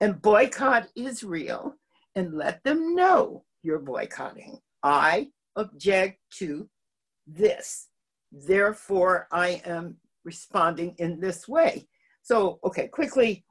and 0.00 0.22
boycott 0.22 0.88
Israel 0.94 1.74
and 2.14 2.34
let 2.34 2.62
them 2.62 2.94
know 2.94 3.44
you're 3.64 3.78
boycotting. 3.78 4.58
I 4.82 5.28
object 5.56 6.18
to 6.38 6.68
this. 7.26 7.88
Therefore, 8.30 9.26
I 9.32 9.62
am 9.64 9.96
responding 10.24 10.94
in 10.98 11.20
this 11.20 11.48
way. 11.48 11.88
So, 12.22 12.58
okay, 12.64 12.88
quickly, 12.88 13.44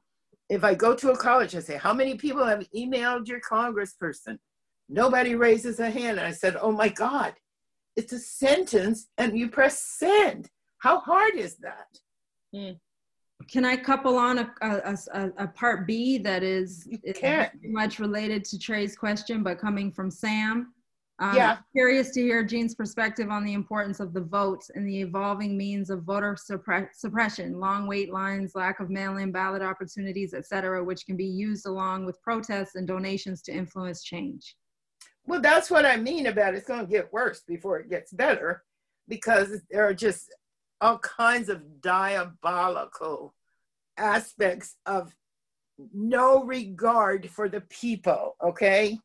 if 0.48 0.62
I 0.62 0.74
go 0.74 0.94
to 0.94 1.10
a 1.10 1.16
college, 1.16 1.56
I 1.56 1.60
say, 1.60 1.76
How 1.76 1.92
many 1.92 2.16
people 2.16 2.44
have 2.44 2.66
emailed 2.74 3.28
your 3.28 3.40
congressperson? 3.40 4.38
Nobody 4.88 5.34
raises 5.34 5.80
a 5.80 5.90
hand. 5.90 6.18
And 6.18 6.26
I 6.26 6.32
said, 6.32 6.56
Oh 6.60 6.72
my 6.72 6.88
God, 6.88 7.34
it's 7.96 8.12
a 8.12 8.18
sentence 8.18 9.08
and 9.18 9.38
you 9.38 9.48
press 9.48 9.80
send. 9.80 10.50
How 10.78 11.00
hard 11.00 11.34
is 11.34 11.56
that? 11.58 11.88
Mm. 12.54 12.78
Can 13.50 13.64
I 13.64 13.76
couple 13.76 14.16
on 14.16 14.38
a, 14.38 14.50
a, 14.62 14.96
a, 15.12 15.30
a 15.38 15.48
part 15.48 15.86
B 15.86 16.18
that 16.18 16.42
is, 16.42 16.88
is 17.02 17.48
much 17.64 17.98
related 17.98 18.44
to 18.46 18.58
Trey's 18.58 18.96
question, 18.96 19.42
but 19.42 19.58
coming 19.58 19.92
from 19.92 20.10
Sam? 20.10 20.72
Um, 21.20 21.36
yeah. 21.36 21.58
Curious 21.72 22.10
to 22.12 22.22
hear 22.22 22.42
Jean's 22.42 22.74
perspective 22.74 23.30
on 23.30 23.44
the 23.44 23.52
importance 23.52 24.00
of 24.00 24.14
the 24.14 24.20
vote 24.20 24.64
and 24.74 24.88
the 24.88 25.00
evolving 25.00 25.56
means 25.56 25.90
of 25.90 26.02
voter 26.02 26.36
suppre- 26.36 26.88
suppression, 26.92 27.60
long 27.60 27.86
wait 27.86 28.12
lines, 28.12 28.52
lack 28.54 28.80
of 28.80 28.90
mail-in 28.90 29.30
ballot 29.30 29.62
opportunities, 29.62 30.34
et 30.34 30.46
cetera, 30.46 30.82
which 30.82 31.06
can 31.06 31.16
be 31.16 31.26
used 31.26 31.66
along 31.66 32.04
with 32.04 32.20
protests 32.22 32.74
and 32.74 32.88
donations 32.88 33.42
to 33.42 33.52
influence 33.52 34.02
change. 34.02 34.56
Well, 35.26 35.40
that's 35.40 35.70
what 35.70 35.86
I 35.86 35.96
mean 35.96 36.26
about 36.26 36.54
it's 36.54 36.66
going 36.66 36.84
to 36.84 36.90
get 36.90 37.12
worse 37.12 37.42
before 37.46 37.78
it 37.78 37.90
gets 37.90 38.12
better 38.12 38.64
because 39.06 39.60
there 39.70 39.86
are 39.86 39.94
just 39.94 40.34
all 40.84 40.98
kinds 40.98 41.48
of 41.48 41.80
diabolical 41.80 43.34
aspects 43.96 44.76
of 44.84 45.14
no 45.94 46.44
regard 46.44 47.30
for 47.30 47.48
the 47.48 47.62
people, 47.62 48.36
okay? 48.44 48.98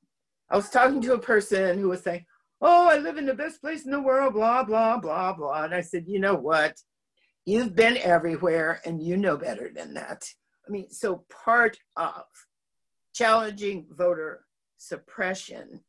I 0.49 0.57
was 0.57 0.69
talking 0.69 1.01
to 1.03 1.13
a 1.13 1.19
person 1.19 1.79
who 1.79 1.87
was 1.87 2.03
saying, 2.03 2.25
Oh, 2.61 2.89
I 2.89 2.97
live 2.97 3.15
in 3.15 3.25
the 3.25 3.33
best 3.33 3.61
place 3.61 3.85
in 3.85 3.91
the 3.91 4.01
world, 4.01 4.33
blah, 4.33 4.63
blah, 4.65 4.97
blah, 4.97 5.31
blah. 5.31 5.63
And 5.63 5.73
I 5.73 5.79
said, 5.79 6.03
You 6.05 6.19
know 6.19 6.35
what? 6.35 6.75
You've 7.45 7.75
been 7.75 7.95
everywhere 7.97 8.81
and 8.83 9.01
you 9.01 9.15
know 9.15 9.37
better 9.37 9.71
than 9.73 9.93
that. 9.93 10.25
I 10.67 10.71
mean, 10.71 10.89
so 10.89 11.23
part 11.45 11.77
of 11.95 12.25
challenging 13.13 13.87
voter 13.89 14.41
suppression 14.77 15.79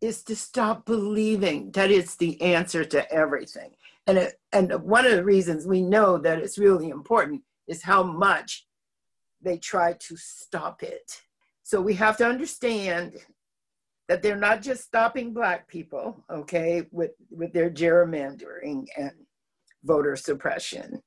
is 0.00 0.24
to 0.24 0.34
stop 0.34 0.84
believing 0.84 1.70
that 1.70 1.92
it's 1.92 2.16
the 2.16 2.40
answer 2.42 2.84
to 2.84 3.10
everything. 3.12 3.70
And, 4.06 4.18
it, 4.18 4.34
and 4.52 4.72
one 4.82 5.06
of 5.06 5.12
the 5.12 5.24
reasons 5.24 5.66
we 5.66 5.82
know 5.82 6.18
that 6.18 6.38
it's 6.38 6.58
really 6.58 6.88
important 6.90 7.42
is 7.66 7.82
how 7.82 8.02
much 8.02 8.66
they 9.40 9.58
try 9.58 9.94
to 9.94 10.16
stop 10.16 10.82
it. 10.82 11.20
So 11.62 11.80
we 11.80 11.94
have 11.94 12.16
to 12.18 12.26
understand 12.26 13.14
that 14.08 14.22
they're 14.22 14.36
not 14.36 14.60
just 14.60 14.84
stopping 14.84 15.32
black 15.32 15.66
people, 15.66 16.22
okay, 16.30 16.86
with, 16.90 17.12
with 17.30 17.52
their 17.52 17.70
gerrymandering 17.70 18.86
and 18.98 19.12
voter 19.82 20.16
suppression. 20.16 21.00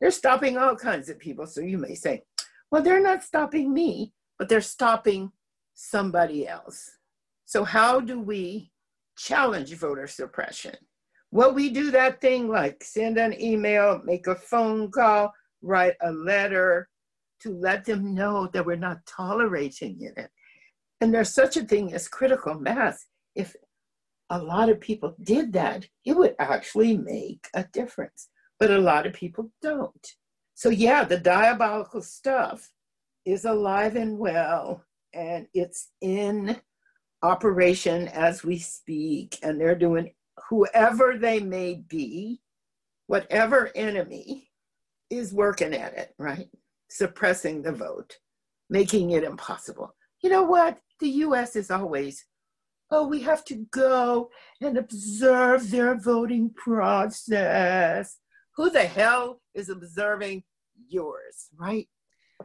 They're 0.00 0.10
stopping 0.10 0.58
all 0.58 0.74
kinds 0.74 1.08
of 1.08 1.18
people. 1.18 1.46
So 1.46 1.60
you 1.60 1.78
may 1.78 1.94
say, 1.94 2.24
well, 2.70 2.82
they're 2.82 3.02
not 3.02 3.22
stopping 3.22 3.72
me, 3.72 4.12
but 4.38 4.48
they're 4.48 4.60
stopping 4.60 5.30
somebody 5.74 6.48
else. 6.48 6.90
So, 7.44 7.62
how 7.62 8.00
do 8.00 8.20
we 8.20 8.72
challenge 9.16 9.72
voter 9.74 10.08
suppression? 10.08 10.74
Well, 11.36 11.52
we 11.52 11.68
do 11.68 11.90
that 11.90 12.22
thing 12.22 12.48
like 12.48 12.82
send 12.82 13.18
an 13.18 13.38
email, 13.38 14.00
make 14.06 14.26
a 14.26 14.34
phone 14.34 14.90
call, 14.90 15.34
write 15.60 15.92
a 16.00 16.10
letter 16.10 16.88
to 17.40 17.52
let 17.52 17.84
them 17.84 18.14
know 18.14 18.48
that 18.54 18.64
we're 18.64 18.76
not 18.76 19.04
tolerating 19.04 19.98
it. 20.00 20.30
And 21.02 21.12
there's 21.12 21.34
such 21.34 21.58
a 21.58 21.64
thing 21.64 21.92
as 21.92 22.08
critical 22.08 22.54
mass. 22.58 23.04
If 23.34 23.54
a 24.30 24.38
lot 24.38 24.70
of 24.70 24.80
people 24.80 25.14
did 25.24 25.52
that, 25.52 25.86
it 26.06 26.16
would 26.16 26.36
actually 26.38 26.96
make 26.96 27.46
a 27.52 27.66
difference. 27.70 28.30
But 28.58 28.70
a 28.70 28.78
lot 28.78 29.06
of 29.06 29.12
people 29.12 29.52
don't. 29.60 30.06
So, 30.54 30.70
yeah, 30.70 31.04
the 31.04 31.18
diabolical 31.18 32.00
stuff 32.00 32.70
is 33.26 33.44
alive 33.44 33.94
and 33.94 34.18
well, 34.18 34.82
and 35.12 35.48
it's 35.52 35.90
in 36.00 36.58
operation 37.22 38.08
as 38.08 38.42
we 38.42 38.58
speak, 38.58 39.38
and 39.42 39.60
they're 39.60 39.74
doing 39.74 40.14
whoever 40.48 41.16
they 41.18 41.40
may 41.40 41.82
be, 41.88 42.40
whatever 43.06 43.70
enemy 43.74 44.50
is 45.10 45.32
working 45.32 45.74
at 45.74 45.94
it, 45.96 46.14
right? 46.18 46.48
Suppressing 46.90 47.62
the 47.62 47.72
vote, 47.72 48.16
making 48.68 49.10
it 49.10 49.24
impossible. 49.24 49.94
You 50.22 50.30
know 50.30 50.42
what? 50.42 50.78
The 51.00 51.08
US 51.08 51.56
is 51.56 51.70
always, 51.70 52.24
oh, 52.90 53.06
we 53.06 53.22
have 53.22 53.44
to 53.46 53.66
go 53.70 54.30
and 54.60 54.76
observe 54.76 55.70
their 55.70 55.98
voting 55.98 56.50
process. 56.54 58.18
Who 58.56 58.70
the 58.70 58.86
hell 58.86 59.40
is 59.54 59.68
observing 59.68 60.44
yours, 60.88 61.48
right? 61.58 61.88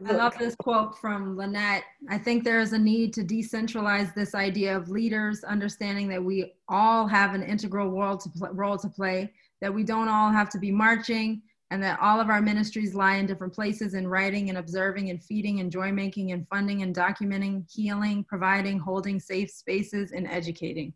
I 0.06 0.12
love 0.12 0.36
this 0.38 0.54
quote 0.56 0.98
from 0.98 1.36
Lynette. 1.36 1.84
I 2.08 2.18
think 2.18 2.44
there 2.44 2.60
is 2.60 2.72
a 2.72 2.78
need 2.78 3.12
to 3.14 3.22
decentralize 3.22 4.14
this 4.14 4.34
idea 4.34 4.76
of 4.76 4.88
leaders, 4.88 5.44
understanding 5.44 6.08
that 6.08 6.22
we 6.22 6.54
all 6.68 7.06
have 7.06 7.34
an 7.34 7.42
integral 7.42 7.90
role 7.90 8.16
to, 8.16 8.28
pl- 8.30 8.52
role 8.52 8.78
to 8.78 8.88
play, 8.88 9.32
that 9.60 9.72
we 9.72 9.84
don't 9.84 10.08
all 10.08 10.32
have 10.32 10.48
to 10.50 10.58
be 10.58 10.70
marching, 10.70 11.42
and 11.70 11.82
that 11.82 11.98
all 12.00 12.20
of 12.20 12.30
our 12.30 12.40
ministries 12.40 12.94
lie 12.94 13.16
in 13.16 13.26
different 13.26 13.52
places 13.52 13.94
in 13.94 14.08
writing 14.08 14.48
and 14.48 14.58
observing 14.58 15.10
and 15.10 15.22
feeding 15.22 15.60
and 15.60 15.70
joy 15.70 15.92
making 15.92 16.32
and 16.32 16.48
funding 16.48 16.82
and 16.82 16.94
documenting, 16.94 17.70
healing, 17.70 18.24
providing, 18.24 18.78
holding 18.78 19.20
safe 19.20 19.50
spaces, 19.50 20.12
and 20.12 20.26
educating. 20.26 20.92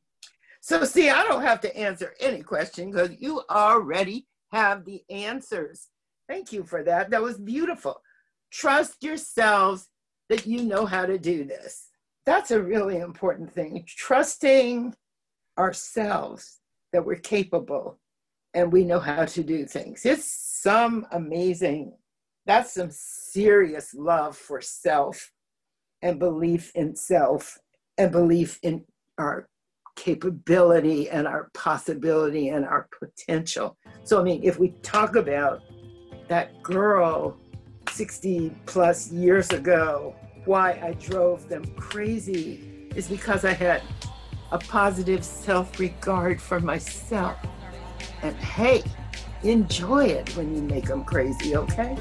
So, 0.63 0.85
see, 0.85 1.11
I 1.11 1.23
don't 1.25 1.43
have 1.43 1.61
to 1.61 1.77
answer 1.77 2.15
any 2.19 2.43
question 2.43 2.91
because 2.91 3.11
you 3.19 3.43
already 3.51 4.27
have 4.53 4.85
the 4.85 5.03
answers. 5.11 5.89
Thank 6.29 6.53
you 6.53 6.65
for 6.65 6.83
that. 6.83 7.11
That 7.11 7.23
was 7.23 7.39
beautiful 7.39 8.01
trust 8.57 9.03
yourselves 9.03 9.89
that 10.29 10.47
you 10.47 10.63
know 10.63 10.87
how 10.87 11.05
to 11.05 11.19
do 11.19 11.45
this. 11.45 11.89
That's 12.25 12.51
a 12.51 12.63
really 12.63 12.99
important 12.99 13.53
thing. 13.53 13.85
Trusting 13.87 14.95
ourselves 15.59 16.59
that 16.93 17.05
we're 17.05 17.17
capable 17.17 17.99
and 18.55 18.73
we 18.73 18.85
know 18.85 18.99
how 18.99 19.27
to 19.27 19.43
do 19.45 19.67
things. 19.67 20.07
It's 20.07 20.25
some 20.25 21.07
amazing, 21.13 21.93
that's 22.47 22.73
some 22.73 22.89
serious 22.91 23.95
love 23.95 24.37
for 24.37 24.61
self 24.61 25.33
and 26.03 26.19
belief 26.19 26.73
in 26.75 26.97
self 26.97 27.59
and 27.99 28.11
belief 28.11 28.59
in 28.63 28.85
our 29.19 29.49
capability 29.97 31.09
and 31.11 31.27
our 31.27 31.51
possibility 31.55 32.49
and 32.49 32.65
our 32.65 32.89
potential. 32.99 33.77
So, 34.05 34.21
I 34.21 34.23
mean, 34.23 34.43
if 34.43 34.59
we 34.59 34.71
talk 34.83 35.17
about 35.17 35.63
that 36.29 36.63
girl 36.63 37.39
60 37.97 38.53
plus 38.67 39.11
years 39.11 39.49
ago, 39.51 40.15
why 40.45 40.73
I 40.83 40.93
drove 41.01 41.49
them 41.49 41.65
crazy 41.77 42.89
is 42.95 43.09
because 43.09 43.47
I 43.47 43.55
had 43.55 43.81
a 44.53 44.59
positive 44.59 45.25
self 45.25 45.81
regard 45.81 46.39
for 46.39 46.61
myself. 46.61 47.39
And 48.23 48.37
hey, 48.37 48.83
enjoy 49.43 50.09
it 50.09 50.29
when 50.37 50.55
you 50.55 50.61
make 50.61 50.85
them 50.85 51.05
crazy, 51.05 51.57
okay? 51.57 51.97